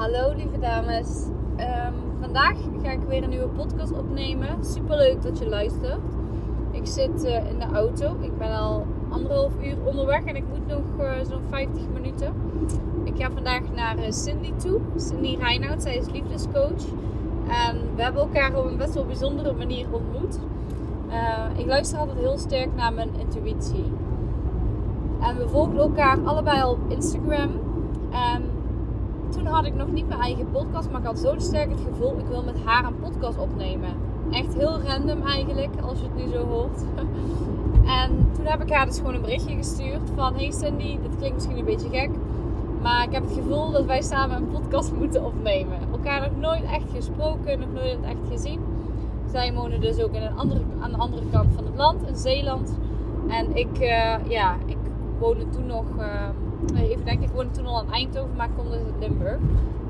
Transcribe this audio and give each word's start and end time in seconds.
Hallo 0.00 0.32
lieve 0.36 0.58
dames. 0.58 1.26
Ehm, 1.56 1.92
vandaag 2.20 2.56
ga 2.82 2.90
ik 2.90 3.00
weer 3.08 3.22
een 3.22 3.28
nieuwe 3.28 3.48
podcast 3.48 3.92
opnemen. 3.92 4.64
Super 4.64 4.96
leuk 4.96 5.22
dat 5.22 5.38
je 5.38 5.48
luistert. 5.48 6.00
Ik 6.70 6.86
zit 6.86 7.24
eh, 7.24 7.50
in 7.50 7.58
de 7.58 7.66
auto. 7.72 8.16
Ik 8.20 8.38
ben 8.38 8.58
al 8.58 8.86
anderhalf 9.08 9.52
uur 9.62 9.76
onderweg 9.84 10.24
en 10.24 10.36
ik 10.36 10.44
moet 10.48 10.66
nog 10.66 10.82
uh, 11.00 11.12
zo'n 11.28 11.42
50 11.48 11.82
minuten. 11.92 12.34
Ik 13.04 13.12
ga 13.16 13.30
vandaag 13.30 13.60
naar 13.74 13.98
uh, 13.98 14.10
Cindy 14.10 14.52
toe. 14.56 14.80
Cindy 14.96 15.36
Reinoud, 15.40 15.82
zij 15.82 15.96
is 15.96 16.10
liefdescoach. 16.10 16.84
En 17.48 17.76
we 17.96 18.02
hebben 18.02 18.22
elkaar 18.22 18.56
op 18.56 18.64
een 18.64 18.76
best 18.76 18.94
wel 18.94 19.06
bijzondere 19.06 19.52
manier 19.52 19.86
ontmoet. 19.90 20.38
ik 21.56 21.66
luister 21.66 21.98
altijd 21.98 22.18
heel 22.18 22.38
sterk 22.38 22.74
naar 22.76 22.92
mijn 22.92 23.10
intuïtie. 23.18 23.92
En 25.20 25.36
we 25.36 25.48
volgen 25.48 25.78
elkaar 25.78 26.18
allebei 26.24 26.64
op 26.64 26.78
Instagram. 26.88 27.50
Toen 29.30 29.46
had 29.46 29.64
ik 29.64 29.74
nog 29.74 29.92
niet 29.92 30.08
mijn 30.08 30.20
eigen 30.20 30.50
podcast, 30.50 30.90
maar 30.90 31.00
ik 31.00 31.06
had 31.06 31.18
zo 31.18 31.34
sterk 31.38 31.70
het 31.70 31.80
gevoel, 31.80 32.18
ik 32.18 32.26
wil 32.26 32.42
met 32.42 32.56
haar 32.64 32.84
een 32.84 32.98
podcast 32.98 33.38
opnemen. 33.38 33.90
Echt 34.30 34.54
heel 34.54 34.80
random 34.80 35.22
eigenlijk, 35.22 35.70
als 35.82 35.98
je 35.98 36.04
het 36.04 36.16
nu 36.16 36.32
zo 36.32 36.44
hoort. 36.46 36.84
en 38.00 38.30
toen 38.32 38.46
heb 38.46 38.62
ik 38.62 38.72
haar 38.72 38.86
dus 38.86 38.98
gewoon 38.98 39.14
een 39.14 39.20
berichtje 39.20 39.56
gestuurd 39.56 40.10
van, 40.14 40.34
hey 40.34 40.50
Cindy, 40.50 40.98
dit 41.02 41.16
klinkt 41.16 41.34
misschien 41.34 41.58
een 41.58 41.64
beetje 41.64 41.88
gek, 41.88 42.10
maar 42.82 43.04
ik 43.04 43.12
heb 43.12 43.22
het 43.22 43.32
gevoel 43.32 43.70
dat 43.70 43.84
wij 43.84 44.02
samen 44.02 44.36
een 44.36 44.48
podcast 44.48 44.92
moeten 45.00 45.24
opnemen. 45.24 45.78
Elkaar 45.92 46.20
nog 46.20 46.40
nooit 46.40 46.62
echt 46.62 46.90
gesproken, 46.94 47.58
nog 47.58 47.72
nooit 47.72 47.98
echt 48.02 48.28
gezien. 48.30 48.60
Zij 49.30 49.54
wonen 49.54 49.80
dus 49.80 50.02
ook 50.02 50.12
in 50.12 50.22
een 50.22 50.36
andere, 50.36 50.60
aan 50.80 50.90
de 50.90 50.96
andere 50.96 51.22
kant 51.32 51.54
van 51.54 51.64
het 51.64 51.76
land, 51.76 52.06
in 52.06 52.16
Zeeland. 52.16 52.78
En 53.28 53.56
ik, 53.56 53.80
uh, 53.80 54.14
ja, 54.28 54.56
ik 54.66 54.76
woonde 55.18 55.48
toen 55.48 55.66
nog... 55.66 55.84
Uh, 55.98 56.28
even 56.76 57.04
denken, 57.04 57.22
ik 57.22 57.30
woonde 57.34 57.50
toen 57.50 57.66
al 57.66 57.82
in 57.82 57.92
Eindhoven, 57.92 58.36
maar 58.36 58.46
ik 58.46 58.52
kom 58.56 58.70
dus 58.70 58.80
in 58.80 58.98
Limburg. 58.98 59.38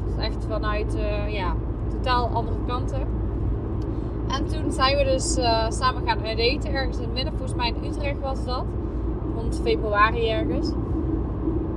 Dus 0.07 0.25
echt 0.25 0.47
vanuit, 0.49 0.97
uh, 0.97 1.33
ja, 1.33 1.55
totaal 1.89 2.29
andere 2.29 2.57
kanten. 2.67 3.01
En 4.29 4.47
toen 4.47 4.73
zijn 4.73 4.97
we 4.97 5.05
dus 5.05 5.39
uh, 5.39 5.71
samen 5.71 6.03
gaan 6.07 6.19
daten, 6.19 6.73
ergens 6.73 6.97
in 6.97 7.03
het 7.03 7.13
midden. 7.13 7.33
Volgens 7.37 7.55
mij 7.55 7.69
in 7.69 7.91
Utrecht 7.91 8.21
was 8.21 8.45
dat. 8.45 8.65
Rond 9.37 9.61
februari 9.63 10.29
ergens. 10.29 10.71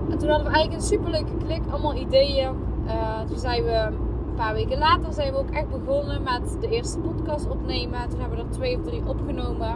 En 0.09 0.17
toen 0.17 0.29
hadden 0.29 0.47
we 0.47 0.53
eigenlijk 0.53 0.73
een 0.73 0.87
superleuke 0.87 1.37
klik, 1.45 1.61
allemaal 1.69 1.95
ideeën. 1.95 2.49
Uh, 2.85 3.21
toen 3.27 3.37
zijn 3.37 3.63
we 3.63 3.71
een 3.71 4.35
paar 4.35 4.53
weken 4.53 4.77
later 4.77 5.13
zijn 5.13 5.31
we 5.31 5.37
ook 5.37 5.49
echt 5.49 5.69
begonnen 5.69 6.23
met 6.23 6.57
de 6.61 6.69
eerste 6.69 6.99
podcast 6.99 7.49
opnemen. 7.49 8.09
Toen 8.09 8.19
hebben 8.19 8.37
we 8.37 8.43
er 8.43 8.49
twee 8.49 8.77
of 8.77 8.83
drie 8.83 9.01
opgenomen. 9.05 9.75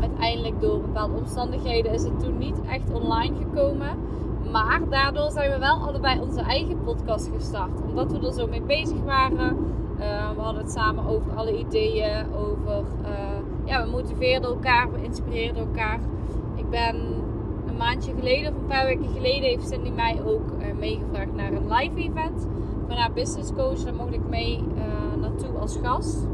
Uiteindelijk 0.00 0.60
door 0.60 0.80
bepaalde 0.80 1.16
omstandigheden 1.16 1.92
is 1.92 2.02
het 2.02 2.20
toen 2.20 2.38
niet 2.38 2.60
echt 2.68 2.92
online 2.92 3.34
gekomen. 3.36 3.88
Maar 4.50 4.80
daardoor 4.90 5.30
zijn 5.30 5.50
we 5.50 5.58
wel 5.58 5.76
allebei 5.76 6.20
onze 6.20 6.40
eigen 6.40 6.82
podcast 6.84 7.30
gestart. 7.36 7.82
Omdat 7.88 8.12
we 8.12 8.26
er 8.26 8.32
zo 8.32 8.46
mee 8.46 8.62
bezig 8.62 9.00
waren. 9.04 9.56
Uh, 10.00 10.30
we 10.30 10.40
hadden 10.40 10.62
het 10.62 10.72
samen 10.72 11.06
over 11.06 11.36
alle 11.36 11.58
ideeën. 11.58 12.26
Over, 12.34 12.84
uh, 13.02 13.08
ja, 13.64 13.84
we 13.84 13.90
motiveerden 13.90 14.50
elkaar, 14.50 14.92
we 14.92 15.02
inspireerden 15.02 15.66
elkaar. 15.66 16.00
Ik 16.54 16.70
ben 16.70 16.96
een 17.66 17.76
maandje 17.76 18.14
geleden 18.14 18.52
of 18.52 18.60
een 18.60 18.66
paar 18.66 18.86
weken 18.86 19.08
geleden 19.08 19.48
heeft 19.48 19.68
Cindy 19.68 19.90
mij 19.90 20.20
ook 20.24 20.52
meegevraagd 20.78 21.34
naar 21.34 21.52
een 21.52 21.72
live 21.72 21.96
event. 21.96 22.46
Van 22.86 22.96
haar 22.96 23.12
business 23.12 23.52
coach. 23.52 23.78
Daar 23.78 23.94
mocht 23.94 24.12
ik 24.12 24.28
mee 24.28 24.64
naartoe 25.20 25.58
als 25.60 25.78
gast. 25.82 26.26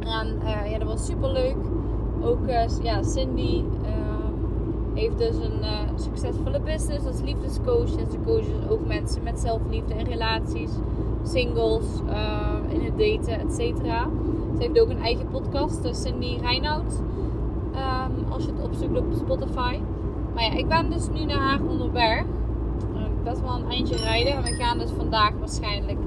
En 0.00 0.38
ja, 0.70 0.78
dat 0.78 0.88
was 0.88 1.06
super 1.06 1.32
leuk 1.32 1.56
ook 2.22 2.46
uh, 2.46 2.82
ja, 2.82 3.02
Cindy 3.02 3.62
heeft 5.02 5.18
dus 5.18 5.44
een 5.44 5.58
uh, 5.60 5.78
succesvolle 5.94 6.60
business 6.60 7.06
als 7.06 7.20
liefdescoach. 7.20 7.96
En 7.96 8.10
ze 8.10 8.18
coacht 8.24 8.70
ook 8.70 8.86
mensen 8.86 9.22
met 9.22 9.40
zelfliefde 9.40 9.94
en 9.94 10.04
relaties, 10.04 10.70
singles, 11.22 11.84
uh, 12.06 12.56
in 12.68 12.80
het 12.84 12.98
daten, 12.98 13.40
et 13.40 13.52
cetera. 13.54 14.08
Ze 14.56 14.62
heeft 14.62 14.80
ook 14.80 14.88
een 14.88 15.02
eigen 15.02 15.28
podcast, 15.28 15.96
Cindy 16.02 16.38
Reinoud. 16.40 17.02
Um, 17.74 18.32
als 18.32 18.44
je 18.44 18.52
het 18.52 18.62
opzoekt 18.62 18.98
op 18.98 19.04
Spotify. 19.12 19.78
Maar 20.34 20.44
ja, 20.44 20.52
ik 20.52 20.68
ben 20.68 20.90
dus 20.90 21.08
nu 21.08 21.24
naar 21.24 21.38
haar 21.38 21.60
onderweg. 21.68 22.24
best 23.22 23.40
wel 23.40 23.54
een 23.54 23.70
eindje 23.70 23.96
rijden. 23.96 24.32
En 24.32 24.42
we 24.42 24.54
gaan 24.54 24.78
dus 24.78 24.90
vandaag 24.90 25.32
waarschijnlijk 25.38 25.98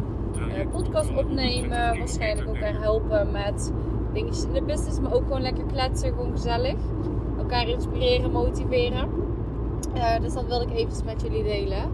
een 0.58 0.70
podcast 0.70 1.18
opnemen. 1.18 1.98
Waarschijnlijk 1.98 2.50
ook 2.50 2.60
haar 2.60 2.82
helpen 2.82 3.32
met 3.32 3.74
dingetjes 4.14 4.46
in 4.46 4.54
de 4.54 4.62
business, 4.62 5.00
maar 5.00 5.14
ook 5.14 5.24
gewoon 5.24 5.42
lekker 5.42 5.64
kletsen, 5.64 6.10
gewoon 6.10 6.32
gezellig. 6.32 6.76
Elkaar 7.46 7.68
inspireren, 7.68 8.32
motiveren. 8.32 9.10
Uh, 9.96 10.20
dus 10.22 10.34
dat 10.34 10.46
wilde 10.46 10.66
ik 10.66 10.72
even 10.72 11.06
met 11.06 11.22
jullie 11.22 11.44
delen. 11.44 11.92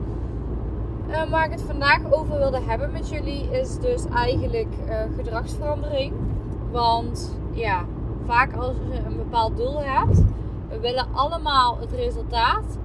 Uh, 1.10 1.24
waar 1.24 1.46
ik 1.46 1.52
het 1.52 1.62
vandaag 1.62 2.12
over 2.12 2.38
wilde 2.38 2.62
hebben 2.62 2.92
met 2.92 3.10
jullie 3.10 3.50
is 3.52 3.80
dus 3.80 4.06
eigenlijk 4.06 4.68
uh, 4.88 5.02
gedragsverandering. 5.16 6.14
Want 6.72 7.38
ja, 7.52 7.86
vaak 8.26 8.54
als 8.54 8.76
je 8.92 9.00
een 9.06 9.18
bepaald 9.18 9.58
doel 9.58 9.82
hebt, 9.84 10.24
we 10.70 10.80
willen 10.80 11.08
allemaal 11.14 11.78
het 11.80 11.92
resultaat, 11.92 12.78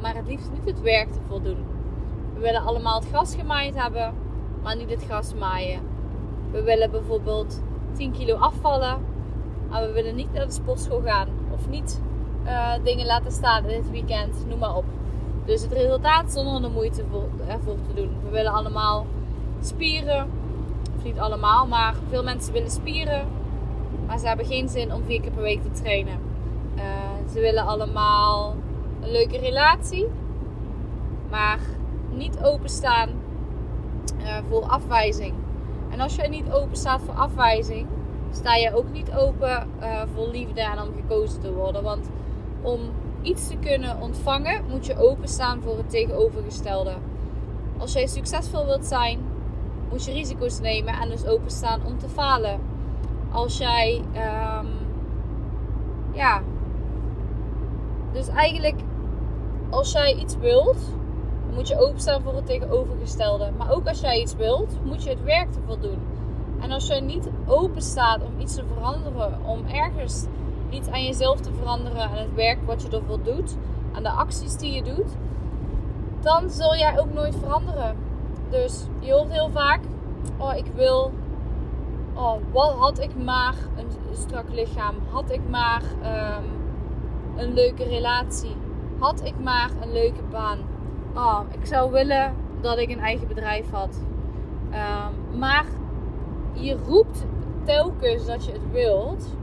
maar 0.00 0.14
het 0.14 0.26
liefst 0.26 0.50
niet 0.52 0.74
het 0.74 0.80
werk 0.80 1.12
te 1.12 1.20
voldoen. 1.28 1.64
We 2.34 2.40
willen 2.40 2.62
allemaal 2.62 2.98
het 2.98 3.08
gras 3.08 3.34
gemaaid 3.34 3.76
hebben, 3.76 4.14
maar 4.62 4.76
niet 4.76 4.90
het 4.90 5.04
gras 5.04 5.34
maaien. 5.34 5.80
We 6.50 6.62
willen 6.62 6.90
bijvoorbeeld 6.90 7.62
10 7.92 8.12
kilo 8.12 8.34
afvallen. 8.34 8.98
Maar 9.70 9.86
we 9.86 9.92
willen 9.92 10.14
niet 10.14 10.32
naar 10.32 10.46
de 10.46 10.52
sportschool 10.52 11.02
gaan. 11.04 11.41
Of 11.62 11.68
niet 11.68 12.00
uh, 12.44 12.72
dingen 12.82 13.06
laten 13.06 13.32
staan 13.32 13.62
dit 13.62 13.90
weekend. 13.90 14.46
Noem 14.48 14.58
maar 14.58 14.76
op. 14.76 14.84
Dus 15.44 15.62
het 15.62 15.72
resultaat 15.72 16.32
zonder 16.32 16.62
de 16.62 16.68
moeite 16.68 17.04
voor, 17.10 17.28
ervoor 17.46 17.76
te 17.88 17.94
doen. 17.94 18.10
We 18.24 18.30
willen 18.30 18.52
allemaal 18.52 19.06
spieren. 19.60 20.30
Of 20.96 21.04
niet 21.04 21.18
allemaal, 21.18 21.66
maar 21.66 21.94
veel 22.08 22.22
mensen 22.22 22.52
willen 22.52 22.70
spieren. 22.70 23.26
Maar 24.06 24.18
ze 24.18 24.26
hebben 24.26 24.46
geen 24.46 24.68
zin 24.68 24.92
om 24.92 25.02
vier 25.04 25.20
keer 25.20 25.30
per 25.30 25.42
week 25.42 25.62
te 25.62 25.82
trainen. 25.82 26.18
Uh, 26.76 26.82
ze 27.32 27.40
willen 27.40 27.66
allemaal 27.66 28.54
een 29.00 29.10
leuke 29.10 29.38
relatie. 29.38 30.06
Maar 31.30 31.58
niet 32.10 32.44
openstaan 32.44 33.08
uh, 34.20 34.36
voor 34.48 34.62
afwijzing. 34.62 35.34
En 35.90 36.00
als 36.00 36.16
je 36.16 36.28
niet 36.28 36.52
open 36.52 36.76
staat 36.76 37.00
voor 37.02 37.14
afwijzing, 37.14 37.86
sta 38.32 38.54
je 38.54 38.74
ook 38.74 38.92
niet 38.92 39.14
open 39.14 39.68
uh, 39.80 40.02
voor 40.14 40.28
liefde 40.28 40.60
en 40.60 40.82
om 40.82 40.94
gekozen 40.94 41.40
te 41.40 41.52
worden. 41.52 41.82
Want 41.82 42.10
om 42.62 42.80
iets 43.22 43.48
te 43.48 43.56
kunnen 43.56 44.00
ontvangen, 44.00 44.64
moet 44.68 44.86
je 44.86 44.98
openstaan 44.98 45.62
voor 45.62 45.76
het 45.76 45.90
tegenovergestelde. 45.90 46.92
Als 47.78 47.92
jij 47.92 48.06
succesvol 48.06 48.66
wilt 48.66 48.84
zijn, 48.84 49.20
moet 49.90 50.04
je 50.04 50.12
risico's 50.12 50.60
nemen 50.60 50.94
en 50.94 51.08
dus 51.08 51.26
openstaan 51.26 51.80
om 51.86 51.98
te 51.98 52.08
falen. 52.08 52.60
Als 53.32 53.58
jij, 53.58 54.02
um, 54.14 54.68
ja, 56.12 56.42
dus 58.12 58.28
eigenlijk, 58.28 58.80
als 59.70 59.92
jij 59.92 60.14
iets 60.14 60.36
wilt, 60.36 60.78
moet 61.54 61.68
je 61.68 61.80
openstaan 61.80 62.22
voor 62.22 62.34
het 62.34 62.46
tegenovergestelde. 62.46 63.50
Maar 63.58 63.72
ook 63.72 63.88
als 63.88 64.00
jij 64.00 64.20
iets 64.20 64.34
wilt, 64.34 64.78
moet 64.84 65.02
je 65.02 65.10
het 65.10 65.22
werk 65.22 65.48
ervoor 65.54 65.80
doen. 65.80 65.98
En 66.62 66.70
als 66.70 66.86
je 66.86 66.94
niet 66.94 67.28
open 67.46 67.82
staat 67.82 68.20
om 68.22 68.40
iets 68.40 68.54
te 68.54 68.64
veranderen, 68.74 69.38
om 69.44 69.66
ergens 69.66 70.24
iets 70.70 70.88
aan 70.88 71.04
jezelf 71.04 71.40
te 71.40 71.52
veranderen 71.52 72.02
en 72.02 72.18
het 72.18 72.34
werk 72.34 72.58
wat 72.66 72.82
je 72.82 72.88
ervoor 72.88 73.22
doet, 73.22 73.56
aan 73.92 74.02
de 74.02 74.10
acties 74.10 74.56
die 74.56 74.72
je 74.72 74.82
doet, 74.82 75.16
dan 76.20 76.50
zul 76.50 76.76
jij 76.76 77.00
ook 77.00 77.12
nooit 77.12 77.36
veranderen. 77.36 77.96
Dus 78.50 78.86
je 79.00 79.12
hoort 79.12 79.32
heel 79.32 79.50
vaak: 79.50 79.80
Oh, 80.38 80.56
ik 80.56 80.66
wil. 80.74 81.12
Oh, 82.14 82.36
wat 82.52 82.72
had 82.72 82.98
ik 82.98 83.24
maar 83.24 83.54
een 83.76 84.16
strak 84.16 84.44
lichaam? 84.48 84.94
Had 85.10 85.30
ik 85.30 85.40
maar 85.50 85.82
um, 85.82 86.44
een 87.36 87.52
leuke 87.52 87.84
relatie? 87.84 88.56
Had 88.98 89.24
ik 89.24 89.34
maar 89.38 89.70
een 89.80 89.92
leuke 89.92 90.22
baan? 90.30 90.58
oh, 91.14 91.40
ik 91.50 91.66
zou 91.66 91.90
willen 91.90 92.34
dat 92.60 92.78
ik 92.78 92.90
een 92.90 93.00
eigen 93.00 93.28
bedrijf 93.28 93.70
had. 93.70 94.00
Um, 94.70 95.38
maar 95.38 95.64
je 96.52 96.76
roept 96.86 97.24
telkens 97.64 98.26
dat 98.26 98.44
je 98.44 98.52
het 98.52 98.70
wilt. 98.70 99.36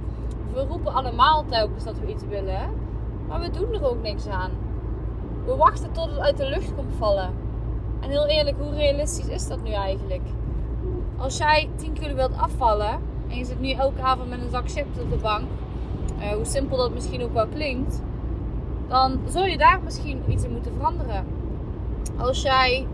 We 0.54 0.66
roepen 0.66 0.94
allemaal 0.94 1.46
telkens 1.46 1.84
dat 1.84 2.00
we 2.00 2.08
iets 2.08 2.24
willen. 2.30 2.70
Maar 3.28 3.40
we 3.40 3.50
doen 3.50 3.74
er 3.74 3.90
ook 3.90 4.02
niks 4.02 4.28
aan. 4.28 4.52
We 5.46 5.56
wachten 5.56 5.92
tot 5.92 6.10
het 6.10 6.20
uit 6.20 6.38
de 6.38 6.50
lucht 6.50 6.76
komt 6.76 6.96
vallen. 6.98 7.34
En 8.00 8.10
heel 8.10 8.28
eerlijk, 8.28 8.58
hoe 8.60 8.76
realistisch 8.76 9.28
is 9.28 9.48
dat 9.48 9.64
nu 9.64 9.72
eigenlijk? 9.72 10.24
Als 11.18 11.38
jij 11.38 11.70
10 11.76 11.94
kilo 11.94 12.16
wilt 12.16 12.38
afvallen 12.38 13.00
en 13.28 13.38
je 13.38 13.46
zit 13.46 13.60
nu 13.60 13.72
elke 13.72 14.02
avond 14.02 14.30
met 14.30 14.42
een 14.42 14.50
zak 14.50 14.70
chips 14.70 15.00
op 15.00 15.10
de 15.10 15.18
bank, 15.18 15.48
uh, 16.20 16.28
hoe 16.32 16.46
simpel 16.46 16.78
dat 16.78 16.94
misschien 16.94 17.24
ook 17.24 17.34
wel 17.34 17.48
klinkt, 17.48 18.02
dan 18.88 19.20
zul 19.28 19.46
je 19.46 19.58
daar 19.58 19.82
misschien 19.84 20.24
iets 20.28 20.44
in 20.44 20.52
moeten 20.52 20.74
veranderen 20.74 21.26
als 22.20 22.42
jij 22.42 22.88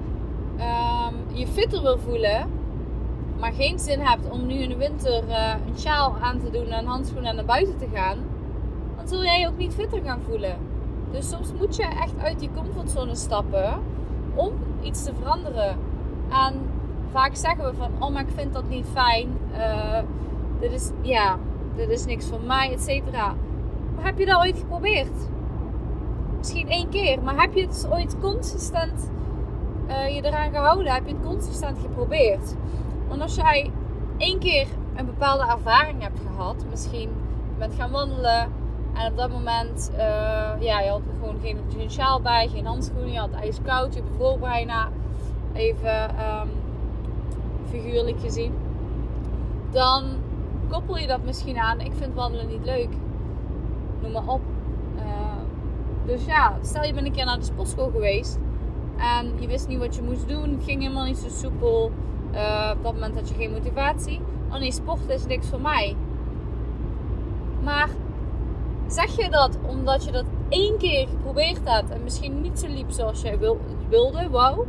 um, 0.58 1.38
je 1.38 1.48
fitter 1.48 1.82
wil 1.82 1.98
voelen, 1.98 2.50
maar 3.40 3.52
geen 3.54 3.80
zin 3.80 4.00
hebt 4.00 4.30
om 4.30 4.46
nu 4.46 4.54
in 4.54 4.70
de 4.70 4.78
winter 4.78 5.24
uh, 5.28 5.54
een 5.68 5.80
sjaal 5.80 6.16
aan 6.22 6.40
te 6.40 6.50
doen 6.50 6.68
en 6.68 6.86
handschoenen 6.86 7.30
en 7.30 7.36
naar 7.36 7.46
buiten 7.46 7.78
te 7.78 7.88
gaan, 7.94 8.18
dan 8.98 9.08
zul 9.08 9.24
jij 9.24 9.40
je 9.40 9.48
ook 9.48 9.58
niet 9.58 9.74
fitter 9.74 10.02
gaan 10.04 10.22
voelen. 10.30 10.56
Dus 11.12 11.30
soms 11.30 11.54
moet 11.60 11.76
je 11.76 11.84
echt 11.84 12.14
uit 12.24 12.40
die 12.40 12.50
comfortzone 12.56 13.16
stappen 13.16 13.80
om 14.34 14.52
iets 14.82 15.04
te 15.04 15.12
veranderen. 15.22 15.78
En 16.30 16.54
vaak 17.12 17.36
zeggen 17.36 17.66
we 17.66 17.74
van, 17.78 17.92
oh 18.00 18.10
maar 18.10 18.22
ik 18.22 18.34
vind 18.36 18.54
dat 18.54 18.70
niet 18.70 18.86
fijn. 18.94 19.28
Uh, 19.52 20.00
dit 20.60 20.72
is, 20.72 20.92
ja, 21.02 21.38
dit 21.76 21.90
is 21.90 22.06
niks 22.06 22.26
voor 22.26 22.42
mij, 22.46 22.72
et 22.72 22.82
cetera. 22.82 23.34
Maar 23.96 24.06
heb 24.06 24.20
je 24.20 24.26
dat 24.26 24.40
ooit 24.40 24.58
geprobeerd? 24.58 25.30
Misschien 26.38 26.70
één 26.70 26.90
keer, 26.90 27.22
maar 27.22 27.42
heb 27.42 27.54
je 27.54 27.62
het 27.62 27.88
ooit 27.92 28.16
consistent 28.22 29.10
uh, 29.88 30.16
je 30.16 30.26
eraan 30.26 30.52
gehouden? 30.52 30.94
Heb 30.94 31.08
je 31.08 31.14
het 31.14 31.26
consistent 31.26 31.78
geprobeerd? 31.80 32.56
Want 33.16 33.28
als 33.28 33.36
jij 33.36 33.72
één 34.18 34.40
keer 34.40 34.68
een 34.96 35.06
bepaalde 35.06 35.46
ervaring 35.46 36.02
hebt 36.02 36.20
gehad, 36.28 36.66
misschien 36.70 37.10
met 37.58 37.74
gaan 37.78 37.92
wandelen 37.92 38.52
en 38.94 39.12
op 39.12 39.18
dat 39.18 39.32
moment, 39.32 39.92
uh, 39.94 40.00
ja, 40.60 40.80
je 40.80 40.90
had 40.90 41.02
gewoon 41.20 41.40
geen, 41.42 41.58
geen 41.78 41.92
sjaal 41.92 42.22
bij, 42.22 42.48
geen 42.48 42.66
handschoenen, 42.66 43.12
je 43.12 43.20
had 43.20 43.32
ijskoud, 43.32 43.94
je 43.94 44.04
bevroor 44.04 44.40
bijna, 44.40 44.90
even 45.54 46.10
um, 46.10 46.50
figuurlijk 47.70 48.20
gezien. 48.20 48.54
Dan 49.72 50.04
koppel 50.70 50.98
je 50.98 51.08
dat 51.08 51.24
misschien 51.24 51.58
aan, 51.58 51.80
ik 51.80 51.94
vind 51.94 52.14
wandelen 52.14 52.48
niet 52.48 52.66
leuk. 52.66 52.90
Noem 54.02 54.12
maar 54.12 54.28
op. 54.28 54.42
Uh, 54.96 55.04
dus 56.06 56.26
ja, 56.26 56.58
stel 56.62 56.84
je 56.84 56.94
bent 56.94 57.06
een 57.06 57.14
keer 57.14 57.26
naar 57.26 57.40
de 57.40 57.46
sportschool 57.46 57.90
geweest 57.90 58.40
en 58.98 59.34
je 59.40 59.48
wist 59.48 59.68
niet 59.68 59.80
wat 59.80 59.96
je 59.96 60.02
moest 60.02 60.28
doen, 60.28 60.52
het 60.52 60.64
ging 60.64 60.82
helemaal 60.82 61.06
niet 61.06 61.18
zo 61.18 61.30
soepel. 61.30 61.92
Uh, 62.36 62.72
op 62.78 62.84
dat 62.84 62.94
moment 62.94 63.16
had 63.16 63.30
je 63.30 63.36
geen 63.36 63.52
motivatie. 63.52 64.22
Oh 64.50 64.60
nee, 64.60 64.72
sport 64.72 65.10
is 65.10 65.26
niks 65.26 65.48
voor 65.48 65.62
mij. 65.62 65.96
Maar 67.64 67.90
zeg 68.88 69.18
je 69.18 69.30
dat 69.30 69.58
omdat 69.68 70.06
je 70.06 70.12
dat 70.12 70.26
één 70.50 70.78
keer 70.78 71.08
geprobeerd 71.08 71.60
hebt 71.64 71.90
en 71.90 72.04
misschien 72.04 72.42
niet 72.42 72.60
zo 72.60 72.68
liep 72.68 72.92
zoals 72.92 73.22
jij 73.22 73.40
wilde, 73.90 74.30
wauw? 74.30 74.66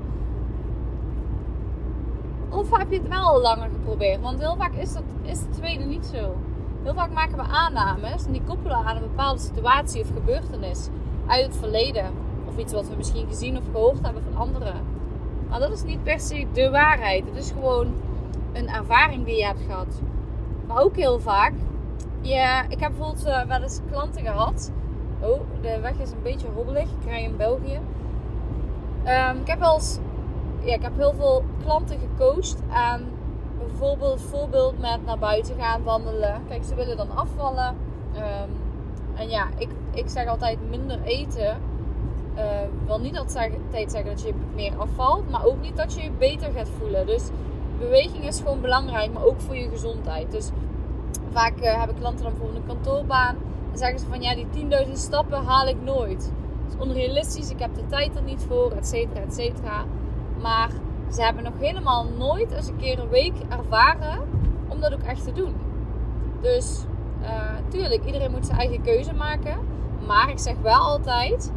Of 2.48 2.76
heb 2.76 2.90
je 2.90 2.98
het 2.98 3.08
wel 3.08 3.40
langer 3.40 3.68
geprobeerd? 3.68 4.20
Want 4.20 4.38
heel 4.38 4.56
vaak 4.56 4.74
is, 4.74 4.92
dat, 4.92 5.02
is 5.22 5.40
het 5.40 5.52
tweede 5.52 5.84
niet 5.84 6.06
zo. 6.06 6.36
Heel 6.82 6.94
vaak 6.94 7.12
maken 7.12 7.36
we 7.36 7.42
aannames 7.42 8.26
en 8.26 8.32
die 8.32 8.42
koppelen 8.46 8.76
aan 8.76 8.96
een 8.96 9.02
bepaalde 9.02 9.40
situatie 9.40 10.02
of 10.02 10.08
gebeurtenis 10.14 10.88
uit 11.26 11.46
het 11.46 11.56
verleden. 11.56 12.10
Of 12.48 12.58
iets 12.58 12.72
wat 12.72 12.88
we 12.88 12.96
misschien 12.96 13.28
gezien 13.28 13.56
of 13.56 13.64
gehoord 13.72 14.02
hebben 14.02 14.22
van 14.32 14.40
anderen. 14.42 14.95
Maar 15.56 15.68
dat 15.68 15.76
is 15.76 15.84
niet 15.84 16.02
per 16.02 16.20
se 16.20 16.46
de 16.52 16.70
waarheid. 16.70 17.24
Het 17.26 17.36
is 17.36 17.50
gewoon 17.50 17.94
een 18.52 18.68
ervaring 18.68 19.24
die 19.24 19.36
je 19.36 19.44
hebt 19.44 19.60
gehad. 19.66 20.00
Maar 20.66 20.82
ook 20.82 20.96
heel 20.96 21.20
vaak. 21.20 21.52
Ja, 22.20 22.62
ik 22.68 22.80
heb 22.80 22.92
bijvoorbeeld 22.96 23.26
uh, 23.26 23.42
wel 23.42 23.62
eens 23.62 23.80
klanten 23.90 24.22
gehad. 24.22 24.72
Oh, 25.20 25.40
de 25.60 25.80
weg 25.80 25.98
is 25.98 26.10
een 26.10 26.22
beetje 26.22 26.46
hobbelig. 26.54 26.82
Ik 26.82 27.04
rij 27.04 27.22
in 27.22 27.36
België. 27.36 27.80
Um, 29.06 29.40
ik 29.40 29.46
heb 29.46 29.58
wel 29.58 29.80
ja, 30.60 30.74
ik 30.74 30.82
heb 30.82 30.96
heel 30.96 31.14
veel 31.14 31.44
klanten 31.62 31.98
gecoacht 31.98 32.62
aan 32.70 33.04
bijvoorbeeld 33.58 34.20
voorbeeld 34.20 34.78
met 34.80 35.04
naar 35.06 35.18
buiten 35.18 35.54
gaan 35.58 35.82
wandelen. 35.82 36.42
Kijk, 36.48 36.64
ze 36.64 36.74
willen 36.74 36.96
dan 36.96 37.16
afvallen. 37.16 37.76
Um, 38.14 38.50
en 39.14 39.28
ja, 39.28 39.46
ik, 39.58 39.68
ik 39.92 40.08
zeg 40.08 40.26
altijd 40.26 40.58
minder 40.68 41.02
eten. 41.02 41.56
Uh, 42.36 42.42
wil 42.86 43.00
niet 43.00 43.18
altijd 43.18 43.90
zeggen 43.90 44.04
dat 44.04 44.22
je 44.22 44.32
meer 44.54 44.72
afvalt, 44.76 45.30
maar 45.30 45.44
ook 45.44 45.60
niet 45.60 45.76
dat 45.76 45.94
je 45.94 46.02
je 46.02 46.10
beter 46.18 46.52
gaat 46.52 46.68
voelen. 46.78 47.06
Dus 47.06 47.28
beweging 47.78 48.24
is 48.24 48.38
gewoon 48.38 48.60
belangrijk, 48.60 49.12
maar 49.12 49.24
ook 49.24 49.40
voor 49.40 49.56
je 49.56 49.68
gezondheid. 49.68 50.30
Dus 50.30 50.50
vaak 51.32 51.60
uh, 51.60 51.78
hebben 51.78 51.96
klanten 51.98 52.22
dan 52.24 52.32
bijvoorbeeld 52.32 52.62
een 52.62 52.74
kantoorbaan. 52.74 53.36
Dan 53.68 53.78
zeggen 53.78 53.98
ze 53.98 54.06
van 54.06 54.22
ja, 54.22 54.34
die 54.34 54.86
10.000 54.86 54.92
stappen 54.92 55.44
haal 55.44 55.68
ik 55.68 55.82
nooit. 55.82 56.32
Dat 56.64 56.74
is 56.78 56.86
onrealistisch, 56.88 57.50
ik 57.50 57.58
heb 57.58 57.74
de 57.74 57.86
tijd 57.86 58.16
er 58.16 58.22
niet 58.22 58.44
voor, 58.48 58.70
et 58.70 58.86
cetera, 58.86 59.20
et 59.20 59.34
cetera. 59.34 59.84
Maar 60.40 60.70
ze 61.12 61.22
hebben 61.22 61.42
nog 61.42 61.58
helemaal 61.58 62.06
nooit 62.18 62.52
eens 62.52 62.68
een 62.68 62.76
keer 62.76 62.98
een 62.98 63.08
week 63.08 63.34
ervaren 63.48 64.20
om 64.68 64.80
dat 64.80 64.92
ook 64.92 65.02
echt 65.02 65.24
te 65.24 65.32
doen. 65.32 65.54
Dus 66.40 66.84
uh, 67.22 67.28
tuurlijk, 67.68 68.04
iedereen 68.04 68.30
moet 68.30 68.46
zijn 68.46 68.58
eigen 68.58 68.82
keuze 68.82 69.14
maken. 69.14 69.58
Maar 70.06 70.30
ik 70.30 70.38
zeg 70.38 70.54
wel 70.62 70.80
altijd: 70.80 71.52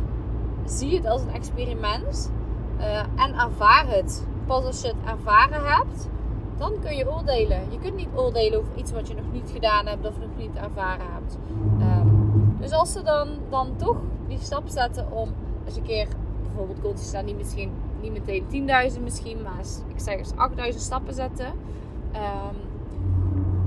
zie 0.72 0.96
het 0.96 1.06
als 1.06 1.22
een 1.22 1.34
experiment 1.34 2.32
uh, 2.80 3.00
en 3.00 3.40
ervaar 3.40 3.88
het. 3.88 4.28
Pas 4.46 4.64
als 4.64 4.82
je 4.82 4.88
het 4.88 4.96
ervaren 5.06 5.66
hebt, 5.66 6.10
dan 6.58 6.74
kun 6.82 6.96
je 6.96 7.12
oordelen. 7.12 7.72
Je 7.72 7.80
kunt 7.80 7.96
niet 7.96 8.10
oordelen 8.16 8.60
over 8.60 8.76
iets 8.76 8.92
wat 8.92 9.08
je 9.08 9.14
nog 9.14 9.32
niet 9.32 9.50
gedaan 9.54 9.86
hebt 9.86 10.08
of 10.08 10.20
nog 10.20 10.30
niet 10.38 10.56
ervaren 10.56 11.06
hebt. 11.14 11.38
Um, 11.82 12.56
dus 12.60 12.72
als 12.72 12.92
ze 12.92 13.04
dan, 13.04 13.30
dan 13.50 13.76
toch 13.76 13.98
die 14.28 14.40
stap 14.40 14.64
zetten 14.68 15.12
om 15.12 15.34
eens 15.66 15.76
een 15.76 15.84
keer 15.84 16.08
bijvoorbeeld 16.44 16.82
consistent 16.82 17.26
niet 17.26 17.38
misschien 17.38 17.72
niet 18.02 18.12
meteen 18.12 18.70
10.000 18.94 19.02
misschien, 19.02 19.42
maar 19.42 19.60
ik 19.88 20.00
zeg 20.00 20.18
eens 20.18 20.34
8.000 20.74 20.78
stappen 20.78 21.14
zetten. 21.14 21.46
Um, 21.46 22.68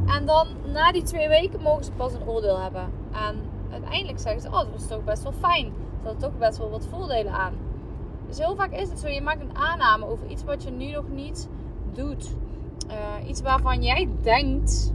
en 0.06 0.26
dan 0.26 0.46
na 0.72 0.92
die 0.92 1.02
twee 1.02 1.28
weken 1.28 1.62
mogen 1.62 1.84
ze 1.84 1.92
pas 1.92 2.12
een 2.12 2.28
oordeel 2.28 2.60
hebben. 2.60 2.90
En 3.12 3.36
uiteindelijk 3.70 4.18
zeggen 4.18 4.40
ze, 4.40 4.48
oh 4.48 4.54
dat 4.54 4.68
was 4.72 4.86
toch 4.86 5.04
best 5.04 5.22
wel 5.22 5.32
fijn. 5.32 5.72
Er 6.02 6.10
zat 6.10 6.20
toch 6.20 6.38
best 6.38 6.58
wel 6.58 6.70
wat 6.70 6.86
voordelen 6.86 7.32
aan. 7.32 7.54
Dus 8.26 8.38
heel 8.38 8.56
vaak 8.56 8.72
is 8.72 8.88
het 8.88 8.98
zo, 8.98 9.08
je 9.08 9.20
maakt 9.20 9.40
een 9.40 9.56
aanname 9.56 10.06
over 10.06 10.26
iets 10.26 10.44
wat 10.44 10.62
je 10.62 10.70
nu 10.70 10.90
nog 10.90 11.08
niet 11.08 11.48
doet. 11.92 12.34
Uh, 12.88 13.28
iets 13.28 13.40
waarvan 13.40 13.82
jij 13.82 14.08
denkt, 14.20 14.92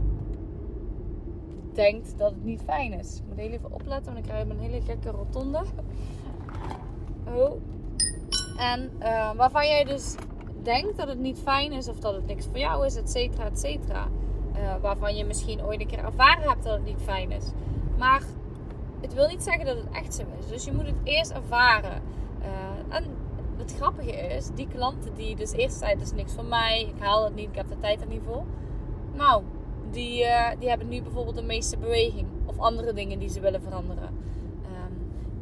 denkt 1.72 2.18
dat 2.18 2.30
het 2.30 2.44
niet 2.44 2.62
fijn 2.62 2.92
is. 2.92 3.16
Ik 3.16 3.22
moet 3.28 3.36
heel 3.36 3.50
even 3.50 3.72
opletten, 3.72 4.12
want 4.12 4.18
ik 4.18 4.30
krijg 4.30 4.48
een 4.48 4.58
hele 4.58 4.80
gekke 4.80 5.10
rotonde. 5.10 5.62
Oh, 7.34 7.52
en 8.56 8.90
uh, 9.00 9.32
waarvan 9.34 9.66
jij 9.66 9.84
dus 9.84 10.14
denkt 10.62 10.96
dat 10.96 11.08
het 11.08 11.18
niet 11.18 11.38
fijn 11.38 11.72
is 11.72 11.88
of 11.88 11.98
dat 11.98 12.14
het 12.14 12.26
niks 12.26 12.46
voor 12.46 12.58
jou 12.58 12.86
is, 12.86 12.96
et 12.96 13.10
cetera, 13.10 13.44
et 13.44 13.58
cetera. 13.58 14.08
Uh, 14.56 14.74
waarvan 14.80 15.16
je 15.16 15.24
misschien 15.24 15.64
ooit 15.64 15.80
een 15.80 15.86
keer 15.86 16.04
ervaren 16.04 16.48
hebt 16.48 16.64
dat 16.64 16.72
het 16.72 16.84
niet 16.84 17.02
fijn 17.02 17.30
is. 17.30 17.52
Maar 17.98 18.22
het 19.00 19.14
wil 19.14 19.28
niet 19.28 19.42
zeggen 19.42 19.66
dat 19.66 19.76
het 19.76 19.90
echt 19.92 20.14
zo 20.14 20.22
is. 20.38 20.46
Dus 20.46 20.64
je 20.64 20.72
moet 20.72 20.86
het 20.86 21.00
eerst 21.04 21.30
ervaren. 21.30 22.02
Uh, 22.40 22.96
en 22.96 23.04
het 23.56 23.74
grappige 23.76 24.10
is, 24.10 24.50
die 24.54 24.68
klanten 24.68 25.14
die 25.14 25.36
dus 25.36 25.52
eerst 25.52 25.78
zeiden, 25.78 25.98
het 25.98 26.08
is 26.08 26.16
niks 26.16 26.34
voor 26.34 26.44
mij, 26.44 26.80
ik 26.80 27.02
haal 27.02 27.24
het 27.24 27.34
niet, 27.34 27.48
ik 27.48 27.56
heb 27.56 27.68
de 27.68 27.78
tijd 27.78 28.00
er 28.00 28.06
niet 28.06 28.22
voor. 28.26 28.44
Nou, 29.14 29.42
die, 29.90 30.24
die 30.58 30.68
hebben 30.68 30.88
nu 30.88 31.02
bijvoorbeeld 31.02 31.36
de 31.36 31.42
meeste 31.42 31.76
beweging 31.76 32.26
of 32.46 32.58
andere 32.58 32.92
dingen 32.92 33.18
die 33.18 33.28
ze 33.28 33.40
willen 33.40 33.62
veranderen 33.62 34.26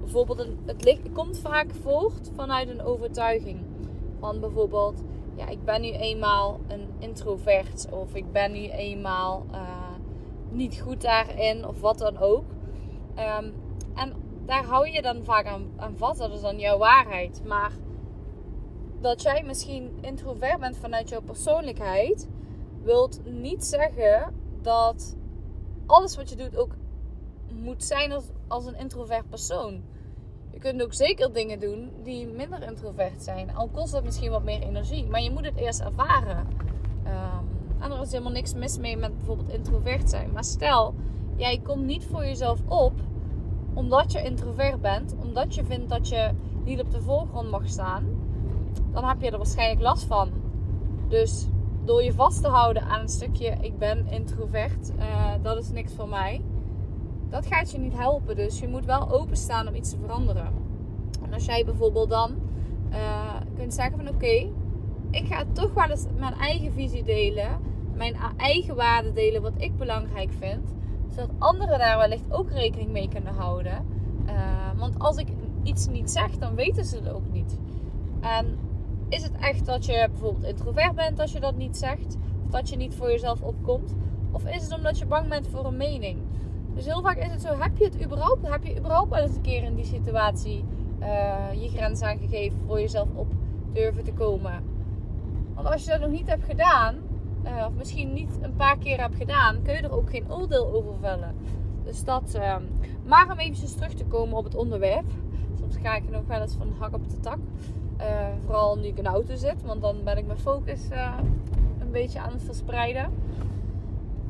bijvoorbeeld, 0.06 0.38
een, 0.38 0.58
het 0.66 1.12
komt 1.12 1.38
vaak 1.38 1.70
voort 1.82 2.30
vanuit 2.34 2.68
een 2.68 2.82
overtuiging. 2.82 3.60
Van 4.18 4.40
bijvoorbeeld, 4.40 5.02
ja, 5.34 5.48
ik 5.48 5.64
ben 5.64 5.80
nu 5.80 5.90
eenmaal 5.90 6.60
een 6.68 6.88
introvert. 6.98 7.88
Of 7.90 8.14
ik 8.14 8.32
ben 8.32 8.52
nu 8.52 8.68
eenmaal 8.68 9.46
uh, 9.52 9.60
niet 10.50 10.80
goed 10.80 11.02
daarin. 11.02 11.66
Of 11.66 11.80
wat 11.80 11.98
dan 11.98 12.18
ook. 12.18 12.44
Um, 13.18 13.54
en 13.94 14.12
daar 14.44 14.64
hou 14.64 14.88
je 14.88 15.02
dan 15.02 15.24
vaak 15.24 15.46
aan, 15.46 15.96
vast. 15.96 16.18
Dat 16.18 16.32
is 16.32 16.40
dan 16.40 16.58
jouw 16.58 16.78
waarheid. 16.78 17.42
Maar 17.44 17.72
dat 19.00 19.22
jij 19.22 19.42
misschien 19.42 19.98
introvert 20.00 20.60
bent 20.60 20.76
vanuit 20.76 21.08
jouw 21.08 21.20
persoonlijkheid, 21.20 22.28
wilt 22.82 23.20
niet 23.24 23.64
zeggen 23.64 24.34
dat 24.62 25.16
alles 25.86 26.16
wat 26.16 26.28
je 26.28 26.36
doet 26.36 26.56
ook 26.56 26.74
moet 27.62 27.84
zijn 27.84 28.12
als, 28.48 28.66
een 28.66 28.78
introvert 28.78 29.28
persoon. 29.28 29.82
Je 30.50 30.58
kunt 30.58 30.82
ook 30.82 30.94
zeker 30.94 31.32
dingen 31.32 31.60
doen 31.60 31.92
die 32.02 32.26
minder 32.26 32.62
introvert 32.62 33.22
zijn. 33.22 33.56
Al 33.56 33.68
kost 33.68 33.92
dat 33.92 34.04
misschien 34.04 34.30
wat 34.30 34.42
meer 34.42 34.62
energie. 34.62 35.06
Maar 35.06 35.22
je 35.22 35.30
moet 35.30 35.44
het 35.44 35.56
eerst 35.56 35.80
ervaren. 35.80 36.46
Um, 37.06 37.48
en 37.80 37.92
er 37.92 38.00
is 38.00 38.10
helemaal 38.10 38.32
niks 38.32 38.54
mis 38.54 38.78
mee 38.78 38.96
met 38.96 39.16
bijvoorbeeld 39.16 39.48
introvert 39.48 40.10
zijn. 40.10 40.32
Maar 40.32 40.44
stel, 40.44 40.94
jij 41.36 41.60
komt 41.62 41.84
niet 41.84 42.04
voor 42.04 42.24
jezelf 42.24 42.60
op 42.68 42.92
omdat 43.74 44.12
je 44.12 44.22
introvert 44.22 44.80
bent. 44.80 45.14
Omdat 45.22 45.54
je 45.54 45.64
vindt 45.64 45.88
dat 45.88 46.08
je 46.08 46.30
niet 46.64 46.80
op 46.80 46.90
de 46.90 47.00
voorgrond 47.00 47.50
mag 47.50 47.68
staan. 47.68 48.04
Dan 48.92 49.04
heb 49.04 49.20
je 49.20 49.30
er 49.30 49.36
waarschijnlijk 49.36 49.80
last 49.80 50.04
van. 50.04 50.30
Dus 51.08 51.46
door 51.84 52.02
je 52.02 52.12
vast 52.12 52.42
te 52.42 52.48
houden 52.48 52.82
aan 52.82 53.00
een 53.00 53.08
stukje 53.08 53.56
ik 53.60 53.78
ben 53.78 54.06
introvert. 54.08 54.92
Uh, 54.98 55.32
dat 55.42 55.56
is 55.58 55.70
niks 55.70 55.92
voor 55.92 56.08
mij 56.08 56.42
dat 57.28 57.46
gaat 57.46 57.70
je 57.70 57.78
niet 57.78 57.96
helpen. 57.96 58.36
Dus 58.36 58.58
je 58.58 58.68
moet 58.68 58.84
wel 58.84 59.10
openstaan 59.10 59.68
om 59.68 59.74
iets 59.74 59.90
te 59.90 59.98
veranderen. 59.98 60.52
En 61.24 61.32
als 61.32 61.44
jij 61.44 61.64
bijvoorbeeld 61.64 62.10
dan 62.10 62.34
uh, 62.90 63.34
kunt 63.56 63.74
zeggen 63.74 63.96
van 63.96 64.08
oké, 64.08 64.50
ik 65.10 65.26
ga 65.26 65.44
toch 65.52 65.74
wel 65.74 65.90
eens 65.90 66.06
mijn 66.18 66.34
eigen 66.34 66.72
visie 66.72 67.02
delen. 67.02 67.58
Mijn 67.94 68.16
eigen 68.36 68.76
waarden 68.76 69.14
delen 69.14 69.42
wat 69.42 69.52
ik 69.56 69.76
belangrijk 69.76 70.32
vind. 70.38 70.74
Zodat 71.16 71.30
anderen 71.38 71.78
daar 71.78 71.98
wellicht 71.98 72.32
ook 72.32 72.50
rekening 72.50 72.90
mee 72.90 73.08
kunnen 73.08 73.34
houden. 73.34 73.86
Uh, 74.26 74.32
want 74.78 74.98
als 74.98 75.16
ik 75.16 75.28
iets 75.62 75.86
niet 75.86 76.10
zeg, 76.10 76.38
dan 76.38 76.54
weten 76.54 76.84
ze 76.84 76.96
het 76.96 77.08
ook 77.08 77.32
niet. 77.32 77.58
En 78.20 78.58
is 79.08 79.22
het 79.22 79.36
echt 79.40 79.66
dat 79.66 79.86
je 79.86 80.08
bijvoorbeeld 80.10 80.44
introvert 80.44 80.94
bent 80.94 81.20
als 81.20 81.32
je 81.32 81.40
dat 81.40 81.56
niet 81.56 81.76
zegt? 81.76 82.16
Of 82.44 82.50
dat 82.50 82.68
je 82.68 82.76
niet 82.76 82.94
voor 82.94 83.10
jezelf 83.10 83.42
opkomt? 83.42 83.94
Of 84.32 84.44
is 84.44 84.62
het 84.62 84.72
omdat 84.72 84.98
je 84.98 85.06
bang 85.06 85.28
bent 85.28 85.48
voor 85.48 85.64
een 85.64 85.76
mening? 85.76 86.18
Dus 86.74 86.84
heel 86.84 87.02
vaak 87.02 87.16
is 87.16 87.30
het 87.30 87.42
zo, 87.42 87.58
heb 87.58 87.76
je 87.76 87.84
het 87.84 88.04
überhaupt, 88.04 88.48
heb 88.48 88.64
je 88.64 88.78
überhaupt 88.78 89.10
wel 89.10 89.22
eens 89.22 89.36
een 89.36 89.42
keer 89.42 89.62
in 89.62 89.74
die 89.74 89.84
situatie 89.84 90.64
uh, 91.00 91.62
je 91.62 91.68
grens 91.68 92.02
aangegeven 92.02 92.58
voor 92.66 92.80
jezelf 92.80 93.08
op 93.14 93.32
durven 93.72 94.04
te 94.04 94.12
komen? 94.12 94.62
Want 95.54 95.68
als 95.68 95.84
je 95.84 95.90
dat 95.90 96.00
nog 96.00 96.10
niet 96.10 96.28
hebt 96.28 96.44
gedaan, 96.44 96.96
uh, 97.46 97.66
of 97.66 97.72
misschien 97.72 98.12
niet 98.12 98.38
een 98.40 98.56
paar 98.56 98.78
keer 98.78 99.00
hebt 99.00 99.16
gedaan, 99.16 99.62
kun 99.62 99.74
je 99.74 99.80
er 99.80 99.96
ook 99.96 100.10
geen 100.10 100.32
oordeel 100.32 100.72
over 100.72 100.94
vellen. 101.00 101.34
Dus 101.84 102.04
dat. 102.04 102.34
Uh, 102.36 102.56
maar 103.04 103.30
om 103.32 103.38
eventjes 103.38 103.74
terug 103.74 103.94
te 103.94 104.04
komen 104.04 104.36
op 104.36 104.44
het 104.44 104.54
onderwerp. 104.54 105.10
Soms 105.58 105.76
ga 105.76 105.94
ik 105.94 106.10
nog 106.10 106.22
wel 106.26 106.40
eens 106.40 106.54
van 106.54 106.74
hak 106.78 106.94
op 106.94 107.10
de 107.10 107.20
tak. 107.20 107.38
Uh, 108.00 108.04
vooral 108.44 108.76
nu 108.76 108.86
ik 108.86 108.96
in 108.96 109.04
de 109.04 109.08
auto 109.08 109.34
zit, 109.34 109.62
want 109.62 109.80
dan 109.80 109.96
ben 110.04 110.18
ik 110.18 110.26
mijn 110.26 110.38
focus 110.38 110.80
een 111.78 111.90
beetje 111.90 112.20
aan 112.20 112.32
het 112.32 112.42
verspreiden. 112.42 113.12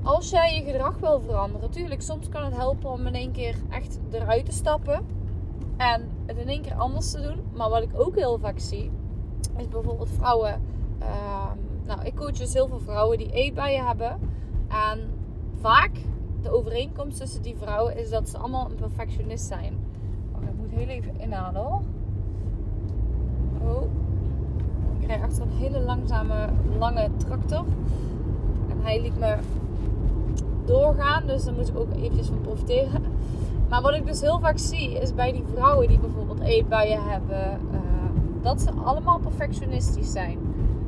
Als 0.02 0.30
jij 0.30 0.54
je 0.54 0.62
gedrag 0.62 0.98
wil 0.98 1.20
veranderen, 1.20 1.68
natuurlijk, 1.68 2.02
soms 2.02 2.28
kan 2.28 2.44
het 2.44 2.56
helpen 2.56 2.90
om 2.90 3.06
in 3.06 3.14
één 3.14 3.32
keer 3.32 3.56
echt 3.70 3.98
eruit 4.10 4.44
te 4.44 4.52
stappen 4.52 5.06
en 5.76 6.08
het 6.26 6.36
in 6.36 6.48
één 6.48 6.62
keer 6.62 6.74
anders 6.74 7.10
te 7.10 7.20
doen. 7.20 7.42
Maar 7.52 7.68
wat 7.68 7.82
ik 7.82 7.90
ook 7.94 8.14
heel 8.14 8.38
vaak 8.38 8.58
zie, 8.58 8.90
is 9.56 9.68
bijvoorbeeld 9.68 10.10
vrouwen. 10.10 10.62
Ehm, 10.98 11.58
nou, 11.86 12.00
ik 12.04 12.14
coach 12.14 12.32
dus 12.32 12.52
heel 12.52 12.68
veel 12.68 12.80
vrouwen 12.80 13.18
die 13.18 13.32
eetbuien 13.32 13.86
hebben. 13.86 14.18
En 14.68 15.00
vaak 15.60 15.90
de 16.42 16.50
overeenkomst 16.50 17.18
tussen 17.18 17.42
die 17.42 17.56
vrouwen 17.56 17.96
is 17.96 18.10
dat 18.10 18.28
ze 18.28 18.38
allemaal 18.38 18.70
een 18.70 18.74
perfectionist 18.74 19.44
zijn. 19.44 19.78
Oh, 20.34 20.42
ik 20.42 20.56
moet 20.56 20.70
heel 20.70 20.88
even 20.88 21.20
inhalen. 21.20 21.66
Oh. 23.62 23.82
Ik 25.00 25.06
rij 25.06 25.22
achter 25.22 25.42
een 25.42 25.56
hele 25.58 25.80
langzame, 25.80 26.48
lange 26.78 27.10
tractor. 27.16 27.64
En 28.68 28.82
hij 28.82 29.02
liet 29.02 29.18
me 29.18 29.36
doorgaan. 30.64 31.26
Dus 31.26 31.44
daar 31.44 31.54
moet 31.54 31.68
ik 31.68 31.78
ook 31.78 31.92
eventjes 31.94 32.26
van 32.26 32.40
profiteren. 32.40 33.02
Maar 33.68 33.82
wat 33.82 33.94
ik 33.94 34.06
dus 34.06 34.20
heel 34.20 34.38
vaak 34.40 34.58
zie 34.58 35.00
is 35.00 35.14
bij 35.14 35.32
die 35.32 35.44
vrouwen 35.54 35.88
die 35.88 35.98
bijvoorbeeld 35.98 36.40
eetbuien 36.40 37.02
hebben, 37.04 37.60
uh, 37.72 37.78
dat 38.42 38.60
ze 38.60 38.70
allemaal 38.84 39.18
perfectionistisch 39.18 40.12
zijn. 40.12 40.45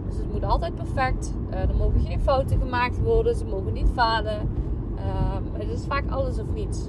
Dus 0.09 0.17
het 0.17 0.33
moet 0.33 0.45
altijd 0.45 0.75
perfect. 0.75 1.35
Uh, 1.51 1.61
er 1.61 1.77
mogen 1.77 2.01
geen 2.01 2.21
fouten 2.21 2.59
gemaakt 2.59 3.03
worden. 3.03 3.37
Ze 3.37 3.45
mogen 3.45 3.73
niet 3.73 3.89
falen. 3.95 4.49
Uh, 4.97 5.05
het 5.53 5.69
is 5.69 5.85
vaak 5.87 6.11
alles 6.11 6.39
of 6.39 6.47
niets. 6.55 6.89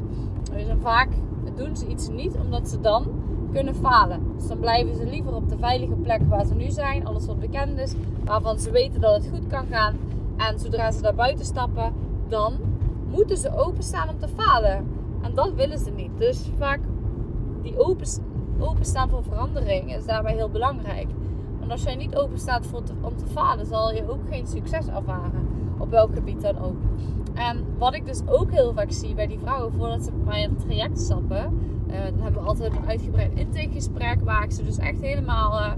Dus 0.52 0.66
vaak 0.82 1.10
doen 1.56 1.78
ze 1.78 1.88
iets 1.88 2.10
niet 2.10 2.36
omdat 2.44 2.70
ze 2.70 2.80
dan 2.80 3.08
kunnen 3.52 3.76
falen. 3.76 4.22
Dus 4.38 4.48
dan 4.48 4.60
blijven 4.60 4.96
ze 4.96 5.06
liever 5.06 5.36
op 5.36 5.50
de 5.50 5.58
veilige 5.58 5.96
plek 5.96 6.22
waar 6.28 6.46
ze 6.46 6.54
nu 6.54 6.70
zijn. 6.70 7.06
Alles 7.06 7.26
wat 7.26 7.40
bekend 7.40 7.80
is. 7.80 7.94
Waarvan 8.26 8.60
ze 8.60 8.72
weten 8.72 9.02
dat 9.02 9.16
het 9.16 9.30
goed 9.34 9.48
kan 9.48 9.66
gaan. 9.68 9.96
En 10.38 10.60
zodra 10.60 10.92
ze 10.92 11.02
daar 11.02 11.16
buiten 11.16 11.46
stappen, 11.46 11.94
dan 12.28 12.54
moeten 13.08 13.38
ze 13.38 13.58
openstaan 13.58 14.10
om 14.10 14.20
te 14.20 14.28
falen. 14.28 14.88
En 15.22 15.36
dat 15.36 15.54
willen 15.54 15.80
ze 15.80 15.92
niet. 15.92 16.12
Dus 16.18 16.50
vaak 16.58 16.80
die 17.62 17.80
open, 17.80 18.08
openstaan 18.60 19.10
voor 19.10 19.24
verandering 19.24 19.96
is 19.96 20.06
daarbij 20.06 20.34
heel 20.34 20.50
belangrijk. 20.50 21.08
Want 21.60 21.72
als 21.72 21.84
jij 21.84 21.96
niet 21.96 22.16
openstaat 22.16 22.66
voor 22.66 22.84
om 23.02 23.18
te 23.18 23.26
falen, 23.26 23.66
zal 23.66 23.94
je 23.94 24.10
ook 24.10 24.22
geen 24.30 24.48
succes 24.48 24.88
ervaren. 24.88 25.48
Op 25.78 25.90
welk 25.90 26.14
gebied 26.14 26.42
dan 26.42 26.60
ook. 26.60 26.78
En 27.34 27.66
wat 27.78 27.94
ik 27.94 28.06
dus 28.06 28.22
ook 28.28 28.52
heel 28.52 28.74
vaak 28.74 28.92
zie 28.92 29.16
bij 29.16 29.28
die 29.28 29.40
vrouwen 29.40 29.74
voordat 29.74 30.04
ze 30.04 30.12
bij 30.26 30.42
in 30.42 30.50
het 30.50 30.60
traject 30.60 31.00
stappen. 31.00 31.60
Uh, 31.88 32.04
dan 32.04 32.22
hebben 32.22 32.42
we 32.42 32.48
altijd 32.48 32.76
een 32.76 32.88
uitgebreid 32.88 33.34
intakegesprek 33.34 34.22
waar 34.22 34.44
ik 34.44 34.52
ze 34.52 34.64
dus 34.64 34.78
echt 34.78 35.02
helemaal 35.02 35.60
uh, 35.60 35.72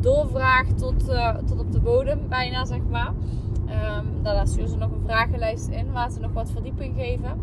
doorvraag 0.00 0.66
tot, 0.66 1.08
uh, 1.08 1.36
tot 1.36 1.60
op 1.60 1.72
de 1.72 1.80
bodem 1.80 2.28
bijna 2.28 2.64
zeg 2.64 2.80
maar. 2.90 3.12
Um, 3.98 4.22
daarna 4.22 4.44
sturen 4.44 4.68
ze 4.68 4.76
nog 4.76 4.90
een 4.90 5.02
vragenlijst 5.04 5.68
in 5.68 5.92
waar 5.92 6.10
ze 6.10 6.20
nog 6.20 6.32
wat 6.32 6.50
verdieping 6.50 6.94
geven. 6.96 7.40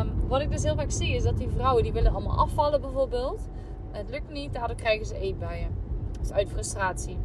Um, 0.00 0.12
wat 0.28 0.40
ik 0.40 0.50
dus 0.50 0.62
heel 0.62 0.74
vaak 0.74 0.90
zie 0.90 1.14
is 1.14 1.22
dat 1.22 1.38
die 1.38 1.48
vrouwen 1.48 1.82
die 1.82 1.92
willen 1.92 2.12
allemaal 2.12 2.36
afvallen 2.36 2.80
bijvoorbeeld. 2.80 3.48
Het 3.90 4.10
lukt 4.10 4.32
niet, 4.32 4.52
daardoor 4.52 4.76
krijgen 4.76 5.06
ze 5.06 5.18
eetbuien. 5.18 5.81
Is 6.22 6.32
uit 6.32 6.48
frustratie. 6.48 7.16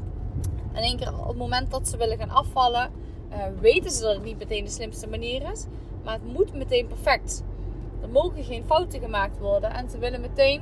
En 0.73 0.83
één 0.83 0.97
keer 0.97 1.19
op 1.19 1.27
het 1.27 1.37
moment 1.37 1.71
dat 1.71 1.87
ze 1.87 1.97
willen 1.97 2.17
gaan 2.17 2.29
afvallen, 2.29 2.89
uh, 3.31 3.37
weten 3.59 3.91
ze 3.91 4.01
dat 4.01 4.13
het 4.13 4.23
niet 4.23 4.37
meteen 4.37 4.63
de 4.63 4.69
slimste 4.69 5.07
manier 5.07 5.51
is. 5.51 5.65
Maar 6.03 6.13
het 6.13 6.33
moet 6.33 6.53
meteen 6.53 6.87
perfect. 6.87 7.43
Er 8.01 8.09
mogen 8.09 8.43
geen 8.43 8.63
fouten 8.65 8.99
gemaakt 8.99 9.39
worden. 9.39 9.73
En 9.73 9.89
ze 9.89 9.97
willen 9.97 10.21
meteen 10.21 10.61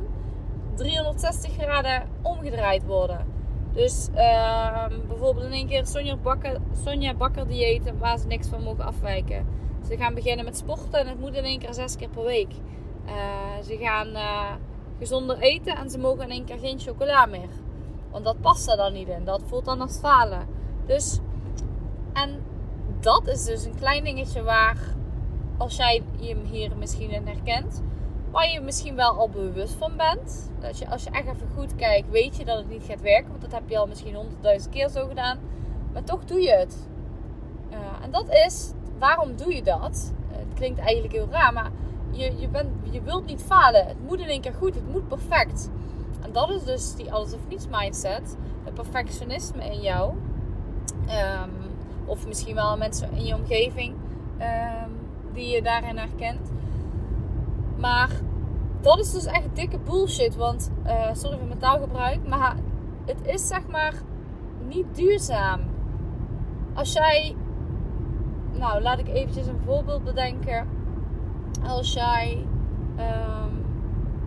360 0.76 1.54
graden 1.54 2.04
omgedraaid 2.22 2.86
worden. 2.86 3.34
Dus 3.74 4.10
uh, 4.16 4.88
bijvoorbeeld 5.08 5.46
in 5.46 5.52
één 5.52 5.68
keer 5.68 5.86
Sonja 5.86 6.16
Bakker, 6.16 6.58
Sonja 6.84 7.14
Bakker 7.14 7.46
waar 8.00 8.18
ze 8.18 8.28
niks 8.28 8.48
van 8.48 8.64
mogen 8.64 8.86
afwijken. 8.86 9.46
Ze 9.88 9.98
gaan 9.98 10.14
beginnen 10.14 10.46
met 10.46 10.58
sporten 10.58 11.00
en 11.00 11.08
het 11.08 11.20
moet 11.20 11.36
in 11.36 11.44
één 11.44 11.60
keer 11.60 11.74
zes 11.74 11.96
keer 11.96 12.10
per 12.10 12.24
week. 12.24 12.52
Uh, 13.06 13.14
ze 13.64 13.78
gaan 13.78 14.08
uh, 14.08 14.52
gezonder 15.00 15.40
eten 15.40 15.76
en 15.76 15.90
ze 15.90 15.98
mogen 15.98 16.24
in 16.24 16.30
één 16.30 16.46
keer 16.46 16.58
geen 16.58 16.80
chocola 16.80 17.26
meer. 17.26 17.50
Want 18.16 18.28
dat 18.28 18.42
past 18.42 18.70
er 18.70 18.78
dan 18.78 18.94
niet 18.94 19.08
in. 19.08 19.24
Dat 19.24 19.42
voelt 19.46 19.66
dan 19.66 19.82
als 19.82 19.98
falen. 19.98 20.48
Dus, 20.86 21.20
en 22.14 22.42
dat 23.00 23.28
is 23.28 23.44
dus 23.44 23.66
een 23.66 23.76
klein 23.76 24.04
dingetje 24.04 24.44
waar, 24.44 24.78
als 25.58 25.76
jij 25.76 26.04
je 26.20 26.36
hier 26.52 26.72
misschien 26.78 27.10
in 27.10 27.28
herkent, 27.28 27.82
waar 28.32 28.50
je 28.50 28.62
misschien 28.62 28.96
wel 28.96 29.18
al 29.18 29.30
bewust 29.30 29.74
van 29.74 29.96
bent. 29.98 30.52
Dat 30.60 30.78
je, 30.78 30.90
als 30.90 31.04
je 31.04 31.10
echt 31.10 31.28
even 31.28 31.48
goed 31.56 31.76
kijkt, 31.76 32.10
weet 32.10 32.38
je 32.38 32.46
dat 32.46 32.58
het 32.58 32.70
niet 32.70 32.84
gaat 32.84 33.02
werken. 33.02 33.30
Want 33.30 33.42
dat 33.42 33.52
heb 33.52 33.70
je 33.70 33.78
al 33.78 33.88
misschien 33.88 34.16
honderdduizend 34.16 34.74
keer 34.74 34.90
zo 34.90 35.08
gedaan. 35.08 35.40
Maar 35.94 36.04
toch 36.04 36.26
doe 36.26 36.42
je 36.42 36.52
het. 36.52 36.78
Uh, 37.72 37.78
en 38.04 38.12
dat 38.12 38.30
is, 38.30 38.72
waarom 39.00 39.36
doe 39.36 39.56
je 39.56 39.64
dat? 39.64 40.14
Het 40.28 40.54
klinkt 40.54 40.80
eigenlijk 40.80 41.14
heel 41.14 41.28
raar, 41.32 41.54
maar 41.54 41.72
je, 42.12 42.38
je, 42.38 42.48
bent, 42.48 42.70
je 42.92 43.02
wilt 43.02 43.26
niet 43.26 43.42
falen. 43.42 43.88
Het 43.88 44.08
moet 44.08 44.20
in 44.20 44.28
één 44.28 44.42
keer 44.42 44.54
goed, 44.54 44.76
het 44.76 44.92
moet 44.92 45.08
perfect. 45.08 45.70
En 46.22 46.32
dat 46.32 46.50
is 46.50 46.64
dus 46.64 46.96
die 46.96 47.14
alles 47.14 47.34
of 47.34 47.48
niets 47.50 47.68
mindset. 47.72 48.38
Het 48.64 48.74
perfectionisme 48.74 49.64
in 49.64 49.82
jou. 49.82 50.14
Um, 51.10 51.52
of 52.06 52.28
misschien 52.28 52.56
wel 52.56 52.78
mensen 52.78 53.12
in 53.12 53.26
je 53.26 53.36
omgeving 53.36 53.94
um, 54.40 54.92
die 55.34 55.56
je 55.56 55.62
daarin 55.62 55.98
herkent. 55.98 56.52
Maar 57.78 58.10
dat 58.82 59.00
is 59.00 59.12
dus 59.12 59.26
echt 59.26 59.56
dikke 59.56 59.80
bullshit. 59.80 60.36
Want, 60.36 60.72
uh, 60.86 61.14
sorry 61.14 61.38
voor 61.38 61.48
mijn 61.48 61.60
taalgebruik, 61.60 62.28
maar 62.28 62.56
het 63.06 63.22
is 63.24 63.48
zeg 63.48 63.68
maar 63.68 63.94
niet 64.68 64.86
duurzaam. 64.96 65.62
Als 66.74 66.94
jij, 66.94 67.36
nou 68.52 68.82
laat 68.82 69.00
ik 69.00 69.08
eventjes 69.08 69.48
een 69.48 69.60
voorbeeld 69.66 70.04
bedenken. 70.04 70.68
Als 71.68 71.94
jij, 71.94 72.46
um, 72.98 73.45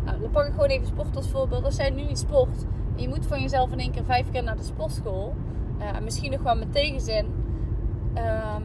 nou, 0.09 0.21
dan 0.21 0.31
pak 0.31 0.47
ik 0.47 0.53
gewoon 0.53 0.69
even 0.69 0.87
sport 0.87 1.17
als 1.17 1.29
voorbeeld. 1.29 1.65
Als 1.65 1.77
jij 1.77 1.91
nu 1.91 2.03
niet 2.03 2.19
sport 2.19 2.65
je 3.01 3.09
moet 3.09 3.27
van 3.27 3.41
jezelf 3.41 3.73
in 3.73 3.79
één 3.79 3.93
keer 3.93 4.05
vijf 4.05 4.31
keer 4.31 4.43
naar 4.43 4.57
de 4.57 4.63
sportschool, 4.63 5.35
uh, 5.79 5.99
misschien 6.03 6.31
nog 6.31 6.43
wel 6.43 6.57
met 6.57 6.73
tegenzin, 6.73 7.27
um, 8.15 8.65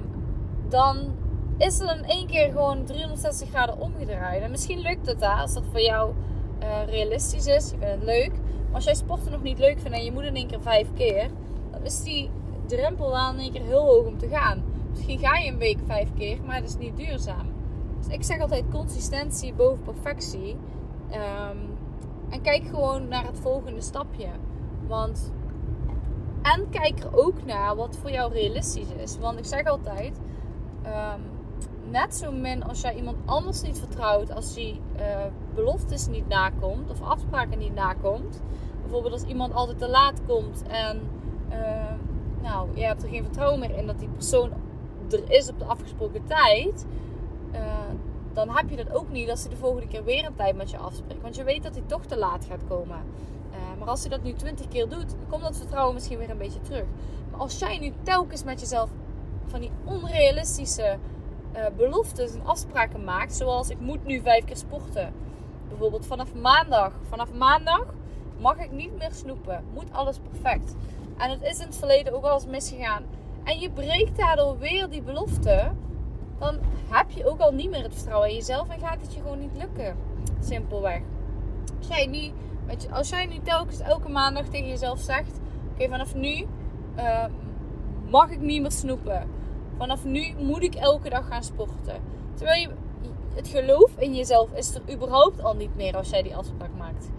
dan 0.69 1.15
is 1.57 1.79
er 1.79 1.97
in 1.97 2.03
één 2.03 2.27
keer 2.27 2.51
gewoon 2.51 2.85
360 2.85 3.50
graden 3.50 3.79
omgedraaid. 3.79 4.41
En 4.41 4.51
misschien 4.51 4.79
lukt 4.79 5.07
het 5.07 5.19
daar, 5.19 5.39
als 5.39 5.53
dat 5.53 5.63
voor 5.71 5.81
jou 5.81 6.13
uh, 6.62 6.85
realistisch 6.85 7.45
is. 7.45 7.69
Je 7.71 7.77
vindt 7.77 7.93
het 7.93 8.03
leuk. 8.03 8.31
Maar 8.31 8.75
als 8.75 8.83
jij 8.83 8.95
sporten 8.95 9.31
nog 9.31 9.43
niet 9.43 9.59
leuk 9.59 9.79
vindt 9.79 9.97
en 9.97 10.03
je 10.03 10.12
moet 10.12 10.23
in 10.23 10.35
één 10.35 10.47
keer 10.47 10.62
vijf 10.62 10.88
keer, 10.93 11.29
dan 11.71 11.83
is 11.83 12.03
die 12.03 12.29
drempel 12.65 13.09
wel 13.12 13.29
in 13.29 13.39
één 13.39 13.51
keer 13.51 13.63
heel 13.63 13.85
hoog 13.85 14.05
om 14.05 14.17
te 14.17 14.27
gaan. 14.27 14.63
Misschien 14.89 15.19
ga 15.19 15.38
je 15.38 15.51
een 15.51 15.57
week 15.57 15.77
vijf 15.85 16.13
keer, 16.13 16.38
maar 16.45 16.55
het 16.55 16.65
is 16.65 16.77
niet 16.77 16.97
duurzaam. 16.97 17.51
Dus 17.97 18.13
ik 18.13 18.23
zeg 18.23 18.39
altijd 18.39 18.63
consistentie 18.71 19.53
boven 19.53 19.83
perfectie. 19.83 20.55
Um, 21.13 21.77
en 22.29 22.41
kijk 22.41 22.63
gewoon 22.65 23.08
naar 23.08 23.25
het 23.25 23.39
volgende 23.39 23.82
stapje. 23.82 24.27
Want. 24.88 25.32
En 26.41 26.70
kijk 26.70 27.00
er 27.00 27.17
ook 27.17 27.46
naar 27.46 27.75
wat 27.75 27.98
voor 27.98 28.12
jou 28.12 28.34
realistisch 28.34 28.91
is. 28.98 29.17
Want 29.20 29.39
ik 29.39 29.46
zeg 29.46 29.65
altijd. 29.65 30.20
Um, 30.86 31.22
net 31.89 32.15
zo 32.15 32.32
min 32.32 32.63
als 32.63 32.82
jij 32.82 32.96
iemand 32.96 33.17
anders 33.25 33.62
niet 33.62 33.79
vertrouwt 33.79 34.36
als 34.36 34.53
die 34.53 34.82
uh, 34.98 35.25
beloftes 35.55 36.08
niet 36.08 36.27
nakomt 36.27 36.89
of 36.89 37.01
afspraken 37.01 37.58
niet 37.58 37.74
nakomt. 37.74 38.41
Bijvoorbeeld 38.82 39.13
als 39.13 39.24
iemand 39.24 39.53
altijd 39.53 39.77
te 39.77 39.89
laat 39.89 40.22
komt 40.27 40.63
en 40.67 41.01
uh, 41.50 41.93
nou, 42.41 42.67
je 42.74 42.84
hebt 42.84 43.03
er 43.03 43.10
geen 43.10 43.24
vertrouwen 43.24 43.60
meer 43.60 43.77
in 43.77 43.88
dat 43.88 44.00
die 44.00 44.08
persoon 44.08 44.51
er 45.12 45.32
is 45.32 45.50
op 45.50 45.60
de 45.60 45.65
afgesproken 45.65 46.25
tijd. 46.25 46.86
Dan 48.33 48.49
heb 48.49 48.69
je 48.69 48.75
dat 48.75 48.93
ook 48.93 49.09
niet 49.09 49.29
als 49.29 49.41
hij 49.41 49.49
de 49.49 49.57
volgende 49.57 49.87
keer 49.87 50.03
weer 50.03 50.25
een 50.25 50.35
tijd 50.35 50.55
met 50.55 50.71
je 50.71 50.77
afspreekt. 50.77 51.21
Want 51.21 51.35
je 51.35 51.43
weet 51.43 51.63
dat 51.63 51.75
hij 51.75 51.83
toch 51.87 52.05
te 52.05 52.17
laat 52.17 52.45
gaat 52.45 52.67
komen. 52.67 52.97
maar 53.79 53.87
als 53.87 54.01
hij 54.01 54.09
dat 54.09 54.23
nu 54.23 54.33
twintig 54.33 54.67
keer 54.67 54.89
doet, 54.89 55.15
komt 55.29 55.41
dat 55.41 55.57
vertrouwen 55.57 55.93
misschien 55.93 56.17
weer 56.17 56.29
een 56.29 56.37
beetje 56.37 56.61
terug. 56.61 56.85
Maar 57.31 57.39
als 57.39 57.59
jij 57.59 57.77
nu 57.77 57.93
telkens 58.03 58.43
met 58.43 58.59
jezelf 58.59 58.89
van 59.47 59.59
die 59.59 59.71
onrealistische 59.83 60.97
uh, 61.55 61.65
beloftes 61.77 62.33
en 62.33 62.45
afspraken 62.45 63.03
maakt. 63.03 63.35
Zoals 63.35 63.69
ik 63.69 63.79
moet 63.79 64.05
nu 64.05 64.21
vijf 64.21 64.45
keer 64.45 64.57
sporten. 64.57 65.13
Bijvoorbeeld 65.69 66.05
vanaf 66.05 66.33
maandag. 66.33 66.91
Vanaf 67.09 67.33
maandag 67.33 67.85
mag 68.39 68.57
ik 68.57 68.71
niet 68.71 68.97
meer 68.97 69.11
snoepen. 69.11 69.63
Moet 69.73 69.91
alles 69.91 70.17
perfect. 70.29 70.75
En 71.17 71.29
het 71.29 71.41
is 71.41 71.59
in 71.59 71.65
het 71.65 71.75
verleden 71.75 72.13
ook 72.13 72.21
wel 72.21 72.33
eens 72.33 72.45
misgegaan. 72.45 73.03
En 73.43 73.59
je 73.59 73.69
breekt 73.69 74.17
daardoor 74.17 74.57
weer 74.57 74.89
die 74.89 75.01
belofte. 75.01 75.71
Dan 76.43 76.59
heb 76.89 77.09
je 77.09 77.25
ook 77.25 77.39
al 77.39 77.51
niet 77.51 77.69
meer 77.69 77.83
het 77.83 77.93
vertrouwen 77.93 78.29
in 78.29 78.35
jezelf. 78.35 78.69
En 78.69 78.79
gaat 78.79 79.01
het 79.01 79.13
je 79.13 79.19
gewoon 79.19 79.39
niet 79.39 79.57
lukken. 79.57 79.95
Simpelweg. 80.39 81.01
Als 81.77 81.88
jij 81.88 82.05
nu, 82.05 82.31
als 82.91 83.09
jij 83.09 83.25
nu 83.25 83.39
telkens 83.39 83.79
elke 83.79 84.09
maandag 84.09 84.45
tegen 84.45 84.67
jezelf 84.67 85.00
zegt. 85.00 85.39
Oké, 85.73 85.89
vanaf 85.89 86.15
nu 86.15 86.47
uh, 86.97 87.25
mag 88.09 88.29
ik 88.29 88.39
niet 88.39 88.62
meer 88.62 88.71
snoepen. 88.71 89.27
Vanaf 89.77 90.03
nu 90.05 90.33
moet 90.38 90.63
ik 90.63 90.75
elke 90.75 91.09
dag 91.09 91.27
gaan 91.27 91.43
sporten. 91.43 92.01
Terwijl 92.33 92.62
je, 92.62 92.69
het 93.35 93.47
geloof 93.47 93.91
in 93.97 94.15
jezelf 94.15 94.51
is 94.53 94.75
er 94.75 94.93
überhaupt 94.93 95.43
al 95.43 95.55
niet 95.55 95.75
meer 95.75 95.97
als 95.97 96.09
jij 96.09 96.21
die 96.21 96.35
afspraak 96.35 96.75
maakt. 96.77 97.09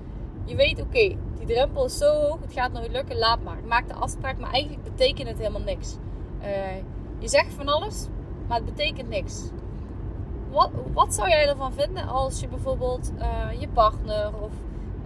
Je 0.45 0.57
weet, 0.57 0.81
oké, 0.81 1.17
die 1.39 1.47
drempel 1.47 1.85
is 1.85 1.99
zo 1.99 2.21
hoog, 2.21 2.41
het 2.41 2.53
gaat 2.53 2.73
nooit 2.73 2.91
lukken, 2.91 3.19
laat 3.19 3.43
maar. 3.43 3.59
Maak 3.67 3.89
de 3.89 3.95
afspraak, 3.95 4.39
maar 4.39 4.51
eigenlijk 4.51 4.85
betekent 4.85 5.29
het 5.29 5.39
helemaal 5.39 5.61
niks. 5.61 5.97
Uh, 6.43 6.77
je 7.19 7.29
zegt 7.29 7.53
van 7.55 7.69
alles, 7.69 8.09
maar 8.47 8.57
het 8.57 8.67
betekent 8.67 9.09
niks. 9.09 9.51
Wat, 10.51 10.71
wat 10.93 11.15
zou 11.15 11.29
jij 11.29 11.49
ervan 11.49 11.73
vinden 11.73 12.09
als 12.09 12.41
je 12.41 12.49
bijvoorbeeld 12.49 13.13
uh, 13.19 13.61
je 13.61 13.69
partner 13.69 14.27
of 14.41 14.53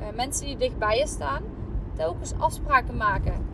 uh, 0.00 0.06
mensen 0.16 0.46
die 0.46 0.56
dichtbij 0.56 0.98
je 0.98 1.06
staan, 1.06 1.42
telkens 1.94 2.32
afspraken 2.38 2.96
maken? 2.96 3.46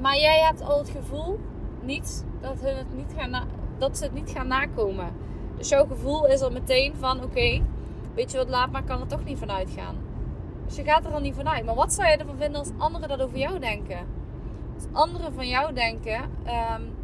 Maar 0.00 0.16
jij 0.16 0.40
hebt 0.40 0.62
al 0.62 0.78
het 0.78 0.88
gevoel 0.88 1.40
niet 1.80 2.24
dat, 2.40 2.60
hun 2.60 2.76
het 2.76 2.96
niet 2.96 3.14
gaan 3.16 3.48
dat 3.78 3.98
ze 3.98 4.04
het 4.04 4.14
niet 4.14 4.30
gaan 4.30 4.46
nakomen. 4.46 5.12
Dus 5.56 5.68
jouw 5.68 5.86
gevoel 5.86 6.26
is 6.26 6.40
al 6.40 6.50
meteen 6.50 6.94
van 6.96 7.22
oké, 7.22 7.62
weet 8.14 8.30
je 8.32 8.38
wat, 8.38 8.48
laat 8.48 8.70
maar, 8.70 8.82
kan 8.82 9.00
er 9.00 9.06
toch 9.06 9.24
niet 9.24 9.38
vanuit 9.38 9.70
gaan. 9.70 9.96
Dus 10.66 10.76
je 10.76 10.84
gaat 10.84 11.04
er 11.04 11.12
al 11.12 11.20
niet 11.20 11.34
vanuit. 11.34 11.64
Maar 11.64 11.74
wat 11.74 11.92
zou 11.92 12.08
je 12.08 12.16
ervan 12.16 12.36
vinden 12.36 12.58
als 12.58 12.70
anderen 12.78 13.08
dat 13.08 13.22
over 13.22 13.38
jou 13.38 13.58
denken? 13.58 13.98
Als 14.74 14.86
anderen 14.92 15.32
van 15.32 15.48
jou 15.48 15.72
denken, 15.72 16.20
um, 16.46 16.94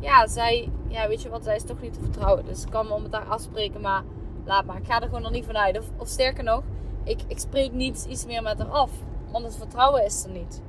ja, 0.00 0.26
zij, 0.26 0.68
ja, 0.88 1.08
weet 1.08 1.22
je 1.22 1.28
wat, 1.28 1.44
zij 1.44 1.56
is 1.56 1.64
toch 1.64 1.80
niet 1.80 1.92
te 1.92 2.00
vertrouwen. 2.00 2.44
Dus 2.44 2.62
ik 2.64 2.70
kan 2.70 2.86
me 2.86 3.00
met 3.00 3.12
haar 3.12 3.28
afspreken, 3.28 3.80
maar 3.80 4.02
laat 4.44 4.64
maar. 4.64 4.76
Ik 4.76 4.86
ga 4.86 5.00
er 5.00 5.06
gewoon 5.06 5.22
nog 5.22 5.32
niet 5.32 5.46
vanuit. 5.46 5.78
Of, 5.78 5.84
of 5.96 6.08
sterker 6.08 6.44
nog, 6.44 6.62
ik, 7.04 7.20
ik 7.26 7.38
spreek 7.38 7.72
niet 7.72 8.06
iets 8.08 8.26
meer 8.26 8.42
met 8.42 8.58
haar 8.58 8.70
af. 8.70 8.90
Want 9.30 9.44
het 9.44 9.56
vertrouwen 9.56 10.04
is 10.04 10.24
er 10.24 10.30
niet. 10.30 10.62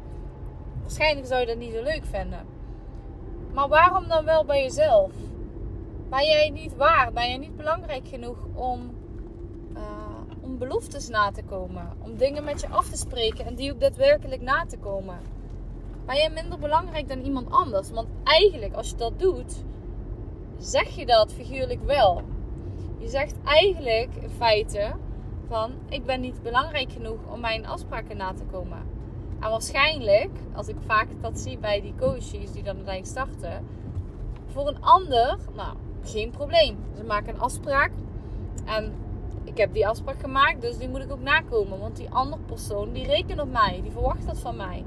Waarschijnlijk 0.81 1.27
zou 1.27 1.39
je 1.39 1.45
dat 1.45 1.57
niet 1.57 1.73
zo 1.73 1.83
leuk 1.83 2.05
vinden. 2.05 2.45
Maar 3.53 3.67
waarom 3.67 4.07
dan 4.07 4.25
wel 4.25 4.45
bij 4.45 4.61
jezelf? 4.61 5.11
Ben 6.09 6.25
jij 6.25 6.49
niet 6.49 6.75
waar? 6.75 7.11
Ben 7.13 7.27
jij 7.27 7.37
niet 7.37 7.55
belangrijk 7.55 8.07
genoeg 8.07 8.37
om, 8.53 8.95
uh, 9.73 9.81
om 10.41 10.57
beloftes 10.57 11.09
na 11.09 11.31
te 11.31 11.43
komen? 11.43 11.93
Om 11.99 12.17
dingen 12.17 12.43
met 12.43 12.61
je 12.61 12.67
af 12.67 12.89
te 12.89 12.97
spreken 12.97 13.45
en 13.45 13.55
die 13.55 13.73
ook 13.73 13.79
daadwerkelijk 13.79 14.41
na 14.41 14.65
te 14.65 14.77
komen? 14.77 15.19
Ben 16.11 16.19
jij 16.19 16.29
minder 16.29 16.59
belangrijk 16.59 17.07
dan 17.07 17.19
iemand 17.19 17.51
anders? 17.51 17.91
Want 17.91 18.07
eigenlijk, 18.23 18.73
als 18.73 18.89
je 18.89 18.95
dat 18.95 19.19
doet, 19.19 19.63
zeg 20.57 20.89
je 20.89 21.05
dat 21.05 21.33
figuurlijk 21.33 21.83
wel. 21.83 22.21
Je 22.97 23.07
zegt 23.07 23.35
eigenlijk 23.43 24.15
in 24.15 24.29
feite 24.29 24.91
van: 25.47 25.73
Ik 25.89 26.05
ben 26.05 26.21
niet 26.21 26.41
belangrijk 26.41 26.91
genoeg 26.91 27.19
om 27.33 27.39
mijn 27.39 27.65
afspraken 27.65 28.17
na 28.17 28.33
te 28.33 28.43
komen. 28.43 28.77
En 29.39 29.49
waarschijnlijk, 29.49 30.29
als 30.53 30.67
ik 30.67 30.75
vaak 30.85 31.07
dat 31.21 31.39
zie 31.39 31.57
bij 31.57 31.81
die 31.81 31.93
coaches 31.99 32.51
die 32.51 32.63
dan 32.63 32.75
uiteindelijk 32.75 33.05
starten, 33.05 33.67
voor 34.47 34.67
een 34.67 34.81
ander, 34.81 35.37
nou, 35.55 35.75
geen 36.03 36.29
probleem. 36.29 36.77
Ze 36.97 37.03
maken 37.03 37.33
een 37.33 37.39
afspraak 37.39 37.91
en 38.65 38.93
ik 39.43 39.57
heb 39.57 39.73
die 39.73 39.87
afspraak 39.87 40.19
gemaakt, 40.19 40.61
dus 40.61 40.77
die 40.77 40.89
moet 40.89 41.03
ik 41.03 41.11
ook 41.11 41.21
nakomen. 41.21 41.79
Want 41.79 41.95
die 41.95 42.09
andere 42.09 42.41
persoon, 42.41 42.93
die 42.93 43.05
rekent 43.05 43.41
op 43.41 43.51
mij, 43.51 43.79
die 43.81 43.91
verwacht 43.91 44.25
dat 44.25 44.39
van 44.39 44.55
mij. 44.55 44.83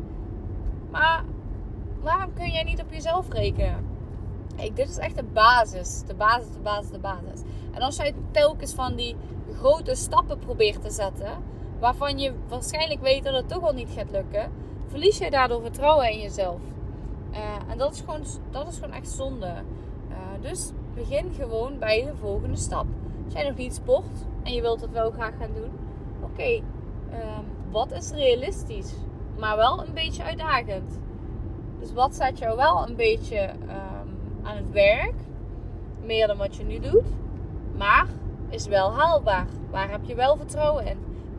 Maar 0.94 1.24
waarom 2.02 2.32
kun 2.34 2.50
jij 2.50 2.62
niet 2.62 2.82
op 2.82 2.92
jezelf 2.92 3.28
rekenen? 3.28 3.86
Ik, 4.56 4.76
dit 4.76 4.88
is 4.88 4.98
echt 4.98 5.16
de 5.16 5.24
basis, 5.24 6.02
de 6.06 6.14
basis, 6.14 6.52
de 6.52 6.60
basis, 6.60 6.90
de 6.90 6.98
basis. 6.98 7.42
En 7.72 7.80
als 7.80 7.96
jij 7.96 8.14
telkens 8.30 8.74
van 8.74 8.94
die 8.94 9.16
grote 9.52 9.94
stappen 9.94 10.38
probeert 10.38 10.82
te 10.82 10.90
zetten, 10.90 11.32
waarvan 11.78 12.18
je 12.18 12.32
waarschijnlijk 12.48 13.00
weet 13.00 13.24
dat 13.24 13.34
het 13.34 13.48
toch 13.48 13.62
al 13.62 13.72
niet 13.72 13.90
gaat 13.96 14.10
lukken, 14.10 14.52
verlies 14.86 15.18
je 15.18 15.30
daardoor 15.30 15.62
vertrouwen 15.62 16.10
in 16.10 16.20
jezelf. 16.20 16.60
Uh, 17.32 17.38
en 17.68 17.78
dat 17.78 17.94
is, 17.94 18.00
gewoon, 18.00 18.24
dat 18.50 18.68
is 18.68 18.74
gewoon 18.74 18.94
echt 18.94 19.08
zonde. 19.08 19.52
Uh, 20.10 20.16
dus 20.40 20.70
begin 20.94 21.32
gewoon 21.32 21.78
bij 21.78 22.04
de 22.04 22.16
volgende 22.20 22.56
stap. 22.56 22.86
Als 23.24 23.34
jij 23.34 23.48
nog 23.48 23.56
niet 23.56 23.74
sport 23.74 24.26
en 24.42 24.52
je 24.52 24.60
wilt 24.60 24.80
het 24.80 24.90
wel 24.90 25.10
graag 25.10 25.32
gaan 25.38 25.54
doen, 25.54 25.70
oké, 26.22 26.62
uh, 27.12 27.38
wat 27.70 27.92
is 27.92 28.10
realistisch? 28.10 28.94
Maar 29.38 29.56
wel 29.56 29.86
een 29.86 29.94
beetje 29.94 30.22
uitdagend. 30.22 30.98
Dus 31.78 31.92
wat 31.92 32.14
zet 32.14 32.38
jou 32.38 32.56
wel 32.56 32.88
een 32.88 32.96
beetje 32.96 33.50
um, 33.50 34.18
aan 34.42 34.56
het 34.56 34.70
werk? 34.70 35.14
Meer 36.02 36.26
dan 36.26 36.36
wat 36.36 36.56
je 36.56 36.64
nu 36.64 36.78
doet. 36.78 37.06
Maar 37.76 38.06
is 38.48 38.66
wel 38.66 38.92
haalbaar. 38.92 39.46
Waar 39.70 39.90
heb 39.90 40.04
je 40.04 40.14
wel 40.14 40.36
vertrouwen 40.36 40.86
in? 40.86 40.98